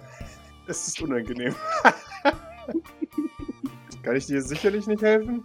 Es 0.67 0.87
ist 0.87 1.01
unangenehm. 1.01 1.55
Kann 4.03 4.15
ich 4.15 4.27
dir 4.27 4.41
sicherlich 4.41 4.87
nicht 4.87 5.01
helfen? 5.01 5.43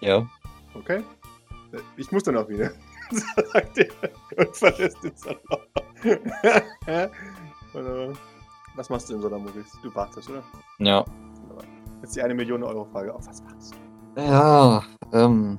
Ja. 0.00 0.28
Okay. 0.74 1.04
Ich 1.96 2.10
muss 2.10 2.24
dann 2.24 2.38
auch 2.38 2.48
wieder. 2.48 2.72
Sagt 3.52 3.78
er 3.78 3.88
und 4.36 4.56
verlässt 4.56 5.04
den 5.04 5.14
Salon. 5.14 5.38
Was 8.74 8.90
machst 8.90 9.10
du 9.10 9.14
im 9.14 9.22
Salon, 9.22 9.44
Maurice? 9.44 9.78
Du 9.82 9.94
wartest, 9.94 10.28
oder? 10.30 10.42
Ja. 10.78 11.04
Jetzt 12.00 12.16
die 12.16 12.22
eine 12.22 12.34
Million 12.34 12.64
Euro 12.64 12.84
Frage. 12.86 13.14
Auf 13.14 13.28
was 13.28 13.44
wartest 13.44 13.74
du? 14.16 14.22
Ja, 14.22 14.82
ähm. 15.12 15.58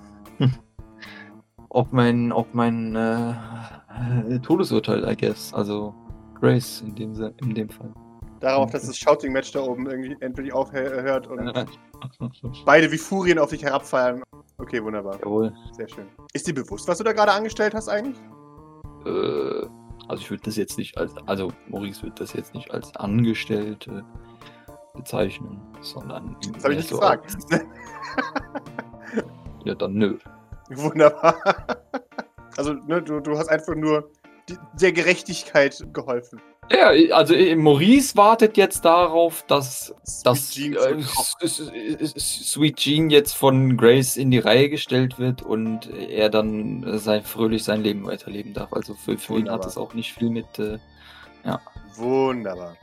Ob 1.69 1.93
mein, 1.93 2.31
ob 2.31 2.53
mein 2.53 2.95
äh, 2.95 3.31
äh, 3.31 4.39
Todesurteil, 4.39 5.07
I 5.07 5.15
guess. 5.15 5.53
Also 5.53 5.93
Grace 6.39 6.81
in 6.81 6.95
dem, 6.95 7.33
in 7.41 7.53
dem 7.53 7.69
Fall. 7.69 7.93
Darauf, 8.39 8.71
dass 8.71 8.87
das 8.87 8.97
Shouting-Match 8.97 9.51
da 9.51 9.61
oben 9.61 9.87
irgendwie 9.89 10.15
endlich 10.21 10.53
aufhört 10.53 11.27
und 11.27 11.45
Jawohl. 11.45 11.65
beide 12.65 12.91
wie 12.91 12.97
Furien 12.97 13.37
auf 13.37 13.49
dich 13.49 13.63
herabfallen. 13.63 14.23
Okay, 14.57 14.83
wunderbar. 14.83 15.19
Sehr 15.73 15.89
schön. 15.89 16.07
Ist 16.33 16.47
dir 16.47 16.53
bewusst, 16.53 16.87
was 16.87 16.97
du 16.97 17.03
da 17.03 17.13
gerade 17.13 17.31
angestellt 17.33 17.73
hast 17.73 17.89
eigentlich? 17.89 18.17
Äh, 19.05 19.65
also 20.07 20.21
ich 20.21 20.29
würde 20.31 20.43
das 20.43 20.55
jetzt 20.55 20.77
nicht 20.77 20.97
als, 20.97 21.13
also 21.27 21.51
Maurice 21.67 22.03
wird 22.03 22.19
das 22.19 22.33
jetzt 22.33 22.53
nicht 22.55 22.71
als 22.71 22.95
Angestellte 22.95 24.03
bezeichnen, 24.95 25.59
sondern 25.81 26.35
Das 26.53 26.63
habe 26.63 26.73
ich 26.73 26.79
nicht 26.79 26.89
so 26.89 26.97
gefragt. 26.97 27.37
Ja, 29.65 29.75
dann 29.75 29.93
nö. 29.93 30.17
Wunderbar. 30.77 31.35
Also, 32.57 32.73
ne, 32.73 33.01
du, 33.01 33.19
du 33.19 33.37
hast 33.37 33.49
einfach 33.49 33.75
nur 33.75 34.11
die, 34.47 34.57
der 34.79 34.91
Gerechtigkeit 34.91 35.85
geholfen. 35.93 36.41
Ja, 36.71 36.91
also 37.15 37.33
Maurice 37.55 38.15
wartet 38.15 38.55
jetzt 38.55 38.85
darauf, 38.85 39.43
dass, 39.47 39.91
dass 40.23 40.51
Sweet 40.51 40.77
Jean 40.77 40.99
äh, 41.39 42.05
Sweet 42.05 42.75
Jean 42.77 43.09
jetzt 43.09 43.33
von 43.33 43.75
Grace 43.75 44.17
in 44.17 44.29
die 44.29 44.37
Reihe 44.37 44.69
gestellt 44.69 45.17
wird 45.17 45.41
und 45.41 45.89
er 45.89 46.29
dann 46.29 46.83
äh, 46.83 46.99
sein, 46.99 47.23
fröhlich 47.23 47.63
sein 47.63 47.81
Leben 47.81 48.05
weiterleben 48.05 48.53
darf. 48.53 48.71
Also 48.71 48.93
für, 48.93 49.17
für 49.17 49.39
ihn 49.39 49.49
hat 49.49 49.65
das 49.65 49.77
auch 49.77 49.95
nicht 49.95 50.13
viel 50.13 50.29
mit. 50.29 50.59
Äh, 50.59 50.77
Wunderbar. 51.95 52.75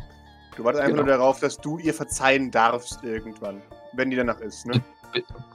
Du 0.56 0.64
wartest 0.64 0.82
einfach 0.82 0.96
Genau. 0.96 1.06
nur 1.06 1.16
darauf, 1.18 1.38
dass 1.38 1.56
du 1.58 1.78
ihr 1.78 1.94
verzeihen 1.94 2.50
darfst 2.50 3.04
irgendwann. 3.04 3.62
Wenn 3.92 4.10
die 4.10 4.16
danach 4.16 4.40
ist, 4.40 4.66
ne? 4.66 4.82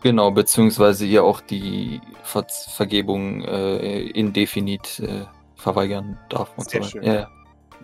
Genau, 0.01 0.31
beziehungsweise 0.31 1.05
ihr 1.05 1.23
auch 1.23 1.41
die 1.41 2.01
Ver 2.23 2.45
Vergebung 2.47 3.43
äh, 3.43 4.01
indefinit 4.09 4.99
äh, 4.99 5.25
verweigern 5.55 6.17
darf 6.29 6.51
und 6.57 6.69
Sehr 6.69 6.83
so 6.83 6.89
schön. 6.89 7.01
weiter. 7.01 7.13
Ja, 7.13 7.19
ja. 7.21 7.29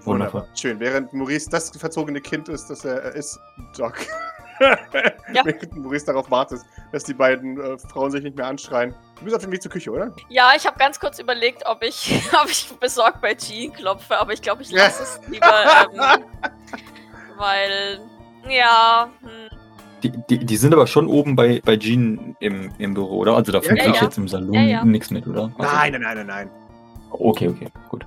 Wunderbar. 0.05 0.33
Wundervoll. 0.43 0.47
Schön. 0.55 0.79
Während 0.79 1.13
Maurice 1.13 1.49
das 1.49 1.69
verzogene 1.69 2.21
Kind 2.21 2.49
ist, 2.49 2.67
das 2.67 2.85
er 2.85 3.13
ist, 3.15 3.39
Doc. 3.77 3.95
Ja. 4.59 4.77
Während 5.43 5.75
Maurice 5.75 6.05
darauf 6.05 6.31
wartet, 6.31 6.61
dass 6.91 7.03
die 7.03 7.13
beiden 7.13 7.59
äh, 7.59 7.77
Frauen 7.77 8.11
sich 8.11 8.23
nicht 8.23 8.35
mehr 8.35 8.47
anschreien. 8.47 8.93
Du 9.17 9.25
bist 9.25 9.35
auf 9.35 9.41
dem 9.41 9.51
Weg 9.51 9.61
zur 9.61 9.71
Küche, 9.71 9.91
oder? 9.91 10.13
Ja, 10.29 10.51
ich 10.55 10.65
habe 10.65 10.77
ganz 10.77 10.99
kurz 10.99 11.19
überlegt, 11.19 11.63
ob 11.65 11.83
ich, 11.83 12.21
ob 12.43 12.49
ich 12.49 12.67
besorgt 12.79 13.21
bei 13.21 13.35
Jean 13.35 13.73
klopfe, 13.73 14.17
aber 14.17 14.33
ich 14.33 14.41
glaube, 14.41 14.61
ich 14.61 14.71
lasse 14.71 15.03
es 15.03 15.19
lieber, 15.27 15.87
ähm, 15.93 16.23
weil, 17.37 17.99
ja, 18.49 19.09
Die, 20.03 20.11
die, 20.11 20.45
die 20.45 20.57
sind 20.57 20.73
aber 20.73 20.85
schon 20.87 21.07
oben 21.07 21.35
bei, 21.35 21.61
bei 21.65 21.75
Jean 21.77 22.35
im, 22.39 22.71
im 22.77 22.93
Büro, 22.93 23.17
oder? 23.17 23.35
Also 23.35 23.51
davon 23.51 23.75
Ja, 23.75 23.83
krieg 23.83 23.93
ich 23.95 23.99
ja. 24.01 24.05
jetzt 24.07 24.17
im 24.17 24.27
Salon 24.27 24.53
Ja, 24.53 24.61
ja. 24.61 24.85
nichts 24.85 25.09
mit, 25.09 25.25
oder? 25.27 25.51
Also, 25.57 25.75
Nein, 25.75 25.91
nein, 25.93 26.01
nein, 26.01 26.17
nein, 26.17 26.27
nein. 26.27 26.49
Okay, 27.09 27.47
okay, 27.49 27.67
gut. 27.89 28.05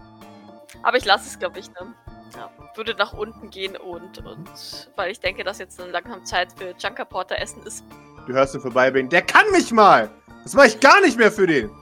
aber 0.82 0.97
ich 0.99 1.05
lasse 1.05 1.26
es, 1.26 1.38
glaube 1.38 1.59
ich, 1.59 1.68
ne? 1.68 1.95
Ja, 2.36 2.49
würde 2.76 2.95
nach 2.95 3.12
unten 3.12 3.51
gehen 3.51 3.76
und, 3.76 4.18
und, 4.24 4.88
weil 4.95 5.11
ich 5.11 5.18
denke, 5.18 5.43
dass 5.43 5.59
jetzt 5.59 5.80
dann 5.80 5.91
langsam 5.91 6.24
Zeit 6.24 6.49
für 6.57 6.74
Junker 6.78 7.05
Porter 7.05 7.38
Essen 7.41 7.62
ist. 7.64 7.84
Du 8.26 8.32
hörst 8.34 8.55
ihn 8.55 8.61
vorbeibringen. 8.61 9.09
Der 9.11 9.22
kann 9.22 9.51
mich 9.51 9.72
mal! 9.72 10.09
Das 10.45 10.55
mache 10.55 10.68
ich 10.68 10.78
gar 10.80 11.01
nicht 11.01 11.18
mehr 11.18 11.32
für 11.32 11.47
den! 11.47 11.70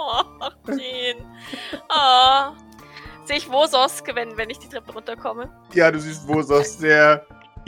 Oh, 0.00 0.22
Jean. 0.66 1.16
Oh. 1.88 2.52
Sehe 3.24 3.36
ich 3.38 3.50
Wososk, 3.50 4.08
wenn, 4.14 4.36
wenn 4.36 4.48
ich 4.48 4.58
die 4.58 4.68
Treppe 4.68 4.92
runterkomme? 4.92 5.50
Ja, 5.74 5.90
du 5.90 5.98
siehst 6.00 6.26
Wosos, 6.28 6.78
der 6.78 7.26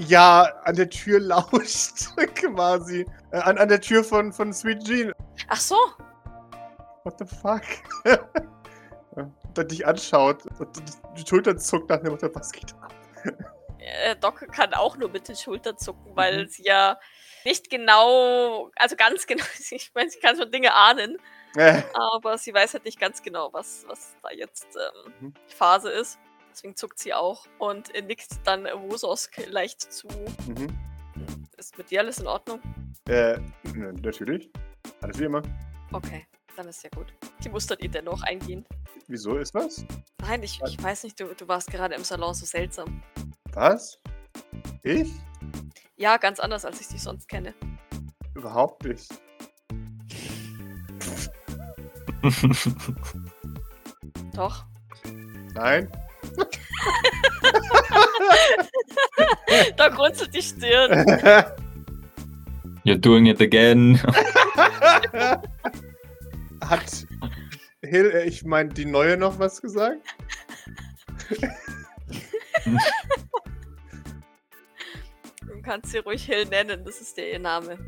ja 0.09 0.43
an 0.65 0.77
der 0.77 0.89
Tür 0.91 1.21
lauscht, 1.21 2.09
quasi. 2.35 3.07
Äh, 3.33 3.39
an, 3.39 3.59
an 3.59 3.69
der 3.69 3.81
Tür 3.81 4.03
von, 4.05 4.33
von 4.33 4.53
Sweet 4.53 4.85
Jean. 4.85 5.13
Ach 5.49 5.61
so. 5.61 5.77
What 7.05 7.19
the 7.19 7.25
fuck? 7.27 7.63
und 9.17 9.33
dann 9.55 9.69
dich 9.69 9.87
anschaut 9.87 10.45
und 10.59 10.83
die 11.17 11.27
Schultern 11.29 11.59
zuckt 11.59 11.89
nach 11.89 11.99
dem 12.01 12.13
Motto, 12.13 12.29
was 12.35 12.53
geht 12.53 12.73
ab? 12.81 12.93
äh, 13.79 14.15
Doc 14.17 14.47
kann 14.53 14.75
auch 14.75 14.97
nur 14.97 15.09
mit 15.09 15.27
den 15.29 15.37
Schultern 15.37 15.77
zucken, 15.79 16.15
weil 16.15 16.45
Mhm. 16.45 16.49
sie 16.49 16.63
ja 16.65 16.99
nicht 17.45 17.71
genau, 17.71 18.71
also 18.77 18.97
ganz 18.97 19.27
genau, 19.27 19.45
ich 19.71 19.91
meine, 19.95 20.11
sie 20.11 20.19
kann 20.21 20.37
schon 20.37 20.51
Dinge 20.51 20.75
ahnen, 20.75 21.17
Äh, 21.57 21.83
aber 21.95 22.39
sie 22.39 22.55
weiß 22.55 22.75
halt 22.75 22.85
nicht 22.85 23.01
ganz 23.01 23.23
genau, 23.23 23.53
was, 23.53 23.85
was 23.89 24.15
da 24.23 24.31
jetzt 24.31 24.67
ähm, 24.77 25.15
Mhm. 25.21 25.35
Phase 25.49 25.91
ist. 25.91 26.19
Deswegen 26.51 26.77
zuckt 26.77 26.99
sie 26.99 27.15
auch 27.15 27.47
und 27.59 27.93
nickt 28.07 28.29
dann 28.47 28.65
Wososk 28.65 29.47
leicht 29.49 29.81
zu. 29.81 30.09
mhm. 30.47 30.79
Ist 31.57 31.77
mit 31.79 31.91
dir 31.91 32.01
alles 32.01 32.19
in 32.19 32.27
Ordnung? 32.27 32.61
äh, 33.09 33.35
n- 33.65 33.95
natürlich. 34.03 34.51
Alles 35.03 35.19
wie 35.19 35.25
immer. 35.25 35.43
Okay, 35.93 36.27
dann 36.57 36.69
ist 36.69 36.83
ja 36.85 36.91
gut. 36.95 37.13
Sie 37.41 37.49
mustert 37.51 37.83
ihn 37.83 37.91
dennoch 37.93 38.23
eingehend. 38.23 38.67
Wieso 39.09 39.37
ist 39.37 39.53
was? 39.55 39.85
Nein, 40.23 40.43
ich, 40.43 40.61
ich 40.67 40.83
weiß 40.83 41.05
nicht, 41.05 41.19
du, 41.21 41.35
du 41.35 41.49
warst 41.49 41.71
gerade 41.71 41.95
im 41.95 42.05
Salon 42.05 42.33
so 42.35 42.47
seltsam. 42.47 43.03
Was? 43.53 43.99
Ich? 44.83 45.11
Ja, 45.97 46.17
ganz 46.17 46.41
anders, 46.41 46.65
als 46.65 46.81
ich 46.81 46.89
dich 46.89 47.03
sonst 47.03 47.29
kenne. 47.29 47.53
Überhaupt 48.35 48.85
nicht. 48.85 49.11
Doch. 54.35 54.65
Nein? 55.55 55.91
Da 59.77 59.89
grunzelt 59.89 60.35
die 60.35 60.43
Stirn. 60.43 60.93
You're 62.85 62.99
doing 62.99 63.27
it 63.27 63.41
again. 63.41 63.99
Hat 66.63 67.07
Hill, 67.83 68.11
äh, 68.11 68.27
ich 68.27 68.45
meine, 68.45 68.71
die 68.71 68.85
neue 68.85 69.17
noch 69.17 69.39
was 69.39 69.61
gesagt? 69.61 69.99
Du 75.43 75.63
kannst 75.63 75.93
sie 75.93 75.99
ruhig 75.99 76.25
Hill 76.25 76.47
nennen, 76.47 76.85
das 76.85 77.01
ist 77.01 77.17
der 77.17 77.33
ihr 77.33 77.39
Name. 77.39 77.79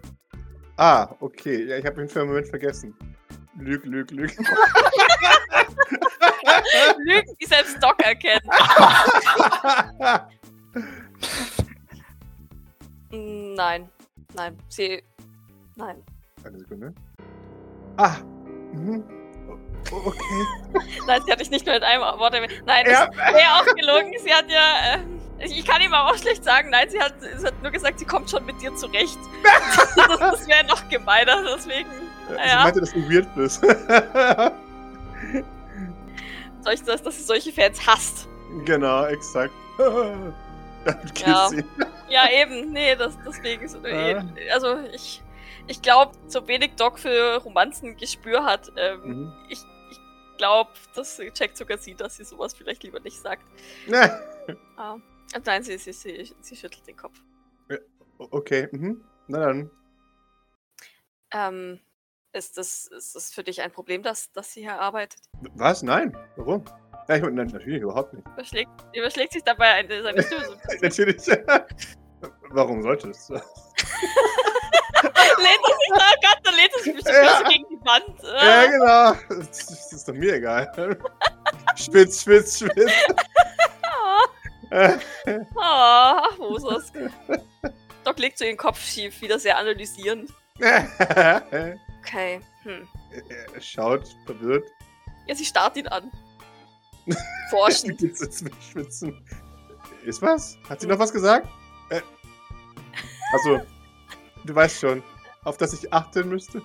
Ah, 0.76 1.09
okay. 1.20 1.64
Ja, 1.64 1.78
ich 1.78 1.87
habe 1.87 2.03
ihn 2.03 2.09
für 2.09 2.20
einen 2.20 2.28
Moment 2.28 2.49
vergessen. 2.49 2.95
Lüg, 3.59 3.85
lüg, 3.85 4.11
lüg. 4.11 4.37
Lügen, 6.99 7.36
die 7.40 7.47
selbst 7.47 7.82
Doc 7.82 7.97
erkennen. 8.05 8.49
Mm, 13.11 13.55
Nein. 13.55 13.88
Nein. 14.34 14.59
Sie. 14.68 15.03
Nein. 15.76 16.03
Eine 16.45 16.59
Sekunde. 16.59 16.95
Ah. 17.97 18.16
Mhm. 18.72 19.05
Okay. 19.90 20.47
Nein, 21.07 21.22
sie 21.26 21.32
hat 21.32 21.40
dich 21.40 21.51
nicht 21.51 21.66
nur 21.66 21.74
mit 21.74 21.84
einem 21.84 22.03
Wort 22.03 22.34
erwähnt. 22.34 22.62
Nein, 22.66 22.84
das 22.86 22.95
Ja. 22.95 23.11
wäre 23.34 23.55
auch 23.61 23.74
gelogen. 23.74 24.12
Sie 24.18 24.32
hat 24.32 24.47
ja. 24.49 24.95
Äh, 24.95 25.45
ich 25.45 25.59
ich 25.59 25.66
kann 25.66 25.82
ihm 25.82 25.93
aber 25.93 26.11
auch 26.12 26.16
schlecht 26.16 26.45
sagen. 26.45 26.70
Nein, 26.70 26.88
sie 26.88 27.01
hat, 27.01 27.14
sie 27.20 27.45
hat 27.47 27.61
nur 27.62 27.72
gesagt, 27.72 27.99
sie 27.99 28.05
kommt 28.05 28.30
schon 28.30 28.47
mit 28.47 28.61
dir 28.62 28.74
zurecht. 28.76 29.18
das 29.97 30.18
das 30.18 30.47
wäre 30.49 30.64
noch 30.66 30.88
gemeiner, 30.88 31.43
deswegen. 31.55 31.90
Ich 32.30 32.36
Naja, 32.36 32.62
meinte, 32.62 32.80
dass 32.80 32.93
du 32.93 33.01
weird 33.11 33.26
bist. 33.34 33.61
Solch, 36.62 36.82
dass, 36.82 37.02
dass 37.02 37.16
sie 37.16 37.24
solche 37.24 37.52
Fans 37.52 37.84
hasst. 37.86 38.28
genau, 38.64 39.04
exakt. 39.06 39.52
Damit 39.78 41.18
Ja. 41.20 41.48
sie. 41.48 41.64
Ja, 42.08 42.28
eben. 42.30 42.72
Nee, 42.72 42.96
das, 42.96 43.16
deswegen. 43.26 43.68
So, 43.68 43.78
Ja. 43.86 44.24
Also, 44.52 44.78
ich, 44.92 45.22
ich 45.68 45.80
glaube, 45.80 46.12
so 46.26 46.46
wenig 46.48 46.72
Doc 46.76 46.98
für 46.98 47.36
Romanzen 47.36 47.96
Gespür 47.96 48.44
hat, 48.44 48.72
ähm, 48.76 49.00
Mhm. 49.04 49.32
ich, 49.48 49.58
ich 49.90 49.98
glaube, 50.38 50.70
dass 50.94 51.20
Jack 51.34 51.56
sogar 51.56 51.78
sieht, 51.78 52.00
dass 52.00 52.16
sie 52.16 52.24
sowas 52.24 52.52
vielleicht 52.54 52.82
lieber 52.82 53.00
nicht 53.00 53.18
sagt. 53.20 53.44
Na, 53.86 54.18
Ah. 54.76 54.96
Nein, 55.46 55.62
sie, 55.62 55.78
sie, 55.78 55.92
sie, 55.92 56.34
sie 56.40 56.56
schüttelt 56.56 56.86
den 56.86 56.96
Kopf. 56.96 57.18
okay, 58.18 58.68
mhm. 58.72 59.02
Na 59.28 59.38
dann. 59.46 59.70
Ähm, 61.30 61.80
ist 62.33 62.57
das, 62.59 62.87
ist 62.87 63.14
das 63.14 63.33
für 63.33 63.43
dich 63.45 63.61
ein 63.62 63.70
Problem, 63.70 64.03
dass, 64.03 64.30
dass 64.33 64.53
sie 64.53 64.61
hier 64.62 64.80
arbeitet? 64.80 65.20
Was? 65.55 65.83
Nein. 65.83 66.16
Warum? 66.37 66.64
Ja, 67.09 67.16
ich, 67.16 67.22
nein, 67.22 67.49
natürlich 67.49 67.83
überhaupt 67.83 68.14
nicht. 68.14 68.26
Überschlägt, 68.28 68.70
überschlägt 68.95 69.33
sich 69.33 69.43
dabei 69.45 69.66
eine, 69.74 70.03
seine 70.03 70.22
Stimme. 70.22 70.57
Natürlich. 70.83 71.26
Warum 72.51 72.83
sollte 72.83 73.11
es? 73.11 73.28
lehnt 73.28 73.43
er 75.64 75.76
sich 75.78 75.91
da 75.91 76.11
ganz, 76.22 76.43
dann 76.45 76.55
lehnt 76.55 76.70
er 76.76 76.83
sich 76.83 76.95
bestimmt 76.95 77.16
Ja. 77.24 77.43
gegen 77.49 77.64
die 77.68 77.80
Wand. 77.85 78.22
Ja, 78.22 78.39
Ah. 78.39 78.66
genau. 78.66 79.12
Das, 79.41 79.66
das 79.66 79.93
ist 79.93 80.09
doch 80.09 80.14
mir 80.14 80.35
egal. 80.35 80.99
Spitz, 81.76 82.20
spitz, 82.22 82.59
spitz. 82.61 82.93
Ah, 84.70 84.95
ah, 85.61 86.28
ach, 86.30 86.39
Moses. 86.39 86.93
Doc 88.05 88.18
legt 88.18 88.39
so 88.39 88.45
ihren 88.45 88.57
Kopf 88.57 88.80
schief, 88.80 89.20
wieder 89.20 89.39
sehr 89.39 89.59
analysierend. 89.59 90.30
Er 92.03 92.09
Okay, 92.09 92.40
hm. 92.62 92.88
schaut 93.61 94.16
verwirrt. 94.26 94.68
Ja, 95.26 95.34
sie 95.34 95.44
starrt 95.44 95.76
ihn 95.76 95.86
an. 95.88 96.11
Forschend. 97.50 98.00
Jetzt 98.00 98.22
ist 98.22 98.42
mit 98.42 98.55
Schwitzen. 98.62 99.24
Ist 100.05 100.20
was? 100.20 100.59
Hat 100.68 100.80
sie 100.80 100.86
noch 100.86 100.98
was 100.98 101.12
gesagt? 101.12 101.48
Äh, 101.90 102.00
also, 103.32 103.61
du 104.44 104.55
weißt 104.55 104.80
schon, 104.80 105.03
auf 105.44 105.57
das 105.57 105.72
ich 105.74 105.92
achten 105.92 106.28
müsste? 106.28 106.62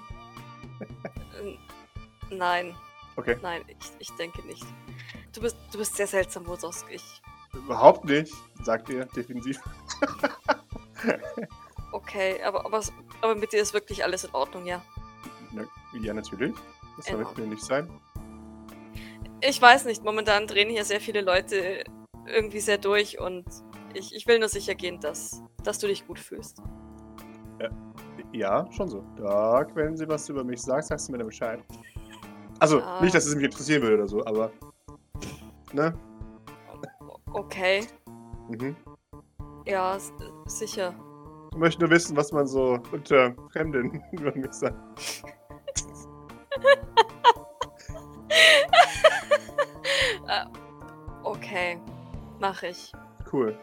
Nein. 2.30 2.76
Okay. 3.16 3.38
Nein, 3.42 3.64
ich, 3.68 3.92
ich 4.00 4.12
denke 4.16 4.46
nicht. 4.46 4.66
Du 5.34 5.42
bist, 5.42 5.58
du 5.72 5.78
bist 5.78 5.96
sehr 5.96 6.08
seltsam, 6.08 6.44
Moses. 6.44 6.86
Ich, 6.90 7.22
Überhaupt 7.54 8.06
nicht, 8.06 8.34
sagt 8.64 8.90
er 8.90 9.06
defensiv. 9.06 9.60
okay, 11.92 12.42
aber, 12.44 12.66
aber, 12.66 12.82
aber 13.22 13.36
mit 13.36 13.54
dir 13.54 13.62
ist 13.62 13.74
wirklich 13.74 14.04
alles 14.04 14.24
in 14.24 14.32
Ordnung, 14.34 14.66
ja. 14.66 14.84
Ja, 16.02 16.14
natürlich. 16.14 16.54
Das 16.98 17.06
soll 17.06 17.18
Genau. 17.18 17.30
mit 17.30 17.38
mir 17.38 17.48
nicht 17.48 17.64
sein. 17.64 17.90
Ich 19.42 19.62
weiß 19.62 19.86
nicht, 19.86 20.04
momentan 20.04 20.48
drehen 20.48 20.70
hier 20.70 20.84
sehr 20.84 21.00
viele 21.00 21.22
Leute 21.22 21.84
irgendwie 22.26 22.60
sehr 22.60 22.78
durch 22.78 23.20
und 23.20 23.46
ich, 23.94 24.14
ich 24.16 24.26
will 24.28 24.40
nur 24.40 24.50
sicher 24.50 24.76
gehen, 24.76 25.00
dass, 25.00 25.42
dass 25.64 25.80
du 25.80 25.88
dich 25.88 26.06
gut 26.08 26.20
fühlst. 26.20 26.62
Ja, 28.34 28.70
schon 28.72 28.90
so. 28.90 29.04
Doc, 29.16 29.74
wenn 29.76 29.96
sie 29.96 30.08
was 30.08 30.28
über 30.30 30.44
mich 30.44 30.62
sagt, 30.62 30.86
sagst 30.86 31.08
du 31.08 31.12
mir 31.14 31.20
dann 31.20 31.28
Bescheid. 31.28 31.60
Also, 32.60 32.82
Ah. 32.82 33.02
nicht, 33.02 33.16
dass 33.16 33.26
es 33.26 33.36
mich 33.36 33.46
interessieren 33.46 33.82
würde 33.84 33.96
oder 33.96 34.08
so, 34.08 34.26
aber. 34.26 34.52
Ne? 35.74 35.94
Okay, 37.34 37.86
Mhm. 38.50 38.76
ja, 39.66 39.98
sicher. 40.48 40.94
Ich 41.52 41.58
möchte 41.58 41.82
nur 41.82 41.90
wissen, 41.90 42.16
was 42.18 42.32
man 42.32 42.46
so 42.48 42.80
unter 42.92 43.34
Fremden 43.54 44.02
über 44.12 44.36
mich 44.36 44.52
sagt. 44.54 44.78
Äh, 50.28 50.46
okay, 51.24 51.80
mache 52.40 52.68
ich. 52.68 52.92
Cool. 53.32 53.58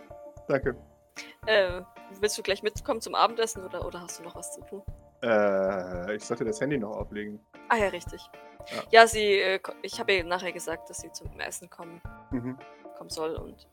Danke. 0.49 0.77
Äh, 1.47 1.83
willst 2.21 2.37
du 2.39 2.43
gleich 2.43 2.63
mitkommen 2.63 3.01
zum 3.01 3.15
Abendessen 3.15 3.65
oder, 3.65 3.85
oder 3.87 4.01
hast 4.03 4.19
du 4.19 4.25
noch 4.25 4.35
was 4.35 4.53
zu 4.55 4.61
tun? 4.63 4.83
Äh, 5.23 6.17
ich 6.17 6.25
sollte 6.25 6.45
das 6.45 6.61
Handy 6.61 6.79
noch 6.79 6.97
auflegen. 6.97 7.41
Ah 7.69 7.77
ja, 7.77 7.89
richtig. 7.89 8.21
Ja. 8.67 8.83
Ja, 8.91 9.07
sie, 9.07 9.41
äh, 9.41 9.61
ich 9.83 9.99
habe 10.01 10.13
ihr 10.13 10.25
nachher 10.25 10.53
gesagt, 10.53 10.89
dass 10.91 10.99
sie 10.99 11.13
zum 11.13 11.39
Essen 11.41 11.69
kommen, 11.71 12.01
Mhm. 12.31 12.59
kommen 12.97 13.11
soll 13.11 13.37
und 13.37 13.69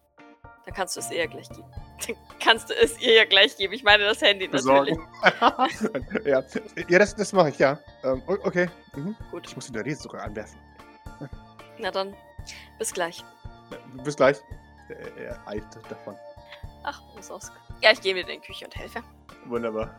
dann 0.65 0.73
kannst 0.73 0.95
du 0.95 0.99
es 0.99 1.09
ja 1.09 1.25
gleich 1.25 1.49
geben. 1.49 1.69
Dann 2.07 2.15
kannst 2.39 2.69
du 2.69 2.73
es 2.73 2.99
ihr 2.99 3.13
ja 3.13 3.25
gleich 3.25 3.55
geben. 3.57 3.73
Ich 3.73 3.83
meine 3.83 4.03
das 4.05 4.21
Handy 4.21 4.47
natürlich. 4.47 4.97
Besorgen. 5.21 6.07
ja, 6.25 6.43
ja 6.87 6.99
das, 6.99 7.15
das 7.15 7.33
mache 7.33 7.49
ich, 7.49 7.59
ja. 7.59 7.79
Ähm, 8.03 8.21
okay. 8.25 8.69
Mhm. 8.95 9.15
Gut, 9.29 9.47
Ich 9.47 9.55
muss 9.55 9.71
den 9.71 9.81
Rede 9.81 9.95
sogar 9.95 10.23
anwerfen. 10.23 10.59
na 11.77 11.91
dann, 11.91 12.15
bis 12.79 12.93
gleich. 12.93 13.23
Äh, 13.71 14.03
Bis 14.03 14.15
gleich. 14.15 14.37
Er, 14.89 15.17
er 15.17 15.47
eilt 15.47 15.63
davon. 15.89 16.15
Ach, 16.83 17.01
muss 17.15 17.31
aus. 17.31 17.51
Ja, 17.81 17.91
ich 17.91 18.01
gehe 18.01 18.15
wieder 18.15 18.29
in 18.29 18.41
die 18.41 18.45
Küche 18.45 18.65
und 18.65 18.75
helfe. 18.75 19.01
Wunderbar. 19.45 19.95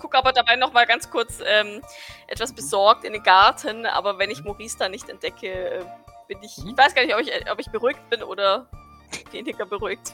Guck 0.00 0.14
aber 0.14 0.32
dabei 0.32 0.56
noch 0.56 0.72
mal 0.72 0.86
ganz 0.86 1.10
kurz 1.10 1.40
ähm, 1.44 1.80
etwas 2.26 2.52
besorgt 2.52 3.04
in 3.04 3.12
den 3.12 3.22
Garten, 3.22 3.86
aber 3.86 4.18
wenn 4.18 4.30
ich 4.30 4.42
Maurice 4.44 4.76
da 4.78 4.88
nicht 4.88 5.08
entdecke, 5.08 5.46
äh, 5.46 5.84
bin 6.28 6.42
ich. 6.42 6.58
Ich 6.58 6.76
weiß 6.76 6.94
gar 6.94 7.02
nicht, 7.04 7.14
ob 7.14 7.20
ich, 7.20 7.50
ob 7.50 7.58
ich 7.58 7.70
beruhigt 7.70 8.10
bin 8.10 8.22
oder 8.22 8.68
weniger 9.30 9.64
beruhigt. 9.64 10.12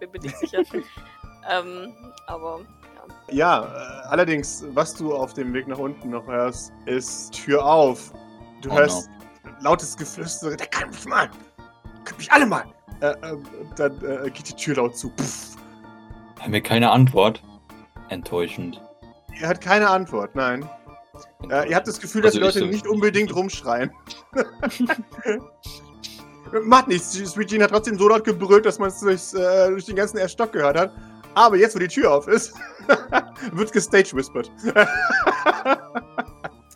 Bin 0.00 0.10
mir 0.12 0.20
nicht 0.20 0.36
sicher. 0.38 0.62
ähm, 1.50 1.94
aber 2.26 2.60
ja. 3.28 3.34
Ja, 3.34 3.64
äh, 3.64 4.08
allerdings, 4.08 4.64
was 4.74 4.94
du 4.94 5.14
auf 5.14 5.34
dem 5.34 5.52
Weg 5.54 5.66
nach 5.68 5.78
unten 5.78 6.10
noch 6.10 6.26
hörst, 6.26 6.72
ist 6.86 7.32
Tür 7.32 7.64
auf. 7.64 8.12
Du 8.62 8.70
Oh 8.70 8.74
hörst 8.76 9.08
lautes 9.60 9.96
Geflüster. 9.96 10.56
Der 10.56 10.66
kann 10.66 10.90
mich 10.90 11.04
mal. 11.06 11.30
Kann 12.04 12.16
mich 12.16 12.30
alle 12.30 12.46
mal. 12.46 12.64
Äh, 13.00 13.14
ähm, 13.22 13.42
dann 13.76 14.04
äh, 14.04 14.30
geht 14.30 14.48
die 14.48 14.54
Tür 14.54 14.76
laut 14.76 14.96
zu. 14.96 15.10
Puff. 15.10 15.56
Haben 16.40 16.52
wir 16.52 16.62
keine 16.62 16.90
Antwort? 16.90 17.42
Enttäuschend. 18.08 18.80
Er 19.40 19.48
hat 19.48 19.60
keine 19.60 19.88
Antwort, 19.88 20.34
nein. 20.34 20.68
Äh, 21.50 21.70
ihr 21.70 21.76
habt 21.76 21.86
das 21.86 22.00
Gefühl, 22.00 22.22
dass 22.22 22.34
Also 22.34 22.40
die 22.40 22.48
ich 22.48 22.54
Leute 22.54 22.66
so- 22.66 22.72
nicht 22.72 22.86
unbedingt 22.86 23.34
rumschreien. 23.34 23.90
Macht 26.64 26.88
nichts. 26.88 27.12
Sweet 27.12 27.48
Jean 27.50 27.62
hat 27.62 27.70
trotzdem 27.70 27.98
so 27.98 28.08
laut 28.08 28.24
gebrüllt, 28.24 28.66
dass 28.66 28.78
man 28.78 28.88
es 28.88 29.00
durch, 29.00 29.34
äh, 29.34 29.68
durch 29.70 29.84
den 29.86 29.96
ganzen 29.96 30.18
ersten 30.18 30.34
Stock 30.34 30.52
gehört 30.52 30.76
hat. 30.78 30.92
Aber 31.34 31.56
jetzt, 31.56 31.74
wo 31.74 31.78
die 31.78 31.88
Tür 31.88 32.12
auf 32.12 32.26
ist, 32.28 32.54
wird 33.52 33.72
gestage 33.72 34.12
whispered. 34.14 34.50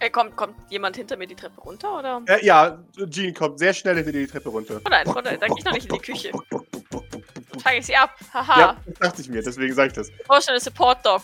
Äh, 0.00 0.10
kommt, 0.10 0.36
kommt 0.36 0.54
jemand 0.68 0.96
hinter 0.96 1.16
mir 1.16 1.26
die 1.26 1.34
Treppe 1.36 1.60
runter 1.60 1.98
oder? 1.98 2.22
äh, 2.26 2.44
ja, 2.44 2.78
Jean 3.08 3.32
kommt 3.34 3.58
sehr 3.58 3.72
schnell 3.72 3.96
hinter 3.96 4.12
die 4.12 4.26
Treppe 4.26 4.48
runter. 4.48 4.80
Oh 4.84 4.88
nein, 4.90 5.06
oh 5.06 5.20
nein, 5.22 5.38
dann 5.40 5.48
gehe 5.50 5.58
ich 5.58 5.64
noch 5.64 5.72
nicht 5.72 5.86
in 5.86 5.92
die 5.94 6.00
Küche. 6.00 6.30
Fange 7.62 7.78
ich 7.78 7.86
sie 7.86 7.94
ab. 7.96 8.10
Haha. 8.34 8.60
Ja, 8.60 8.76
das 8.86 8.98
dachte 8.98 9.22
ich 9.22 9.28
mir, 9.28 9.42
deswegen 9.42 9.72
sage 9.74 9.88
ich 9.88 9.92
das. 9.94 10.08
Oh, 10.28 10.34
schon 10.40 10.50
eine 10.50 10.60
Support 10.60 11.06
Dog. 11.06 11.22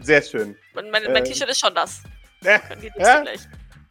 Sehr 0.00 0.22
schön. 0.22 0.56
Und 0.76 0.90
mein, 0.90 1.02
mein 1.04 1.16
Äh. 1.16 1.22
T-Shirt 1.24 1.48
ist 1.50 1.58
schon 1.60 1.74
das. 1.74 2.02
Äh, 2.44 2.58
Können 2.60 2.80
die 2.82 2.90
Hä? 2.90 2.98
nächste 2.98 3.22
gleich. 3.22 3.40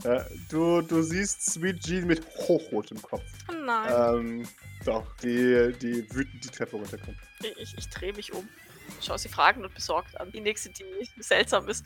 Äh, 0.04 0.22
du, 0.50 0.82
du 0.82 1.02
siehst 1.02 1.45
Sweet 1.45 1.80
Jean 1.82 2.08
mit 2.08 2.26
hochrotem 2.38 3.02
Kopf. 3.02 3.24
Oh 3.50 3.54
nein. 3.66 4.16
Ähm, 4.16 4.47
doch, 4.86 5.06
die, 5.18 5.74
die 5.82 6.08
wütend 6.14 6.43
die 6.43 6.50
Treppe 6.50 6.78
runterkommt. 6.78 7.18
Ich, 7.58 7.78
ich, 7.78 7.89
drehe 7.89 8.14
mich 8.14 8.34
um. 8.34 8.47
Schau 9.02 9.18
sie 9.18 9.30
fragend 9.30 9.66
und 9.66 9.74
besorgt 9.74 10.20
an. 10.20 10.32
Die 10.32 10.41
nächste, 10.41 10.70
die 10.70 10.84
seltsam 11.20 11.68
ist. 11.68 11.86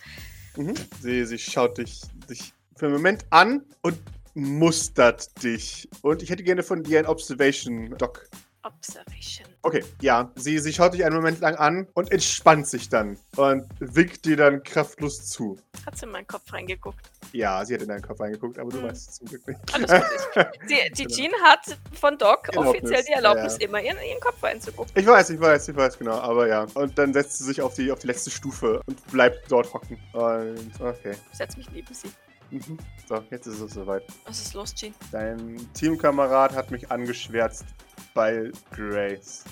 Mhm. 0.55 0.75
Sie, 1.01 1.25
sie 1.25 1.39
schaut 1.39 1.77
dich, 1.77 2.01
dich 2.29 2.53
für 2.75 2.85
einen 2.85 2.95
Moment 2.95 3.25
an 3.31 3.63
und 3.81 3.97
mustert 4.35 5.43
dich. 5.43 5.89
Und 6.01 6.21
ich 6.21 6.29
hätte 6.29 6.43
gerne 6.43 6.63
von 6.63 6.83
dir 6.83 6.99
ein 6.99 7.05
Observation, 7.05 7.95
Doc. 7.97 8.29
Observation. 8.63 9.47
Okay, 9.61 9.83
ja. 10.01 10.31
Sie, 10.35 10.57
sie 10.59 10.73
schaut 10.73 10.93
dich 10.93 11.05
einen 11.05 11.15
Moment 11.15 11.39
lang 11.39 11.55
an 11.55 11.87
und 11.93 12.11
entspannt 12.11 12.67
sich 12.67 12.89
dann 12.89 13.17
und 13.35 13.65
winkt 13.79 14.25
dir 14.25 14.37
dann 14.37 14.63
kraftlos 14.63 15.29
zu. 15.29 15.57
Hat 15.85 15.97
sie 15.97 16.05
in 16.05 16.11
meinen 16.11 16.27
Kopf 16.27 16.51
reingeguckt. 16.51 17.11
Ja, 17.31 17.63
sie 17.65 17.73
hat 17.73 17.81
in 17.81 17.87
deinen 17.87 18.01
Kopf 18.01 18.19
reingeguckt, 18.19 18.59
aber 18.59 18.69
du 18.71 18.77
Hm. 18.77 18.85
weißt 18.89 19.09
es 19.09 19.15
zum 19.15 19.27
Glück 19.27 19.47
nicht. 19.47 19.59
Ich, 19.69 20.95
die 20.97 21.05
die. 21.05 21.07
Jean 21.07 21.31
hat 21.43 21.77
von 21.99 22.17
Doc 22.17 22.47
Erlaubnis, 22.49 22.81
offiziell 22.81 23.03
die 23.03 23.13
Erlaubnis, 23.13 23.57
ja. 23.59 23.67
immer 23.67 23.79
in 23.79 23.85
ihren 23.85 24.19
Kopf 24.19 24.41
reinzugucken. 24.43 24.91
Ich 24.95 25.05
weiß, 25.05 25.29
ich 25.31 25.39
weiß, 25.39 25.67
ich 25.67 25.75
weiß, 25.75 25.97
genau, 25.99 26.19
aber 26.19 26.47
ja. 26.47 26.65
Und 26.73 26.97
dann 26.97 27.13
setzt 27.13 27.37
sie 27.37 27.43
sich 27.45 27.61
auf 27.61 27.73
die, 27.73 27.91
auf 27.91 27.99
die 27.99 28.07
letzte 28.07 28.29
Stufe 28.31 28.81
und 28.85 29.05
bleibt 29.11 29.51
dort 29.51 29.73
hocken. 29.73 29.97
Und 30.13 30.71
okay. 30.79 31.15
Setz 31.31 31.57
mich 31.57 31.69
neben 31.71 31.93
sie. 31.93 32.09
Mhm. 32.53 32.77
So, 33.09 33.23
jetzt 33.31 33.47
ist 33.47 33.59
es 33.59 33.73
soweit. 33.73 34.03
Was 34.25 34.39
ist 34.41 34.53
los, 34.53 34.73
Jean? 34.75 34.93
Dein 35.11 35.57
Teamkamerad 35.73 36.53
hat 36.53 36.71
mich 36.71 36.89
angeschwärzt 36.91 37.65
bei 38.13 38.51
Grace. 38.71 39.43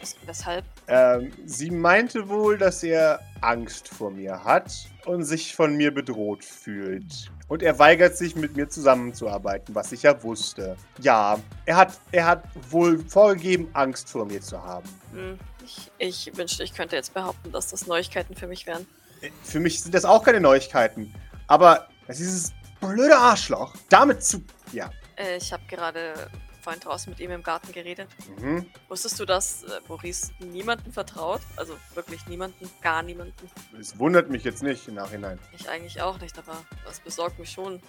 Was- 0.00 0.16
Weshalb? 0.26 0.64
Ähm, 0.86 1.32
sie 1.46 1.70
meinte 1.70 2.28
wohl, 2.28 2.56
dass 2.58 2.82
er 2.82 3.20
Angst 3.40 3.88
vor 3.88 4.10
mir 4.10 4.42
hat 4.44 4.72
und 5.06 5.24
sich 5.24 5.54
von 5.54 5.76
mir 5.76 5.92
bedroht 5.92 6.44
fühlt. 6.44 7.30
Und 7.48 7.62
er 7.62 7.78
weigert 7.78 8.16
sich, 8.16 8.36
mit 8.36 8.56
mir 8.56 8.68
zusammenzuarbeiten, 8.68 9.74
was 9.74 9.92
ich 9.92 10.02
ja 10.02 10.22
wusste. 10.22 10.76
Ja, 11.00 11.38
er 11.66 11.76
hat, 11.76 11.98
er 12.12 12.26
hat 12.26 12.44
wohl 12.70 12.98
vorgegeben, 13.08 13.68
Angst 13.74 14.08
vor 14.08 14.24
mir 14.26 14.40
zu 14.40 14.62
haben. 14.62 14.88
Hm, 15.12 15.38
ich, 15.64 15.90
ich 15.98 16.36
wünschte, 16.36 16.62
ich 16.64 16.72
könnte 16.74 16.96
jetzt 16.96 17.12
behaupten, 17.12 17.52
dass 17.52 17.68
das 17.68 17.86
Neuigkeiten 17.86 18.34
für 18.34 18.46
mich 18.46 18.66
wären. 18.66 18.86
Äh, 19.20 19.30
Für 19.42 19.60
mich 19.60 19.82
sind 19.82 19.94
das 19.94 20.04
auch 20.04 20.22
keine 20.24 20.40
Neuigkeiten. 20.40 21.14
Aber 21.46 21.88
es 22.06 22.20
ist 22.20 22.26
dieses 22.26 22.52
blöde 22.80 23.16
Arschloch, 23.16 23.74
damit 23.88 24.22
zu. 24.24 24.42
Ja, 24.72 24.90
Äh, 25.16 25.36
ich 25.36 25.52
habe 25.52 25.62
gerade 25.68 26.28
vorhin 26.62 26.80
draußen 26.80 27.10
mit 27.10 27.20
ihm 27.20 27.30
im 27.30 27.42
Garten 27.42 27.70
geredet. 27.72 28.08
Mhm. 28.38 28.66
Wusstest 28.88 29.20
du, 29.20 29.24
dass 29.26 29.64
äh, 29.64 29.80
Maurice 29.86 30.32
niemanden 30.38 30.92
vertraut? 30.92 31.42
Also 31.56 31.76
wirklich 31.94 32.26
niemanden, 32.26 32.70
gar 32.80 33.02
niemanden. 33.02 33.50
Es 33.78 33.98
wundert 33.98 34.30
mich 34.30 34.44
jetzt 34.44 34.62
nicht 34.62 34.88
im 34.88 34.94
Nachhinein. 34.94 35.38
Ich 35.52 35.68
eigentlich 35.68 36.00
auch 36.00 36.18
nicht, 36.20 36.36
aber 36.38 36.56
das 36.86 37.00
besorgt 37.00 37.38
mich 37.38 37.50
schon. 37.50 37.80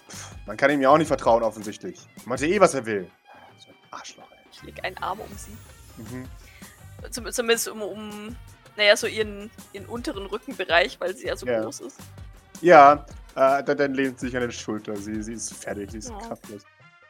Man 0.46 0.56
kann 0.58 0.70
ihm 0.70 0.82
ja 0.82 0.90
auch 0.90 0.98
nicht 0.98 1.08
vertrauen, 1.08 1.42
offensichtlich. 1.42 1.98
Macht 2.26 2.40
ja 2.40 2.48
eh, 2.48 2.60
was 2.60 2.74
er 2.74 2.84
will. 2.84 3.10
So 3.58 3.68
ein 3.70 3.74
Arschloch, 3.90 4.30
ey. 4.30 4.38
Ich 4.52 4.62
leg 4.62 4.84
einen 4.84 4.98
Arm 4.98 5.20
um 5.20 5.36
sie. 5.38 5.56
Mhm. 5.96 6.28
Zum, 7.10 7.32
zumindest 7.32 7.68
um, 7.68 7.80
um, 7.82 8.36
naja, 8.76 8.94
so 8.96 9.06
ihren, 9.06 9.50
ihren 9.72 9.86
unteren 9.86 10.26
Rückenbereich, 10.26 11.00
weil 11.00 11.16
sie 11.16 11.26
ja 11.28 11.36
so 11.36 11.46
Ja. 11.46 11.62
groß 11.62 11.80
ist. 11.80 11.98
Ja, 12.60 13.06
äh, 13.36 13.62
dann, 13.62 13.94
lehnt 13.94 14.18
sie 14.18 14.26
sich 14.26 14.36
an 14.36 14.42
den 14.42 14.52
Schulter. 14.52 14.96
Sie, 14.96 15.22
sie 15.22 15.34
ist 15.34 15.54
fertig, 15.54 15.90
sie 15.92 15.98
ist 15.98 16.10
Ja. 16.10 16.18
kraftlos. 16.18 16.62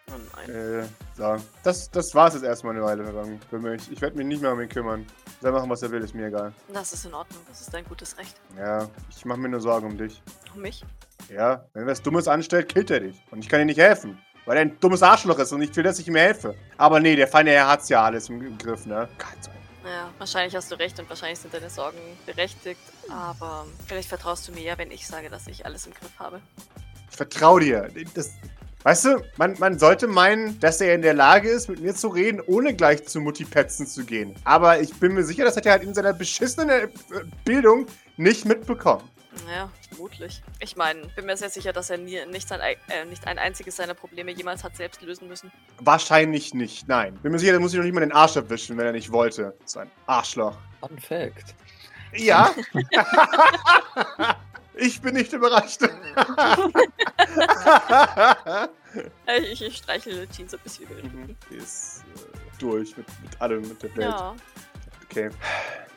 Oh 0.08 0.12
nein. 0.36 0.54
Äh, 0.54 0.84
so. 1.16 1.36
Das, 1.64 1.90
das 1.90 2.14
war's 2.14 2.34
jetzt 2.34 2.44
erstmal 2.44 2.74
eine 2.74 2.84
Weile 2.84 3.02
lang 3.10 3.40
für 3.50 3.58
mich. 3.58 3.90
Ich 3.90 4.00
werde 4.00 4.16
mich 4.16 4.26
nicht 4.26 4.40
mehr 4.42 4.52
um 4.52 4.60
ihn 4.60 4.68
kümmern. 4.68 5.04
Soll 5.40 5.50
machen, 5.52 5.68
was 5.68 5.82
er 5.82 5.90
will, 5.90 6.02
ist 6.02 6.14
mir 6.14 6.26
egal. 6.28 6.52
Das 6.72 6.92
ist 6.92 7.06
in 7.06 7.14
Ordnung, 7.14 7.40
das 7.48 7.60
ist 7.62 7.74
dein 7.74 7.84
gutes 7.84 8.16
Recht. 8.18 8.40
Ja, 8.56 8.88
ich 9.10 9.24
mache 9.24 9.38
mir 9.40 9.48
nur 9.48 9.60
Sorgen 9.60 9.86
um 9.86 9.98
dich. 9.98 10.22
Um 10.54 10.62
mich? 10.62 10.84
Ja, 11.28 11.64
wenn 11.72 11.82
er 11.82 11.88
was 11.88 12.02
Dummes 12.02 12.28
anstellt, 12.28 12.68
killt 12.68 12.90
er 12.90 13.00
dich. 13.00 13.20
Und 13.32 13.40
ich 13.40 13.48
kann 13.48 13.58
dir 13.58 13.66
nicht 13.66 13.80
helfen. 13.80 14.18
Weil 14.44 14.58
er 14.58 14.62
ein 14.62 14.78
dummes 14.78 15.02
Arschloch 15.02 15.40
ist 15.40 15.50
und 15.52 15.60
ich 15.62 15.74
will, 15.74 15.82
dass 15.82 15.98
ich 15.98 16.06
ihm 16.06 16.14
helfe. 16.14 16.54
Aber 16.78 17.00
nee, 17.00 17.16
der 17.16 17.26
feine 17.26 17.50
Herr 17.50 17.66
hat's 17.68 17.88
ja 17.88 18.04
alles 18.04 18.28
im, 18.28 18.40
im 18.46 18.56
Griff, 18.58 18.86
ne? 18.86 19.08
Gott 19.18 19.42
sei 19.42 19.50
Dank. 19.50 19.65
Ja, 19.86 20.12
wahrscheinlich 20.18 20.54
hast 20.56 20.70
du 20.70 20.74
recht 20.74 20.98
und 20.98 21.08
wahrscheinlich 21.08 21.38
sind 21.38 21.54
deine 21.54 21.70
Sorgen 21.70 21.98
berechtigt. 22.26 22.80
Aber 23.08 23.66
vielleicht 23.86 24.08
vertraust 24.08 24.48
du 24.48 24.52
mir 24.52 24.62
ja, 24.62 24.78
wenn 24.78 24.90
ich 24.90 25.06
sage, 25.06 25.30
dass 25.30 25.46
ich 25.46 25.64
alles 25.64 25.86
im 25.86 25.94
Griff 25.94 26.18
habe. 26.18 26.40
Ich 27.08 27.16
vertraue 27.16 27.60
dir. 27.60 27.88
Das, 28.14 28.32
weißt 28.82 29.04
du, 29.04 29.22
man, 29.36 29.54
man 29.58 29.78
sollte 29.78 30.08
meinen, 30.08 30.58
dass 30.58 30.80
er 30.80 30.94
in 30.94 31.02
der 31.02 31.14
Lage 31.14 31.48
ist, 31.48 31.68
mit 31.68 31.80
mir 31.80 31.94
zu 31.94 32.08
reden, 32.08 32.40
ohne 32.40 32.74
gleich 32.74 33.06
zu 33.06 33.20
Multipetzen 33.20 33.86
zu 33.86 34.04
gehen. 34.04 34.34
Aber 34.44 34.80
ich 34.80 34.92
bin 34.94 35.14
mir 35.14 35.24
sicher, 35.24 35.44
das 35.44 35.56
hat 35.56 35.66
er 35.66 35.72
halt 35.72 35.84
in 35.84 35.94
seiner 35.94 36.12
beschissenen 36.12 36.68
äh, 36.70 36.88
Bildung 37.44 37.86
nicht 38.16 38.44
mitbekommen. 38.44 39.08
Naja, 39.44 39.70
vermutlich. 39.88 40.42
Ich 40.60 40.76
meine, 40.76 41.06
bin 41.08 41.26
mir 41.26 41.36
sehr 41.36 41.50
sicher, 41.50 41.72
dass 41.72 41.90
er 41.90 41.98
nie, 41.98 42.24
nicht, 42.26 42.48
sein, 42.48 42.60
ei- 42.60 42.78
äh, 42.88 43.04
nicht 43.04 43.26
ein 43.26 43.38
einziges 43.38 43.76
seiner 43.76 43.94
Probleme 43.94 44.32
jemals 44.32 44.64
hat 44.64 44.76
selbst 44.76 45.02
lösen 45.02 45.28
müssen. 45.28 45.52
Wahrscheinlich 45.80 46.54
nicht, 46.54 46.88
nein. 46.88 47.14
Bin 47.22 47.32
mir 47.32 47.38
sicher, 47.38 47.52
da 47.52 47.60
muss 47.60 47.72
ich 47.72 47.76
noch 47.78 47.84
nicht 47.84 47.94
mal 47.94 48.00
den 48.00 48.12
Arsch 48.12 48.36
erwischen, 48.36 48.76
wenn 48.78 48.86
er 48.86 48.92
nicht 48.92 49.12
wollte. 49.12 49.54
So 49.64 49.80
ein 49.80 49.90
Arschloch. 50.06 50.56
Fun 50.80 50.98
Fact. 50.98 51.54
Ja. 52.14 52.50
ich 54.74 55.00
bin 55.00 55.14
nicht 55.14 55.32
überrascht. 55.32 55.80
Ich, 59.42 59.60
ich 59.60 59.76
streichle 59.76 60.26
Jean 60.30 60.48
so 60.48 60.56
ein 60.56 60.62
bisschen 60.62 60.84
über 60.86 60.94
den 60.94 61.12
Mhm. 61.12 61.20
Rücken. 61.22 61.36
Die 61.50 61.56
ist 61.56 62.02
äh, 62.14 62.58
durch 62.58 62.96
mit, 62.96 63.06
mit 63.22 63.38
allem, 63.42 63.68
mit 63.68 63.82
der 63.82 63.94
Welt. 63.94 64.08
Ja. 64.08 64.34
Okay. 65.10 65.30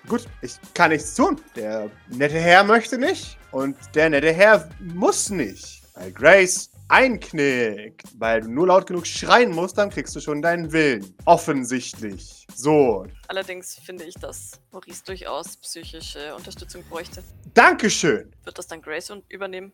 Gut, 0.07 0.25
ich 0.41 0.55
kann 0.73 0.91
nichts 0.91 1.13
tun. 1.13 1.39
Der 1.55 1.89
nette 2.07 2.39
Herr 2.39 2.63
möchte 2.63 2.97
nicht 2.97 3.37
und 3.51 3.77
der 3.93 4.09
nette 4.09 4.31
Herr 4.31 4.69
muss 4.79 5.29
nicht. 5.29 5.83
Weil 5.93 6.11
Grace 6.11 6.71
einknickt. 6.89 8.03
Weil 8.17 8.41
du 8.41 8.49
nur 8.49 8.67
laut 8.67 8.87
genug 8.87 9.07
schreien 9.07 9.51
musst, 9.51 9.77
dann 9.77 9.89
kriegst 9.89 10.15
du 10.15 10.19
schon 10.19 10.41
deinen 10.41 10.71
Willen. 10.71 11.15
Offensichtlich. 11.25 12.47
So. 12.55 13.05
Allerdings 13.27 13.75
finde 13.75 14.05
ich, 14.05 14.15
dass 14.15 14.59
Maurice 14.71 15.03
durchaus 15.05 15.57
psychische 15.57 16.35
Unterstützung 16.35 16.83
bräuchte. 16.89 17.23
Dankeschön. 17.53 18.31
Wird 18.43 18.57
das 18.57 18.67
dann 18.67 18.81
Grace 18.81 19.13
übernehmen? 19.29 19.73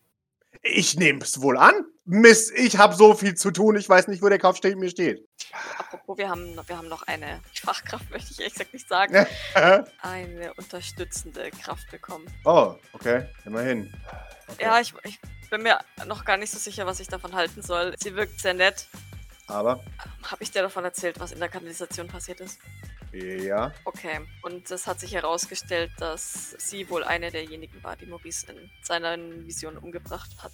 Ich 0.61 0.95
nehme 0.95 1.19
es 1.21 1.41
wohl 1.41 1.57
an. 1.57 1.85
Mist, 2.05 2.51
ich 2.55 2.77
habe 2.77 2.93
so 2.95 3.13
viel 3.15 3.35
zu 3.35 3.51
tun. 3.51 3.75
Ich 3.77 3.89
weiß 3.89 4.07
nicht, 4.07 4.21
wo 4.21 4.29
der 4.29 4.37
Kopf 4.39 4.57
steht, 4.57 4.77
mir 4.77 4.89
steht. 4.89 5.27
Apropos, 5.77 6.17
wir 6.17 6.29
haben, 6.29 6.53
noch- 6.53 6.67
wir 6.67 6.77
haben 6.77 6.87
noch 6.87 7.03
eine 7.03 7.41
Fachkraft, 7.63 8.09
möchte 8.11 8.31
ich 8.33 8.39
ehrlich 8.39 8.53
gesagt 8.53 8.73
nicht 8.73 8.87
sagen, 8.87 9.25
eine 10.01 10.53
unterstützende 10.55 11.49
Kraft 11.51 11.89
bekommen. 11.89 12.25
oh, 12.45 12.75
okay. 12.93 13.27
Immerhin. 13.45 13.91
Okay. 14.47 14.63
Ja, 14.63 14.79
ich, 14.79 14.93
ich 15.03 15.19
bin 15.49 15.63
mir 15.63 15.79
noch 16.05 16.25
gar 16.25 16.37
nicht 16.37 16.51
so 16.51 16.59
sicher, 16.59 16.85
was 16.85 16.99
ich 16.99 17.07
davon 17.07 17.33
halten 17.33 17.61
soll. 17.63 17.95
Sie 17.97 18.15
wirkt 18.15 18.39
sehr 18.39 18.53
nett. 18.53 18.87
Aber, 19.47 19.83
Habe 20.23 20.43
ich 20.43 20.51
dir 20.51 20.61
davon 20.63 20.83
erzählt, 20.83 21.19
was 21.19 21.31
in 21.31 21.39
der 21.39 21.49
Kanalisation 21.49 22.07
passiert 22.07 22.39
ist? 22.41 22.59
Ja. 23.19 23.73
Okay. 23.85 24.19
Und 24.43 24.69
es 24.71 24.87
hat 24.87 24.99
sich 24.99 25.13
herausgestellt, 25.13 25.91
dass 25.97 26.55
sie 26.57 26.89
wohl 26.89 27.03
eine 27.03 27.31
derjenigen 27.31 27.83
war, 27.83 27.95
die 27.95 28.05
Maurice 28.05 28.47
in 28.51 28.69
seiner 28.83 29.17
Vision 29.17 29.77
umgebracht 29.77 30.31
hat. 30.39 30.53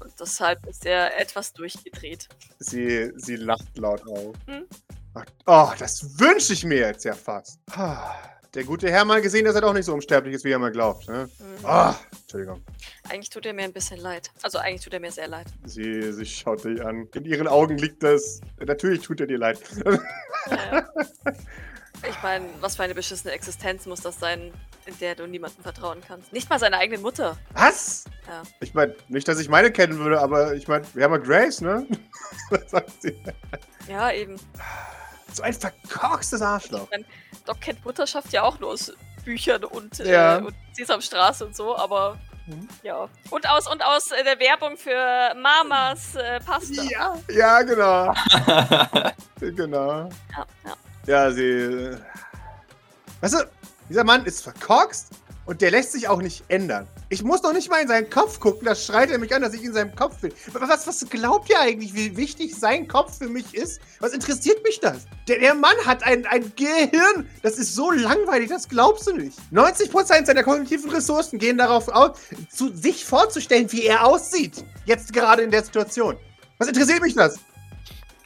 Und 0.00 0.12
deshalb 0.20 0.66
ist 0.66 0.86
er 0.86 1.18
etwas 1.18 1.52
durchgedreht. 1.52 2.28
Sie, 2.58 3.10
sie 3.16 3.36
lacht 3.36 3.76
laut 3.78 4.06
auf. 4.08 4.34
Hm? 4.46 4.66
Ach, 5.14 5.24
Oh, 5.46 5.72
das 5.78 6.18
wünsche 6.18 6.52
ich 6.52 6.64
mir 6.64 6.78
jetzt 6.78 7.04
ja 7.04 7.14
fast. 7.14 7.58
Der 8.54 8.64
gute 8.64 8.90
Herr 8.90 9.04
mal 9.04 9.20
gesehen, 9.20 9.44
dass 9.44 9.54
er 9.54 9.60
doch 9.60 9.72
nicht 9.74 9.84
so 9.86 9.94
unsterblich 9.94 10.34
ist, 10.34 10.44
wie 10.44 10.50
er 10.50 10.58
mal 10.58 10.72
glaubt. 10.72 11.08
Ne? 11.08 11.28
Mhm. 11.38 11.66
Ah, 11.66 11.94
Entschuldigung. 12.22 12.62
Eigentlich 13.08 13.30
tut 13.30 13.44
er 13.46 13.52
mir 13.52 13.64
ein 13.64 13.72
bisschen 13.72 13.98
leid. 13.98 14.30
Also 14.42 14.58
eigentlich 14.58 14.82
tut 14.82 14.94
er 14.94 15.00
mir 15.00 15.10
sehr 15.12 15.28
leid. 15.28 15.46
Sie, 15.64 16.12
sie 16.12 16.24
schaut 16.26 16.64
dich 16.64 16.82
an. 16.84 17.08
In 17.14 17.24
ihren 17.24 17.48
Augen 17.48 17.76
liegt 17.78 18.02
das. 18.02 18.40
Natürlich 18.58 19.02
tut 19.02 19.20
er 19.20 19.26
dir 19.26 19.38
leid. 19.38 19.60
Ja. 20.50 20.88
Ich 22.08 22.22
meine, 22.22 22.46
was 22.60 22.76
für 22.76 22.82
eine 22.82 22.94
beschissene 22.94 23.32
Existenz 23.32 23.86
muss 23.86 24.00
das 24.00 24.18
sein, 24.18 24.52
in 24.86 24.98
der 24.98 25.14
du 25.14 25.26
niemandem 25.26 25.62
vertrauen 25.62 26.02
kannst? 26.06 26.32
Nicht 26.32 26.48
mal 26.50 26.58
seiner 26.58 26.78
eigenen 26.78 27.02
Mutter. 27.02 27.36
Was? 27.52 28.04
Ja. 28.26 28.42
Ich 28.60 28.74
meine, 28.74 28.94
nicht, 29.08 29.26
dass 29.28 29.38
ich 29.38 29.48
meine 29.48 29.70
kennen 29.70 29.98
würde, 29.98 30.20
aber 30.20 30.54
ich 30.54 30.68
meine, 30.68 30.84
wir 30.94 31.04
haben 31.04 31.12
ja 31.12 31.18
Grace, 31.18 31.60
ne? 31.60 31.86
Was 32.50 32.70
sagt 32.70 33.02
sie? 33.02 33.20
Ja, 33.88 34.10
eben. 34.12 34.36
So 35.32 35.42
ein 35.42 35.54
verkorkstes 35.54 36.40
Arschloch. 36.42 36.88
Doc 37.44 37.60
kennt 37.60 37.84
Mutterschaft 37.84 38.32
ja 38.32 38.42
auch 38.42 38.58
nur 38.60 38.70
aus 38.70 38.92
Büchern 39.24 39.64
und, 39.64 39.98
Ja. 39.98 40.38
äh, 40.38 40.42
und 40.42 40.54
Sesamstraße 40.72 41.44
und 41.46 41.56
so, 41.56 41.76
aber 41.76 42.18
Mhm. 42.48 42.68
ja. 42.84 43.08
Und 43.30 43.48
aus 43.50 43.68
und 43.68 43.84
aus 43.84 44.12
äh, 44.12 44.22
der 44.22 44.38
Werbung 44.38 44.76
für 44.76 45.34
Mamas 45.34 46.14
äh, 46.14 46.38
Pasta. 46.38 46.80
Ja, 46.84 47.18
ja, 47.28 47.62
genau. 47.62 48.14
genau. 49.40 50.08
Ja, 50.30 50.46
ja. 50.64 50.74
Ja, 51.06 51.30
sie. 51.30 51.42
äh, 51.42 51.96
Weißt 53.20 53.34
du, 53.34 53.38
dieser 53.88 54.04
Mann 54.04 54.24
ist 54.26 54.42
verkorkst 54.42 55.08
und 55.46 55.62
der 55.62 55.70
lässt 55.70 55.92
sich 55.92 56.08
auch 56.08 56.20
nicht 56.20 56.44
ändern. 56.48 56.88
Ich 57.08 57.22
muss 57.22 57.42
noch 57.42 57.52
nicht 57.52 57.70
mal 57.70 57.80
in 57.80 57.86
seinen 57.86 58.10
Kopf 58.10 58.40
gucken, 58.40 58.64
da 58.66 58.74
schreit 58.74 59.10
er 59.10 59.18
mich 59.18 59.32
an, 59.32 59.42
dass 59.42 59.54
ich 59.54 59.62
in 59.62 59.72
seinem 59.72 59.94
Kopf 59.94 60.20
bin. 60.20 60.32
Was, 60.52 60.86
was 60.88 61.08
glaubt 61.08 61.48
ihr 61.48 61.60
eigentlich, 61.60 61.94
wie 61.94 62.16
wichtig 62.16 62.54
sein 62.56 62.88
Kopf 62.88 63.18
für 63.18 63.28
mich 63.28 63.54
ist? 63.54 63.80
Was 64.00 64.12
interessiert 64.12 64.62
mich 64.64 64.80
das? 64.80 65.06
Der, 65.28 65.38
der 65.38 65.54
Mann 65.54 65.76
hat 65.84 66.02
ein, 66.02 66.26
ein 66.26 66.52
Gehirn, 66.56 67.28
das 67.42 67.58
ist 67.58 67.74
so 67.76 67.92
langweilig, 67.92 68.48
das 68.48 68.68
glaubst 68.68 69.06
du 69.06 69.12
nicht. 69.12 69.38
90% 69.52 70.26
seiner 70.26 70.42
kognitiven 70.42 70.90
Ressourcen 70.90 71.38
gehen 71.38 71.58
darauf 71.58 71.88
aus, 71.88 72.18
zu, 72.50 72.74
sich 72.76 73.04
vorzustellen, 73.04 73.70
wie 73.70 73.84
er 73.84 74.04
aussieht. 74.04 74.64
Jetzt 74.84 75.12
gerade 75.12 75.42
in 75.42 75.52
der 75.52 75.62
Situation. 75.62 76.16
Was 76.58 76.66
interessiert 76.68 77.02
mich 77.02 77.14
das? 77.14 77.38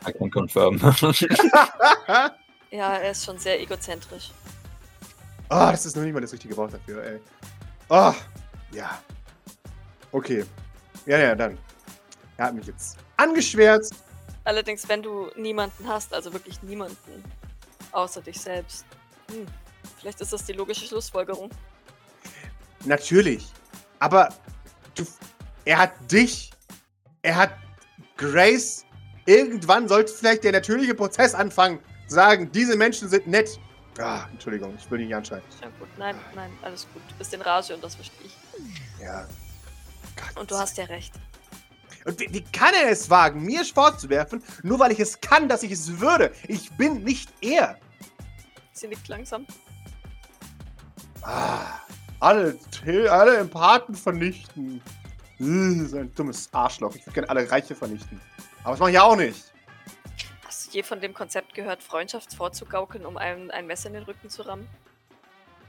I 0.08 0.12
can 0.12 0.30
confirm. 0.30 0.80
Ja, 2.70 2.96
er 2.96 3.10
ist 3.10 3.24
schon 3.24 3.38
sehr 3.38 3.60
egozentrisch. 3.60 4.30
Oh, 5.50 5.68
das 5.70 5.84
ist 5.84 5.96
noch 5.96 6.04
nicht 6.04 6.12
mal 6.12 6.20
das 6.20 6.32
richtige 6.32 6.56
Wort 6.56 6.72
dafür, 6.72 7.02
ey. 7.02 7.20
Oh, 7.88 8.14
ja. 8.70 9.02
Okay. 10.12 10.44
Ja, 11.06 11.18
ja, 11.18 11.34
dann. 11.34 11.58
Er 12.36 12.46
hat 12.46 12.54
mich 12.54 12.66
jetzt 12.66 12.96
angeschwärzt. 13.16 13.94
Allerdings, 14.44 14.88
wenn 14.88 15.02
du 15.02 15.30
niemanden 15.36 15.86
hast, 15.88 16.14
also 16.14 16.32
wirklich 16.32 16.62
niemanden, 16.62 17.24
außer 17.92 18.22
dich 18.22 18.40
selbst, 18.40 18.84
hm, 19.30 19.46
vielleicht 19.98 20.20
ist 20.20 20.32
das 20.32 20.44
die 20.44 20.52
logische 20.52 20.86
Schlussfolgerung. 20.86 21.50
Natürlich. 22.84 23.48
Aber 23.98 24.32
du, 24.94 25.04
er 25.64 25.78
hat 25.78 25.92
dich. 26.10 26.50
Er 27.22 27.36
hat 27.36 27.52
Grace. 28.16 28.84
Irgendwann 29.26 29.88
sollte 29.88 30.12
vielleicht 30.12 30.44
der 30.44 30.52
natürliche 30.52 30.94
Prozess 30.94 31.34
anfangen. 31.34 31.80
Sagen, 32.10 32.50
diese 32.50 32.76
Menschen 32.76 33.08
sind 33.08 33.28
nett. 33.28 33.60
Ah, 33.98 34.26
Entschuldigung, 34.32 34.74
ich 34.76 34.90
will 34.90 34.98
dich 34.98 35.06
nicht 35.06 35.16
anschreien. 35.16 35.42
Ja 35.62 35.68
gut, 35.78 35.88
nein, 35.96 36.16
nein, 36.34 36.50
alles 36.62 36.86
gut. 36.92 37.02
Du 37.08 37.14
bist 37.14 37.32
in 37.32 37.40
Rage 37.40 37.72
und 37.74 37.84
das 37.84 37.94
verstehe 37.94 38.26
ich. 38.26 38.36
Ja. 39.00 39.28
Gott 40.16 40.40
Und 40.40 40.50
du 40.50 40.58
hast 40.58 40.76
ja 40.76 40.84
recht. 40.86 41.14
Und 42.04 42.18
wie, 42.18 42.32
wie 42.32 42.40
kann 42.40 42.74
er 42.74 42.90
es 42.90 43.08
wagen, 43.10 43.44
mir 43.44 43.64
vorzuwerfen, 43.64 44.42
nur 44.64 44.80
weil 44.80 44.90
ich 44.90 44.98
es 44.98 45.20
kann, 45.20 45.48
dass 45.48 45.62
ich 45.62 45.70
es 45.70 46.00
würde? 46.00 46.32
Ich 46.48 46.72
bin 46.72 47.04
nicht 47.04 47.32
er. 47.42 47.78
Sie 48.72 48.88
nickt 48.88 49.06
langsam. 49.06 49.46
Ah, 51.22 51.78
alle, 52.18 52.58
alle 53.08 53.36
Empathen 53.36 53.94
vernichten. 53.94 54.82
Ugh, 55.38 55.86
so 55.86 55.98
ein 55.98 56.12
dummes 56.16 56.48
Arschloch. 56.52 56.94
Ich 56.96 57.06
würde 57.06 57.14
gerne 57.14 57.30
alle 57.30 57.48
Reiche 57.48 57.76
vernichten. 57.76 58.20
Aber 58.64 58.72
das 58.72 58.80
mache 58.80 58.90
ich 58.90 58.94
ja 58.96 59.02
auch 59.02 59.16
nicht. 59.16 59.49
Je 60.72 60.82
von 60.82 61.00
dem 61.00 61.14
Konzept 61.14 61.54
gehört, 61.54 61.82
Freundschaft 61.82 62.34
vorzugaukeln, 62.34 63.06
um 63.06 63.16
einem 63.16 63.50
ein 63.50 63.66
Messer 63.66 63.88
in 63.88 63.94
den 63.94 64.02
Rücken 64.04 64.28
zu 64.30 64.42
rammen? 64.42 64.68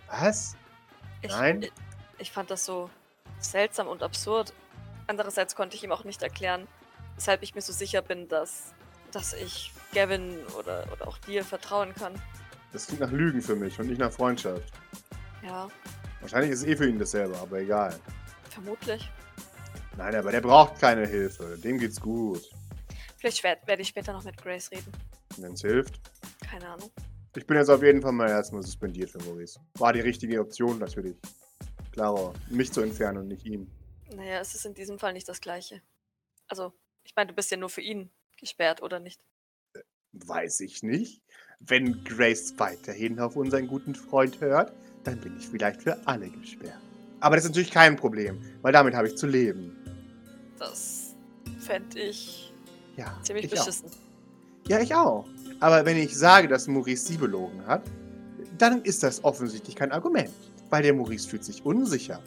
Was? 0.08 0.56
Ich, 1.22 1.32
Nein. 1.32 1.64
Ich, 1.64 1.72
ich 2.20 2.32
fand 2.32 2.52
das 2.52 2.66
so 2.66 2.90
seltsam 3.40 3.88
und 3.88 4.04
absurd. 4.04 4.54
Andererseits 5.08 5.56
konnte 5.56 5.76
ich 5.76 5.84
ihm 5.84 5.92
auch 5.92 6.04
nicht 6.04 6.22
erklären, 6.24 6.68
weshalb 7.16 7.44
ich 7.44 7.56
mir 7.56 7.62
so 7.62 7.74
sicher 7.74 8.02
bin, 8.02 8.28
dass 8.28 8.74
dass 9.12 9.34
ich 9.34 9.74
Gavin 9.94 10.38
oder, 10.58 10.88
oder 10.92 11.08
auch 11.08 11.18
dir 11.18 11.44
vertrauen 11.44 11.94
kann. 11.94 12.14
Das 12.72 12.88
klingt 12.88 13.02
nach 13.02 13.12
Lügen 13.12 13.42
für 13.42 13.56
mich 13.56 13.78
und 13.80 13.88
nicht 13.88 14.00
nach 14.00 14.12
Freundschaft. 14.12 14.72
Ja, 15.44 15.68
Wahrscheinlich 16.22 16.52
ist 16.52 16.60
es 16.62 16.68
eh 16.68 16.76
für 16.76 16.88
ihn 16.88 17.00
dasselbe, 17.00 17.36
aber 17.38 17.60
egal. 17.60 18.00
vermutlich. 18.50 19.10
Nein, 19.98 20.16
aber 20.16 20.32
der 20.32 20.42
braucht 20.42 20.80
keine 20.80 21.06
Hilfe. 21.06 21.58
Dem 21.58 21.80
geht's 21.80 22.00
gut. 22.00 22.42
Vielleicht 23.22 23.44
werd- 23.44 23.68
werde 23.68 23.84
ich 23.84 23.88
später 23.88 24.14
noch 24.14 24.24
mit 24.24 24.36
Grace 24.36 24.72
reden. 24.72 24.92
Wenn 25.38 25.54
es 25.54 25.62
hilft. 25.62 26.02
Keine 26.42 26.68
Ahnung. 26.68 26.90
Ich 27.36 27.46
bin 27.46 27.56
jetzt 27.56 27.70
auf 27.70 27.84
jeden 27.84 28.02
Fall 28.02 28.14
mal 28.14 28.28
erstmal 28.28 28.64
suspendiert 28.64 29.12
für 29.12 29.20
Maurice. 29.20 29.60
War 29.76 29.94
die 29.94 30.00
richtige 30.00 30.42
Option 30.42 30.80
natürlich. 30.80 31.16
Klar, 31.92 32.34
mich 32.50 32.72
zu 32.72 32.82
entfernen 32.82 33.20
und 33.20 33.28
nicht 33.28 33.46
ihm. 33.46 33.70
Naja, 34.10 34.40
es 34.40 34.56
ist 34.56 34.66
in 34.66 34.74
diesem 34.74 34.98
Fall 34.98 35.14
nicht 35.14 35.30
das 35.30 35.40
Gleiche. 35.40 35.84
Also, 36.48 36.74
ich 37.04 37.16
meine, 37.16 37.28
du 37.28 37.36
bist 37.36 37.52
ja 37.52 37.58
nur 37.58 37.70
für 37.70 37.82
ihn 37.82 38.10
gesperrt, 38.40 38.82
oder 38.82 39.00
nicht? 39.00 39.22
Weiß 40.14 40.60
ich 40.62 40.82
nicht. 40.82 41.22
Wenn 41.60 42.04
Grace 42.04 42.56
weiterhin 42.58 43.20
auf 43.20 43.36
unseren 43.36 43.68
guten 43.68 43.94
Freund 43.94 44.42
hört, 44.42 44.74
dann 45.04 45.22
bin 45.22 45.38
ich 45.38 45.48
vielleicht 45.48 45.84
für 45.84 46.08
alle 46.08 46.28
gesperrt. 46.28 46.82
Aber 47.20 47.36
das 47.36 47.46
ist 47.46 47.52
natürlich 47.52 47.70
kein 47.72 47.96
Problem, 47.98 48.42
weil 48.64 48.74
damit 48.74 48.96
habe 48.96 49.08
ich 49.10 49.16
zu 49.16 49.28
leben. 49.28 49.78
Das 50.58 51.16
fände 51.60 52.00
ich 52.00 52.51
Ja, 52.98 53.18
ziemlich 53.22 53.46
ich 53.46 53.54
auch. 53.54 53.66
beschissen. 53.66 53.90
Ja, 54.68 54.80
ich 54.80 54.94
auch. 54.94 55.26
Aber 55.60 55.86
wenn 55.86 55.98
ich 55.98 56.18
sage, 56.18 56.48
dass 56.48 56.68
Maurice 56.68 57.08
sie 57.08 57.18
belogen 57.18 57.66
hat, 57.66 57.84
dann 58.58 58.82
ist 58.84 59.04
das 59.04 59.24
offensichtlich 59.24 59.76
kein 59.76 59.92
Argument. 59.92 60.30
Weil 60.70 60.84
der 60.84 60.94
Maurice 60.94 61.28
fühlt 61.28 61.44
sich 61.44 61.66
unsicher. 61.66 62.20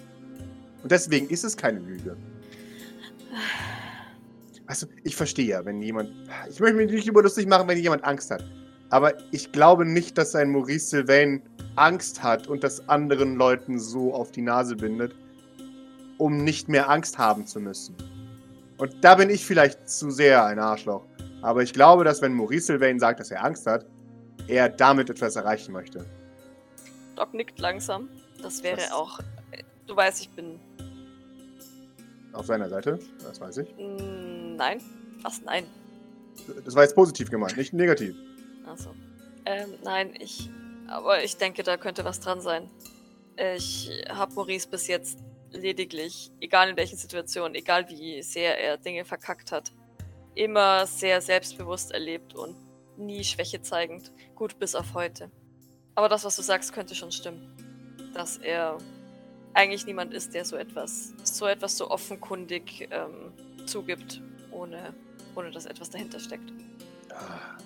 Und 0.83 0.93
deswegen 0.93 1.29
ist 1.29 1.45
es 1.45 1.57
keine 1.57 1.81
Lüge. 1.81 2.17
Du, 4.67 4.87
ich 5.03 5.17
verstehe 5.17 5.47
ja, 5.47 5.65
wenn 5.65 5.81
jemand. 5.83 6.11
Ich 6.51 6.61
möchte 6.61 6.77
mich 6.77 6.91
nicht 6.91 7.07
über 7.07 7.23
lustig 7.23 7.47
machen, 7.47 7.69
wenn 7.69 7.79
jemand 7.79 8.05
Angst 8.05 8.31
hat. 8.31 8.45
Aber 8.91 9.15
ich 9.33 9.51
glaube 9.53 9.85
nicht, 9.85 10.17
dass 10.19 10.35
ein 10.35 10.51
Maurice 10.51 10.89
Sylvain 10.89 11.43
Angst 11.77 12.23
hat 12.23 12.47
und 12.47 12.62
das 12.62 12.89
anderen 12.89 13.37
Leuten 13.37 13.79
so 13.79 14.15
auf 14.15 14.31
die 14.31 14.43
Nase 14.43 14.77
bindet, 14.77 15.15
um 16.19 16.45
nicht 16.45 16.69
mehr 16.69 16.89
Angst 16.89 17.19
haben 17.19 17.47
zu 17.47 17.61
müssen. 17.61 17.97
Und 18.79 19.05
da 19.05 19.14
bin 19.14 19.31
ich 19.31 19.45
vielleicht 19.45 19.89
zu 19.89 20.11
sehr 20.11 20.45
ein 20.45 20.59
Arschloch. 20.59 21.05
Aber 21.43 21.62
ich 21.62 21.72
glaube, 21.72 22.05
dass 22.05 22.22
wenn 22.22 22.33
Maurice 22.33 22.66
Sylvain 22.66 22.99
sagt, 22.99 23.20
dass 23.20 23.31
er 23.31 23.45
Angst 23.45 23.66
hat, 23.66 23.87
er 24.49 24.68
damit 24.68 25.11
etwas 25.11 25.37
erreichen 25.37 25.72
möchte. 25.72 26.05
Doc 27.16 27.33
nickt 27.35 27.59
langsam. 27.59 28.09
Das 28.43 28.62
wäre 28.62 28.79
Was? 28.79 28.93
auch. 28.93 29.20
äh, 29.53 29.62
Du 29.87 29.95
weißt, 29.95 30.20
ich 30.22 30.31
bin. 30.31 30.59
Auf 32.33 32.47
seiner 32.47 32.68
Seite, 32.68 32.99
das 33.22 33.41
weiß 33.41 33.59
ich. 33.59 33.68
Nein. 33.79 34.81
Was? 35.22 35.41
Nein. 35.43 35.64
Das 36.64 36.75
war 36.75 36.83
jetzt 36.83 36.95
positiv 36.97 37.31
gemeint, 37.31 37.57
nicht 37.57 37.72
negativ. 37.72 38.16
Also. 38.66 38.91
Ähm, 39.47 39.75
nein, 39.85 40.14
ich. 40.18 40.51
Aber 40.89 41.22
ich 41.22 41.37
denke, 41.37 41.62
da 41.62 41.77
könnte 41.77 42.05
was 42.05 42.18
dran 42.20 42.41
sein. 42.41 42.68
Ich 43.57 43.91
habe 44.09 44.33
Maurice 44.35 44.68
bis 44.68 44.87
jetzt 44.89 45.18
lediglich, 45.55 46.30
egal 46.40 46.68
in 46.68 46.76
welchen 46.76 46.98
Situationen, 46.98 47.55
egal 47.55 47.88
wie 47.88 48.22
sehr 48.22 48.59
er 48.61 48.76
Dinge 48.76 49.05
verkackt 49.05 49.52
hat, 49.52 49.72
immer 50.34 50.86
sehr 50.86 51.20
selbstbewusst 51.20 51.92
erlebt 51.92 52.34
und 52.34 52.57
nie 52.96 53.24
Schwäche 53.24 53.62
zeigend. 53.62 54.12
Gut, 54.34 54.59
bis 54.59 54.74
auf 54.74 54.94
heute. 54.94 55.30
Aber 55.94 56.09
das, 56.09 56.24
was 56.24 56.36
du 56.36 56.42
sagst, 56.42 56.72
könnte 56.72 56.94
schon 56.94 57.12
stimmen. 57.12 57.55
Dass 58.14 58.36
er 58.38 58.78
eigentlich 59.55 59.86
niemand 59.86 60.12
ist, 60.12 60.34
der 60.34 60.44
so 60.44 60.57
etwas, 60.57 61.12
so 61.22 61.46
etwas 61.46 61.76
so 61.76 61.90
offenkundig 61.90 62.88
ähm, 62.90 63.32
zugibt, 63.66 64.20
ohne, 64.50 64.92
ohne 65.34 65.50
dass 65.50 65.66
etwas 65.66 65.90
dahinter 65.90 66.18
steckt. 66.18 66.52
Ah, 67.11 67.57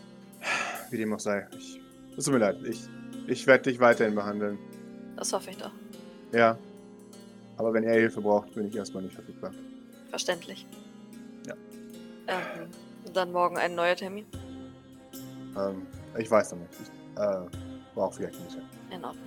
Wie 0.91 0.99
dem 0.99 1.13
auch 1.13 1.21
sei. 1.21 1.47
Ich, 1.57 1.81
es 2.17 2.25
tut 2.25 2.35
mir 2.35 2.41
leid. 2.41 2.59
Ich, 2.67 2.81
ich 3.27 3.47
werde 3.47 3.71
dich 3.71 3.81
weiterhin 3.81 4.15
behandeln. 4.15 4.59
Das 5.17 5.33
hoffe 5.33 5.51
ich 5.51 5.57
doch. 5.57 5.73
Ja. 6.33 6.59
Aber 7.59 7.75
wenn 7.75 7.85
er 7.85 7.95
Hilfe 7.95 8.21
braucht, 8.21 8.55
bin 8.55 8.69
ich 8.69 8.77
erstmal 8.77 9.03
nicht 9.03 9.15
verfügbar. 9.15 9.53
Verständlich. 10.11 10.67
Ja. 11.47 11.55
Ähm, 12.29 12.69
dann 13.13 13.33
morgen 13.33 13.59
ein 13.59 13.75
neuer 13.75 13.97
Termin. 13.97 14.27
Ähm, 15.57 15.87
ich 16.17 16.31
weiß 16.31 16.53
noch 16.53 16.61
nicht. 16.61 16.71
Ich 16.81 17.21
äh, 17.21 17.41
brauche 17.95 18.15
vielleicht 18.15 18.39
ein 18.39 18.45
bisschen. 18.45 18.63
In 18.91 19.05
Ordnung. 19.05 19.25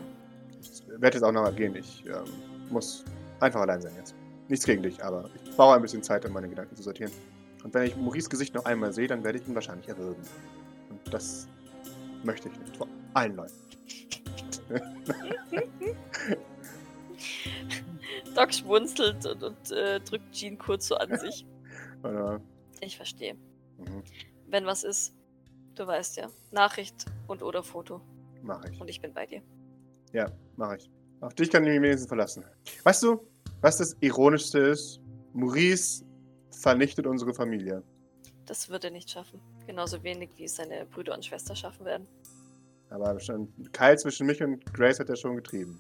Ich 0.62 0.84
werde 0.88 1.18
jetzt 1.18 1.24
auch 1.24 1.32
noch 1.32 1.44
mal 1.44 1.54
gehen. 1.54 1.76
Ich 1.76 2.06
ähm, 2.06 2.24
muss 2.70 3.04
einfach 3.42 3.62
allein 3.62 3.82
sein 3.82 3.94
jetzt. 3.98 4.16
Nichts 4.48 4.66
gegen 4.66 4.84
dich, 4.84 5.04
aber 5.04 5.30
ich 5.44 5.56
brauche 5.56 5.76
ein 5.76 5.82
bisschen 5.82 6.02
Zeit, 6.02 6.26
um 6.26 6.32
meine 6.34 6.48
Gedanken 6.48 6.76
zu 6.76 6.84
sortieren. 6.84 7.12
Und 7.64 7.74
wenn 7.74 7.84
ich 7.84 7.96
Maurice 7.98 8.30
Gesicht 8.30 8.56
noch 8.56 8.66
einmal 8.66 8.94
sehe, 8.94 9.08
dann 9.08 9.24
werde 9.24 9.40
ich 9.40 9.48
ihn 9.48 9.56
wahrscheinlich 9.56 9.90
erwürgen. 9.90 10.24
Und 10.90 11.14
das 11.14 11.48
möchte 12.24 12.50
ich 12.50 12.60
nicht. 12.60 12.78
Vor 12.78 12.88
allen 13.14 13.36
Leuten. 13.36 13.54
Doc 18.36 18.54
schmunzelt 18.54 19.26
und, 19.26 19.44
und 19.44 19.72
äh, 19.72 20.00
drückt 20.00 20.32
Jean 20.34 20.58
kurz 20.58 20.88
so 20.88 20.96
an 20.96 21.18
sich. 21.20 21.46
Oder, 22.04 22.42
Ich 22.82 22.96
verstehe. 22.98 23.36
mhm, 23.78 24.04
Wenn 24.48 24.66
was 24.66 24.84
ist, 24.84 25.14
du 25.76 25.86
weißt 25.88 26.18
ja. 26.18 26.30
Nachricht 26.52 27.06
und 27.28 27.44
oder 27.44 27.64
Foto. 27.64 28.02
mach 28.42 28.64
ich. 28.66 28.80
Und 28.82 28.90
ich 28.90 29.00
bin 29.02 29.14
bei 29.14 29.26
dir. 29.26 29.42
Ja, 30.14 30.32
mache 30.58 30.78
ich. 30.78 30.90
Auf 31.22 31.34
dich 31.36 31.50
kann 31.52 31.64
ich 31.64 31.70
mich 31.70 31.82
wenigstens 31.82 32.08
verlassen. 32.08 32.44
Weißt 32.84 33.04
du, 33.04 33.22
was 33.62 33.78
das 33.78 33.96
Ironischste 34.02 34.60
ist? 34.60 35.00
Maurice 35.34 36.04
vernichtet 36.50 37.06
unsere 37.08 37.34
Familie. 37.34 37.84
Das 38.48 38.68
wird 38.70 38.84
er 38.84 38.92
nicht 38.92 39.10
schaffen. 39.10 39.40
Genauso 39.68 40.02
wenig 40.04 40.32
wie 40.38 40.46
es 40.46 40.56
seine 40.56 40.86
Brüder 40.88 41.14
und 41.14 41.24
Schwester 41.24 41.56
schaffen 41.56 41.86
werden. 41.86 42.08
Aber 42.90 43.18
schon 43.20 43.48
Keil 43.72 43.98
zwischen 43.98 44.26
mich 44.28 44.42
und 44.44 44.66
Grace 44.74 45.00
hat 45.00 45.08
er 45.10 45.16
schon 45.16 45.36
getrieben. 45.38 45.80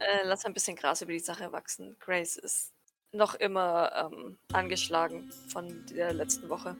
Äh, 0.00 0.24
lass 0.26 0.44
ein 0.44 0.54
bisschen 0.54 0.76
Gras 0.76 1.02
über 1.02 1.12
die 1.12 1.18
Sache 1.20 1.52
wachsen. 1.52 1.96
Grace 2.00 2.36
ist 2.36 2.72
noch 3.12 3.34
immer 3.34 4.10
ähm, 4.12 4.38
angeschlagen 4.52 5.30
von 5.52 5.84
der 5.86 6.12
letzten 6.12 6.48
Woche. 6.48 6.76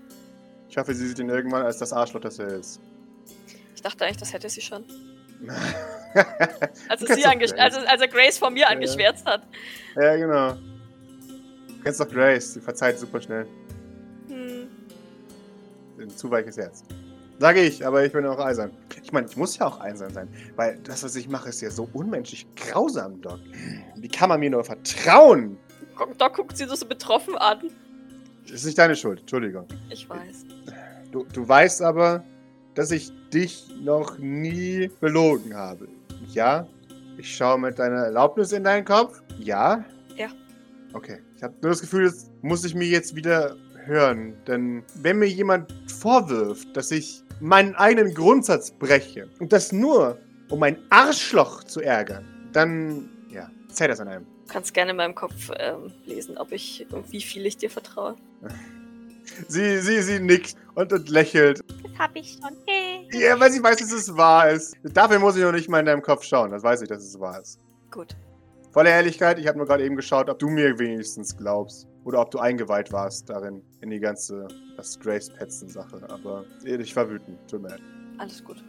Ich 0.68 0.76
hoffe, 0.78 0.94
sie 0.94 1.06
sieht 1.08 1.18
ihn 1.18 1.28
irgendwann 1.28 1.62
als 1.62 1.78
das 1.78 1.92
Arschloch, 1.92 2.20
das 2.20 2.38
er 2.38 2.48
ist. 2.48 2.80
Ich 3.74 3.82
dachte 3.82 4.04
eigentlich, 4.04 4.18
das 4.18 4.32
hätte 4.32 4.48
sie 4.48 4.60
schon. 4.60 4.84
Als, 6.88 7.00
Du 7.00 7.06
er 7.06 7.06
kennst 7.06 7.14
sie 7.14 7.22
doch 7.22 7.30
angesch 7.30 7.50
Grace. 7.52 7.60
als, 7.76 7.76
als 7.86 8.00
er 8.02 8.08
Grace 8.08 8.38
vor 8.38 8.50
mir 8.50 8.60
Ja. 8.62 8.68
angeschwärzt 8.68 9.24
hat. 9.26 9.42
ja, 9.96 10.16
genau. 10.16 10.52
Du 10.54 11.82
kennst 11.82 12.00
doch 12.00 12.08
Grace, 12.08 12.54
sie 12.54 12.60
verzeiht 12.60 12.98
super 12.98 13.20
schnell. 13.22 13.46
Hm. 14.28 14.68
Ein 15.98 16.10
zu 16.10 16.30
weiches 16.30 16.56
Herz. 16.58 16.82
Sage 17.40 17.62
ich, 17.62 17.86
aber 17.86 18.04
ich 18.04 18.12
bin 18.12 18.26
auch 18.26 18.38
eisern. 18.38 18.70
Ich 19.02 19.12
meine, 19.12 19.26
ich 19.26 19.34
muss 19.34 19.56
ja 19.56 19.66
auch 19.66 19.80
eisern 19.80 20.12
sein, 20.12 20.28
weil 20.56 20.78
das, 20.84 21.02
was 21.02 21.16
ich 21.16 21.26
mache, 21.26 21.48
ist 21.48 21.62
ja 21.62 21.70
so 21.70 21.88
unmenschlich 21.94 22.46
grausam, 22.54 23.18
Doc. 23.22 23.38
Wie 23.96 24.08
kann 24.08 24.28
man 24.28 24.40
mir 24.40 24.50
nur 24.50 24.62
vertrauen? 24.62 25.56
Doc 26.18 26.34
guckt 26.34 26.54
sie 26.54 26.66
so 26.66 26.84
betroffen 26.84 27.38
an. 27.38 27.70
Das 28.42 28.56
ist 28.56 28.66
nicht 28.66 28.76
deine 28.76 28.94
Schuld, 28.94 29.20
Entschuldigung. 29.20 29.66
Ich 29.88 30.06
weiß. 30.06 30.44
Du, 31.12 31.24
du 31.32 31.48
weißt 31.48 31.80
aber, 31.80 32.22
dass 32.74 32.90
ich 32.90 33.10
dich 33.30 33.68
noch 33.80 34.18
nie 34.18 34.90
belogen 35.00 35.54
habe. 35.54 35.88
Ja? 36.28 36.66
Ich 37.16 37.34
schaue 37.34 37.58
mit 37.58 37.78
deiner 37.78 38.04
Erlaubnis 38.04 38.52
in 38.52 38.64
deinen 38.64 38.84
Kopf? 38.84 39.22
Ja? 39.38 39.82
Ja. 40.14 40.28
Okay. 40.92 41.20
Ich 41.36 41.42
habe 41.42 41.54
nur 41.62 41.70
das 41.70 41.80
Gefühl, 41.80 42.04
das 42.04 42.30
muss 42.42 42.66
ich 42.66 42.74
mir 42.74 42.86
jetzt 42.86 43.16
wieder 43.16 43.56
hören. 43.86 44.34
Denn 44.46 44.82
wenn 44.96 45.18
mir 45.18 45.28
jemand 45.28 45.74
vorwirft, 45.88 46.76
dass 46.76 46.90
ich 46.90 47.24
meinen 47.40 47.74
eigenen 47.74 48.14
Grundsatz 48.14 48.70
breche 48.70 49.28
und 49.38 49.52
das 49.52 49.72
nur, 49.72 50.18
um 50.50 50.62
ein 50.62 50.78
Arschloch 50.90 51.64
zu 51.64 51.80
ärgern, 51.80 52.24
dann, 52.52 53.08
ja, 53.30 53.50
zählt 53.68 53.90
das 53.90 54.00
an 54.00 54.08
einem. 54.08 54.26
Du 54.46 54.52
kannst 54.52 54.74
gerne 54.74 54.90
in 54.90 54.96
meinem 54.96 55.14
Kopf 55.14 55.50
ähm, 55.58 55.92
lesen, 56.06 56.36
ob 56.36 56.52
ich 56.52 56.86
und 56.92 57.10
wie 57.12 57.20
viel 57.20 57.46
ich 57.46 57.56
dir 57.56 57.70
vertraue. 57.70 58.16
Sie, 59.48 59.78
sie, 59.78 60.02
sie 60.02 60.18
nickt 60.18 60.56
und, 60.74 60.92
und 60.92 61.08
lächelt. 61.08 61.60
Das 61.68 61.98
hab 61.98 62.16
ich 62.16 62.32
schon. 62.32 62.56
Hey. 62.66 63.08
Ja, 63.12 63.38
weil 63.38 63.52
sie 63.52 63.62
weiß, 63.62 63.76
dass 63.76 63.92
es 63.92 64.16
wahr 64.16 64.50
ist. 64.50 64.76
Dafür 64.82 65.18
muss 65.18 65.36
ich 65.36 65.42
noch 65.42 65.52
nicht 65.52 65.68
mal 65.68 65.80
in 65.80 65.86
deinem 65.86 66.02
Kopf 66.02 66.24
schauen. 66.24 66.50
Das 66.50 66.62
weiß 66.62 66.82
ich, 66.82 66.88
dass 66.88 67.04
es 67.04 67.18
wahr 67.18 67.40
ist. 67.40 67.60
Gut. 67.90 68.16
Voller 68.72 68.90
Ehrlichkeit, 68.90 69.38
ich 69.38 69.46
habe 69.46 69.58
nur 69.58 69.66
gerade 69.66 69.84
eben 69.84 69.96
geschaut, 69.96 70.28
ob 70.28 70.38
du 70.38 70.48
mir 70.48 70.78
wenigstens 70.78 71.36
glaubst. 71.36 71.88
Oder 72.04 72.20
ob 72.20 72.30
du 72.30 72.38
eingeweiht 72.38 72.92
warst 72.92 73.28
darin, 73.28 73.62
in 73.80 73.90
die 73.90 74.00
ganze 74.00 74.48
das 74.76 74.98
Grace 74.98 75.28
Petzen-Sache. 75.30 76.00
Aber 76.08 76.44
ich 76.64 76.96
war 76.96 77.08
wütend. 77.10 77.38
Tut 77.48 77.62
mir 77.62 77.68
leid. 77.68 77.80
Alles 78.18 78.42
gut. 78.42 78.64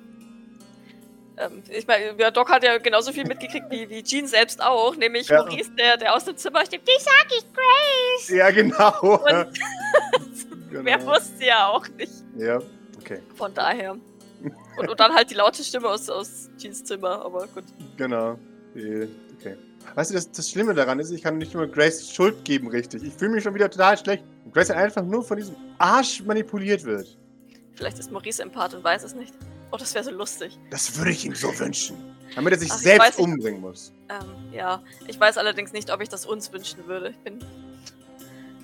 Ähm, 1.38 1.63
ich 1.69 1.88
meine, 1.88 2.13
ja, 2.17 2.29
Doc 2.29 2.49
hat 2.49 2.63
ja 2.63 2.77
genauso 2.77 3.13
viel 3.13 3.25
mitgekriegt 3.25 3.67
wie, 3.69 3.89
wie 3.89 4.03
Jean 4.03 4.27
selbst 4.27 4.61
auch, 4.61 4.95
nämlich 4.97 5.29
Ja. 5.29 5.43
Maurice, 5.43 5.71
der, 5.71 5.97
der 5.97 6.13
aus 6.13 6.25
dem 6.25 6.36
Zimmer 6.36 6.65
steht. 6.65 6.82
Die 6.86 6.99
sag 6.99 7.27
ich 7.29 7.45
Grace! 7.53 8.29
Ja, 8.29 8.51
genau. 8.51 9.25
Genau. 10.71 10.84
Mehr 10.84 11.05
wusste 11.05 11.45
ja 11.45 11.67
auch 11.67 11.86
nicht. 11.97 12.13
Ja, 12.38 12.59
okay. 12.97 13.21
Von 13.36 13.53
daher. 13.53 13.97
Und, 14.77 14.89
und 14.89 14.99
dann 14.99 15.13
halt 15.13 15.29
die 15.29 15.36
laute 15.36 15.63
Stimme 15.63 15.89
aus, 15.89 16.09
aus 16.09 16.49
Jeans 16.57 16.84
Zimmer, 16.86 17.25
aber 17.25 17.45
gut. 17.47 17.65
Genau. 17.97 18.39
Okay. 18.73 19.57
Weißt 19.95 20.11
du, 20.11 20.15
das, 20.15 20.32
das 20.32 20.49
Schlimme 20.49 20.73
daran 20.73 20.99
ist, 20.99 21.11
ich 21.11 21.21
kann 21.21 21.38
nicht 21.38 21.53
nur 21.53 21.67
Grace 21.67 22.11
Schuld 22.11 22.43
geben, 22.45 22.69
richtig. 22.69 23.03
Ich 23.03 23.13
fühle 23.13 23.32
mich 23.32 23.43
schon 23.43 23.53
wieder 23.53 23.69
total 23.69 23.97
schlecht. 23.97 24.23
Grace 24.53 24.71
einfach 24.71 25.03
nur 25.03 25.23
von 25.23 25.38
diesem 25.38 25.55
Arsch 25.77 26.23
manipuliert 26.23 26.84
wird. 26.84 27.17
Vielleicht 27.73 27.99
ist 27.99 28.11
Maurice 28.11 28.41
Empath 28.41 28.73
und 28.73 28.84
weiß 28.84 29.03
es 29.03 29.15
nicht. 29.15 29.34
Oh, 29.71 29.77
das 29.77 29.93
wäre 29.93 30.03
so 30.03 30.11
lustig. 30.11 30.59
Das 30.69 30.97
würde 30.97 31.11
ich 31.11 31.25
ihm 31.25 31.34
so 31.34 31.47
wünschen. 31.57 31.97
Damit 32.36 32.53
er 32.53 32.59
sich 32.59 32.71
Ach, 32.71 32.75
ich 32.75 32.84
selbst 32.84 33.07
weiß 33.07 33.15
umbringen 33.17 33.61
muss. 33.61 33.93
Ähm, 34.09 34.53
ja, 34.53 34.82
ich 35.07 35.19
weiß 35.19 35.38
allerdings 35.38 35.73
nicht, 35.73 35.91
ob 35.91 36.01
ich 36.01 36.09
das 36.09 36.25
uns 36.25 36.51
wünschen 36.51 36.86
würde. 36.88 37.09
Ich 37.09 37.17
bin, 37.17 37.39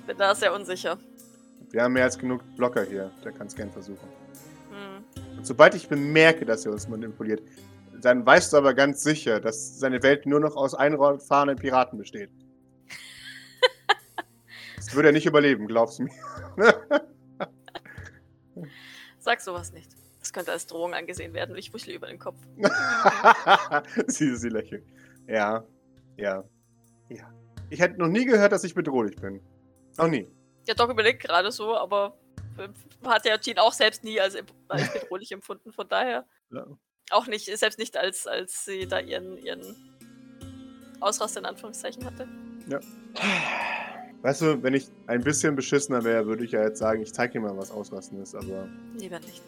bin 0.05 0.17
da 0.17 0.35
sehr 0.35 0.53
unsicher. 0.53 0.97
Wir 1.71 1.83
haben 1.83 1.93
mehr 1.93 2.03
als 2.03 2.17
genug 2.17 2.41
Blocker 2.55 2.83
hier. 2.83 3.11
Der 3.23 3.31
kann 3.31 3.47
es 3.47 3.55
gern 3.55 3.71
versuchen. 3.71 4.07
Hm. 4.69 5.37
Und 5.37 5.45
sobald 5.45 5.75
ich 5.75 5.87
bemerke, 5.87 6.45
dass 6.45 6.65
er 6.65 6.71
uns 6.71 6.87
manipuliert, 6.87 7.41
dann 8.01 8.25
weißt 8.25 8.53
du 8.53 8.57
aber 8.57 8.73
ganz 8.73 9.03
sicher, 9.03 9.39
dass 9.39 9.79
seine 9.79 10.01
Welt 10.03 10.25
nur 10.25 10.39
noch 10.39 10.55
aus 10.55 10.73
einfahrenden 10.75 11.57
Piraten 11.57 11.97
besteht. 11.97 12.29
das 14.75 14.93
würde 14.95 15.09
er 15.09 15.13
nicht 15.13 15.25
überleben, 15.25 15.67
glaubst 15.67 15.99
du 15.99 16.03
mir. 16.03 16.11
Sag 19.19 19.41
sowas 19.41 19.73
nicht. 19.73 19.91
Das 20.19 20.33
könnte 20.33 20.51
als 20.51 20.67
Drohung 20.67 20.93
angesehen 20.93 21.33
werden 21.33 21.51
und 21.51 21.57
ich 21.57 21.73
wuschle 21.73 21.93
über 21.93 22.07
den 22.07 22.19
Kopf. 22.19 22.37
sie, 24.07 24.35
sie 24.35 24.49
lächelt. 24.49 24.85
Ja, 25.27 25.65
ja, 26.17 26.43
ja. 27.09 27.33
Ich 27.69 27.79
hätte 27.79 27.99
noch 27.99 28.07
nie 28.07 28.25
gehört, 28.25 28.51
dass 28.51 28.63
ich 28.63 28.73
bedrohlich 28.73 29.15
bin. 29.17 29.41
Noch 29.97 30.07
nie. 30.07 30.29
Der 30.67 30.75
Doc 30.75 30.89
überlegt 30.89 31.23
gerade 31.23 31.51
so, 31.51 31.75
aber 31.75 32.17
hat 33.05 33.25
ja 33.25 33.37
Jean 33.37 33.59
auch 33.59 33.73
selbst 33.73 34.03
nie 34.03 34.19
als, 34.19 34.35
als 34.67 34.93
bedrohlich 34.93 35.31
empfunden. 35.31 35.71
Von 35.71 35.87
daher 35.87 36.25
Ja. 36.51 36.65
Auch 37.11 37.27
nicht, 37.27 37.45
selbst 37.57 37.79
nicht 37.79 37.97
als, 37.97 38.27
als 38.27 38.65
sie 38.65 38.87
da 38.87 38.99
ihren, 38.99 39.37
ihren 39.37 39.61
Ausraster 40.99 41.39
in 41.39 41.45
Anführungszeichen 41.45 42.03
hatte. 42.05 42.27
Weißt 44.21 44.41
du, 44.41 44.63
wenn 44.63 44.73
ich 44.73 44.87
ein 45.07 45.23
bisschen 45.23 45.55
beschissener 45.55 46.03
wäre, 46.03 46.25
würde 46.25 46.43
ich 46.43 46.51
ja 46.51 46.63
jetzt 46.63 46.79
sagen, 46.79 47.01
ich 47.01 47.13
zeige 47.13 47.33
dir 47.33 47.41
mal, 47.41 47.55
was 47.55 47.71
Ausrasten 47.71 48.21
ist, 48.21 48.35
aber 48.35 48.67
Lieber 48.97 49.19
nicht. 49.19 49.41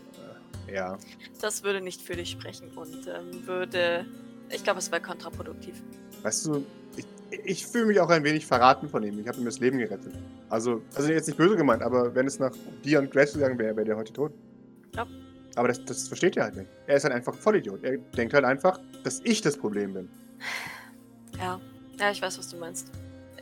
ja. 0.72 0.98
Das 1.42 1.64
würde 1.64 1.82
nicht 1.82 2.02
für 2.02 2.16
dich 2.16 2.30
sprechen 2.32 2.70
und 2.78 3.08
ähm, 3.08 3.46
würde. 3.46 4.06
Ich 4.52 4.64
glaube, 4.64 4.80
es 4.80 4.92
wäre 4.92 5.02
kontraproduktiv. 5.02 5.82
Weißt 6.24 6.46
du, 6.46 6.66
ich, 6.98 7.06
ich 7.44 7.66
fühle 7.68 7.86
mich 7.86 8.00
auch 8.00 8.10
ein 8.10 8.24
wenig 8.24 8.46
verraten 8.46 8.90
von 8.90 9.04
ihm. 9.04 9.20
Ich 9.20 9.28
habe 9.28 9.38
ihm 9.38 9.46
das 9.46 9.60
Leben 9.60 9.78
gerettet. 9.78 10.14
Also, 10.50 10.82
also 10.96 11.12
jetzt 11.12 11.28
nicht 11.28 11.38
böse 11.38 11.56
gemeint, 11.56 11.82
aber 11.84 12.16
wenn 12.16 12.26
es 12.28 12.40
nach 12.40 12.52
dir 12.84 13.00
und 13.00 13.12
Grace 13.12 13.34
gegangen 13.34 13.60
wäre, 13.60 13.76
wäre 13.76 13.86
der 13.86 13.98
heute 13.98 14.14
tot. 14.14 14.34
Ja. 14.96 15.06
Aber 15.56 15.68
das, 15.68 15.84
das 15.86 16.08
versteht 16.08 16.38
er 16.38 16.44
halt 16.44 16.56
nicht. 16.56 16.70
Er 16.88 16.96
ist 16.98 17.04
halt 17.04 17.14
einfach 17.14 17.34
ein 17.34 17.40
Vollidiot. 17.40 17.84
Er 17.84 17.98
denkt 17.98 18.34
halt 18.34 18.46
einfach, 18.46 18.80
dass 19.04 19.22
ich 19.24 19.42
das 19.42 19.58
Problem 19.58 19.94
bin. 19.94 20.10
Ja, 21.38 21.60
ja, 22.00 22.12
ich 22.12 22.22
weiß, 22.22 22.38
was 22.38 22.50
du 22.50 22.58
meinst. 22.58 22.92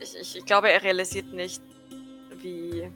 Ich, 0.02 0.16
ich, 0.20 0.38
ich 0.38 0.46
glaube, 0.46 0.72
er 0.72 0.84
realisiert 0.84 1.32
nicht, 1.34 1.62
wie, 2.42 2.90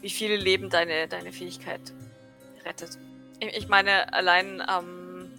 wie 0.00 0.10
viele 0.10 0.36
Leben 0.36 0.70
deine, 0.70 1.08
deine 1.08 1.32
Fähigkeit 1.32 1.80
rettet. 2.64 2.98
Ich, 3.40 3.56
ich 3.56 3.68
meine, 3.68 4.12
allein 4.12 4.60
am, 4.60 5.30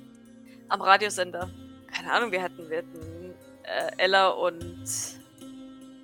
am 0.70 0.82
Radiosender, 0.82 1.50
keine 1.92 2.12
Ahnung, 2.12 2.32
wir 2.32 2.42
hätten, 2.42 2.70
wir 2.70 2.78
hätten 2.78 3.34
äh, 3.64 3.92
Ella 3.98 4.30
und 4.30 4.86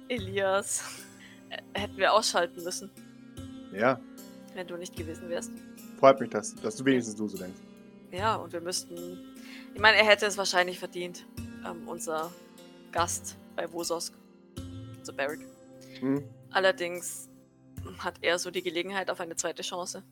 Elias 0.07 0.83
äh, 1.49 1.79
hätten 1.79 1.97
wir 1.97 2.13
ausschalten 2.13 2.63
müssen, 2.63 2.89
Ja, 3.73 3.99
wenn 4.53 4.67
du 4.67 4.77
nicht 4.77 4.95
gewesen 4.95 5.29
wärst. 5.29 5.51
Freut 6.03 6.19
mich, 6.19 6.31
dass, 6.31 6.53
dass 6.55 6.75
du 6.75 6.83
wenigstens 6.83 7.15
du 7.15 7.29
so 7.29 7.37
denkst. 7.37 7.61
Ja, 8.11 8.35
und 8.35 8.51
wir 8.51 8.59
müssten. 8.59 8.93
Ich 9.73 9.79
meine, 9.79 9.95
er 9.95 10.03
hätte 10.03 10.25
es 10.25 10.37
wahrscheinlich 10.37 10.77
verdient, 10.77 11.25
ähm, 11.65 11.87
unser 11.87 12.29
Gast 12.91 13.37
bei 13.55 13.71
Wososk, 13.71 14.13
unser 14.99 15.13
Barrick. 15.13 15.47
Hm? 16.01 16.21
Allerdings 16.51 17.29
hat 17.99 18.15
er 18.19 18.37
so 18.37 18.51
die 18.51 18.61
Gelegenheit 18.61 19.09
auf 19.09 19.21
eine 19.21 19.37
zweite 19.37 19.61
Chance. 19.61 20.03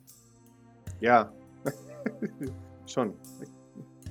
Ja. 1.00 1.30
Schon. 2.86 3.12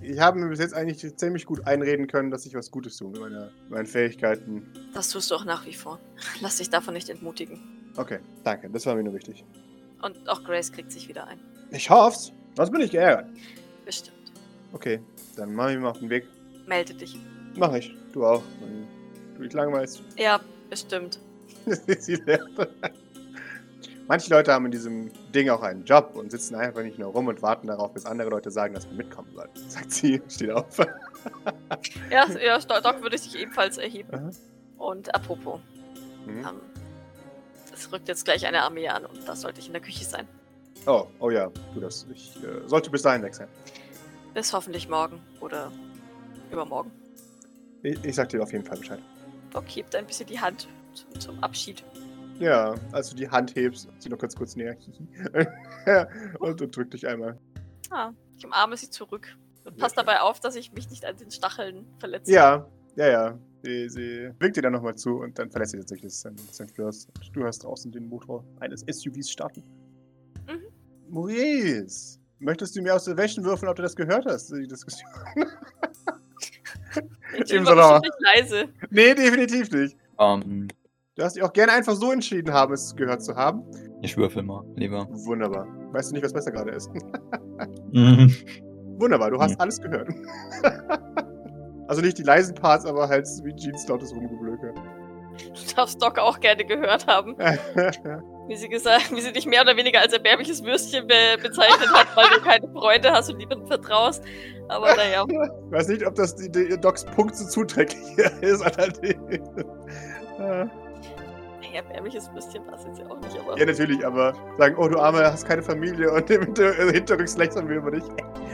Ich, 0.03 0.11
ich 0.11 0.19
habe 0.19 0.39
mir 0.39 0.49
bis 0.49 0.59
jetzt 0.59 0.75
eigentlich 0.75 1.17
ziemlich 1.17 1.47
gut 1.47 1.65
einreden 1.65 2.05
können, 2.05 2.29
dass 2.29 2.45
ich 2.45 2.53
was 2.53 2.69
Gutes 2.69 2.97
tue 2.97 3.09
mit 3.09 3.21
meiner, 3.21 3.49
meinen 3.69 3.88
Fähigkeiten. 3.88 4.71
Das 4.93 5.09
tust 5.09 5.32
du 5.32 5.36
auch 5.36 5.45
nach 5.45 5.65
wie 5.65 5.73
vor. 5.73 5.99
Lass 6.41 6.57
dich 6.57 6.69
davon 6.69 6.93
nicht 6.93 7.09
entmutigen. 7.09 7.59
Okay, 7.97 8.19
danke. 8.43 8.69
Das 8.69 8.86
war 8.86 8.93
mir 8.93 9.03
nur 9.03 9.15
wichtig. 9.15 9.43
Und 10.03 10.29
auch 10.29 10.43
Grace 10.43 10.71
kriegt 10.71 10.91
sich 10.91 11.07
wieder 11.07 11.25
ein. 11.25 11.39
Ich 11.72 11.89
hoff's. 11.89 12.32
Sonst 12.55 12.72
bin 12.72 12.82
ich 12.82 12.91
geärgert. 12.91 13.28
Bestimmt. 13.86 14.32
Okay, 14.74 14.99
dann 15.36 15.53
mach 15.53 15.69
ich 15.69 15.78
mal 15.80 15.89
auf 15.89 15.99
den 15.99 16.09
Weg. 16.09 16.28
Melde 16.67 16.93
dich. 16.93 17.17
Mach 17.55 17.74
ich. 17.74 17.93
Du 18.13 18.26
auch. 18.26 18.43
Wenn 18.59 18.88
du 19.38 19.43
dich 19.43 19.53
langweilst. 19.53 20.03
Ja, 20.17 20.39
bestimmt. 20.69 21.19
Manche 24.07 24.30
Leute 24.30 24.51
haben 24.51 24.65
in 24.65 24.72
diesem 24.72 25.11
Ding 25.34 25.49
auch 25.49 25.61
einen 25.61 25.86
Job 25.86 26.11
und 26.15 26.32
sitzen 26.32 26.55
einfach 26.55 26.82
nicht 26.84 26.99
nur 26.99 27.11
rum 27.11 27.28
und 27.28 27.41
warten 27.41 27.67
darauf, 27.67 27.93
bis 27.93 28.05
andere 28.05 28.30
Leute 28.30 28.51
sagen, 28.51 28.74
dass 28.74 28.89
wir 28.89 28.95
mitkommen 28.97 29.32
sollen. 29.34 29.49
Sagt 29.69 29.91
sie, 29.91 30.22
steht 30.28 30.51
auf. 30.51 30.78
Ja, 32.09 32.28
ja 32.39 32.57
Doc 32.59 33.01
würde 33.01 33.17
sich 33.17 33.36
ebenfalls 33.39 33.78
erheben. 33.78 34.09
Aha. 34.13 34.30
Und 34.78 35.13
apropos, 35.15 35.59
Mhm. 36.26 36.39
ähm, 36.39 36.61
es 37.74 37.91
rückt 37.91 38.07
jetzt 38.07 38.26
gleich 38.26 38.45
eine 38.45 38.61
Armee 38.61 38.88
an 38.88 39.05
und 39.05 39.28
da 39.28 39.36
sollte 39.36 39.59
ich 39.59 39.67
in 39.67 39.74
der 39.74 39.82
Küche 39.82 40.05
sein. 40.05 40.28
Oh, 40.86 41.07
oh 41.19 41.30
ja, 41.30 41.49
tu 41.74 41.80
das. 41.80 42.07
Ich 42.13 42.36
äh, 42.43 42.67
sollte 42.67 42.89
bis 42.89 43.03
dahin 43.03 43.22
weg 43.22 43.36
sein. 43.36 43.47
Bis 44.34 44.51
hoffentlich 44.53 44.89
morgen 44.89 45.22
oder 45.39 45.72
übermorgen. 46.51 46.91
Ich, 47.84 48.03
ich 48.03 48.15
sag 48.15 48.30
dir 48.30 48.41
auf 48.41 48.51
jeden 48.51 48.65
Fall 48.65 48.78
Bescheid. 48.78 48.99
Doc 49.51 49.67
hebt 49.67 49.95
ein 49.95 50.05
bisschen 50.05 50.28
die 50.28 50.39
Hand 50.39 50.67
zum, 50.93 51.19
zum 51.19 51.43
Abschied. 51.43 51.84
Ja, 52.39 52.74
als 52.91 53.09
du 53.09 53.15
die 53.15 53.30
Hand 53.30 53.55
hebst, 53.55 53.88
zieh 53.99 54.09
noch 54.09 54.17
ganz 54.17 54.36
kurz 54.36 54.55
näher. 54.55 54.76
und, 56.39 56.61
und 56.61 56.76
drück 56.76 56.89
dich 56.89 57.07
einmal. 57.07 57.38
Ah, 57.91 58.11
ich 58.38 58.45
umarme 58.45 58.78
sie 58.78 58.89
zurück. 58.89 59.38
Und 59.63 59.78
pass 59.78 59.93
dabei 59.93 60.22
auf, 60.22 60.39
dass 60.39 60.55
ich 60.55 60.72
mich 60.72 60.89
nicht 60.89 61.05
an 61.05 61.17
den 61.17 61.30
Stacheln 61.30 61.86
verletze. 61.99 62.32
Ja, 62.32 62.65
ja, 62.95 63.07
ja. 63.07 63.39
Sie, 63.63 63.89
sie 63.89 64.32
winkt 64.39 64.57
dir 64.57 64.63
dann 64.63 64.74
nochmal 64.74 64.95
zu 64.95 65.19
und 65.19 65.38
dann 65.38 65.51
verlässt 65.51 65.74
sie 65.74 65.78
tatsächlich 65.78 66.11
das 66.11 66.22
St. 66.53 66.72
Fleurs. 66.72 67.07
Und 67.15 67.36
du 67.36 67.41
hörst 67.41 67.63
draußen 67.63 67.91
den 67.91 68.07
Motor 68.07 68.43
eines 68.59 68.82
SUVs 68.82 69.30
starten. 69.30 69.63
Mhm. 71.12 71.16
Maurice, 71.16 72.20
möchtest 72.39 72.76
du 72.76 72.82
mir 72.82 72.95
aus 72.95 73.03
der 73.05 73.18
Wäsche 73.18 73.43
würfeln, 73.43 73.70
ob 73.70 73.76
du 73.76 73.82
das 73.82 73.95
gehört 73.95 74.26
hast, 74.26 74.49
die 74.51 74.68
Diskussion? 74.68 75.09
Ich 77.45 77.51
nicht 77.51 77.70
leise. 78.20 78.66
nee, 78.89 79.14
definitiv 79.14 79.72
nicht. 79.72 79.95
Ähm, 80.20 80.68
Du 81.16 81.24
hast 81.24 81.36
dich 81.36 81.43
auch 81.43 81.51
gerne 81.51 81.74
einfach 81.74 81.93
so 81.93 82.12
entschieden 82.12 82.53
haben, 82.53 82.74
es 82.74 82.95
gehört 82.95 83.22
zu 83.22 83.36
haben. 83.36 83.64
ich 84.01 84.16
würfel 84.18 84.43
mal, 84.43 84.64
lieber. 84.76 85.07
Wunderbar. 85.09 85.68
Weißt 85.91 86.09
du 86.09 86.16
nicht, 86.16 86.24
was 86.24 86.32
besser 86.34 86.51
gerade 86.51 86.72
ist? 86.72 86.89
Mhm. 87.91 88.34
Wunderbar, 88.97 89.30
du 89.30 89.39
hast 89.39 89.51
Hm. 89.51 89.59
alles 89.59 89.80
gehört. 89.82 90.09
also 91.88 92.01
nicht 92.01 92.18
die 92.18 92.24
leisen 92.24 92.55
Parts, 92.55 92.86
aber 92.86 93.09
halt 93.09 93.28
wie 93.43 93.53
Jeans 93.55 93.88
lautes 93.88 94.14
Rumgeblöke. 94.14 94.74
Du 95.38 95.76
darfst 95.76 96.01
Doc 96.01 96.18
auch 96.18 96.39
gerne 96.39 96.64
gehört 96.66 97.05
haben, 97.07 97.36
wie 98.47 98.55
sie 98.55 98.69
gesagt, 98.69 99.11
wie 99.15 99.21
sie 99.21 99.31
dich 99.31 99.45
mehr 99.45 99.61
oder 99.61 99.75
weniger 99.77 100.01
als 100.01 100.13
erbärmliches 100.13 100.63
Würstchen 100.63 101.07
be 101.07 101.37
bezeichnet 101.41 101.89
hat, 101.93 102.07
weil 102.15 102.27
du 102.29 102.41
keine 102.41 102.67
Freunde 102.69 103.11
hast 103.11 103.29
und 103.29 103.37
niemandem 103.37 103.67
vertraust. 103.67 104.23
Aber 104.67 104.95
naja, 104.95 105.25
Ich 105.27 105.71
weiß 105.71 105.87
nicht, 105.89 106.05
ob 106.05 106.15
das 106.15 106.35
die, 106.35 106.49
die 106.49 106.79
Docs 106.79 107.05
Punkt 107.05 107.35
so 107.35 107.47
zuträglich 107.47 108.17
ist, 108.41 108.61
allerdings. 108.61 109.47
Äh, 110.39 110.65
hey, 111.61 111.75
erbärmliches 111.75 112.31
Würstchen 112.33 112.65
war 112.67 112.75
es 112.75 112.85
jetzt 112.85 112.99
ja 112.99 113.09
auch 113.09 113.19
nicht, 113.19 113.37
aber 113.37 113.57
ja, 113.57 113.65
natürlich, 113.65 114.05
aber 114.05 114.33
sagen, 114.57 114.75
oh, 114.77 114.87
du 114.87 114.99
Arme, 114.99 115.23
hast 115.23 115.45
keine 115.47 115.61
Familie 115.61 116.11
und 116.11 116.29
im 116.29 116.41
Hinter 116.45 116.73
hinterrücks 116.91 117.37
lächeln 117.37 117.67
wir 117.69 117.77
über 117.77 117.91
dich. 117.91 118.03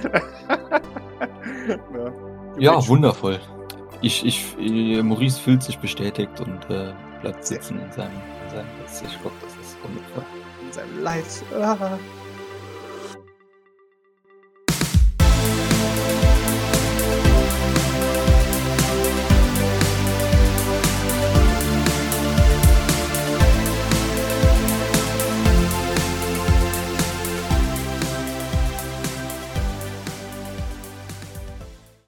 ja, 2.58 2.72
Ja, 2.76 2.88
wundervoll. 2.88 3.40
Ich, 4.02 4.26
ich, 4.26 4.58
äh, 4.60 5.02
Maurice 5.02 5.40
fühlt 5.40 5.64
sich 5.64 5.80
bestätigt 5.80 6.40
und 6.40 6.70
äh, 6.70 6.94
bleibt 7.22 7.46
Sehr 7.46 7.58
sitzen 7.58 7.80
in 7.80 7.92
seinem, 7.92 8.12
in 8.46 8.56
seinem 8.56 8.68
Platz. 8.80 9.02
Ich 9.02 9.22
glaube, 9.22 9.36
das 9.42 9.57
ist 9.88 10.16
wundervoll. 10.16 10.26
In 10.62 10.72
seinem 10.72 11.04
Leid. 11.04 11.26
Ah. 11.56 12.00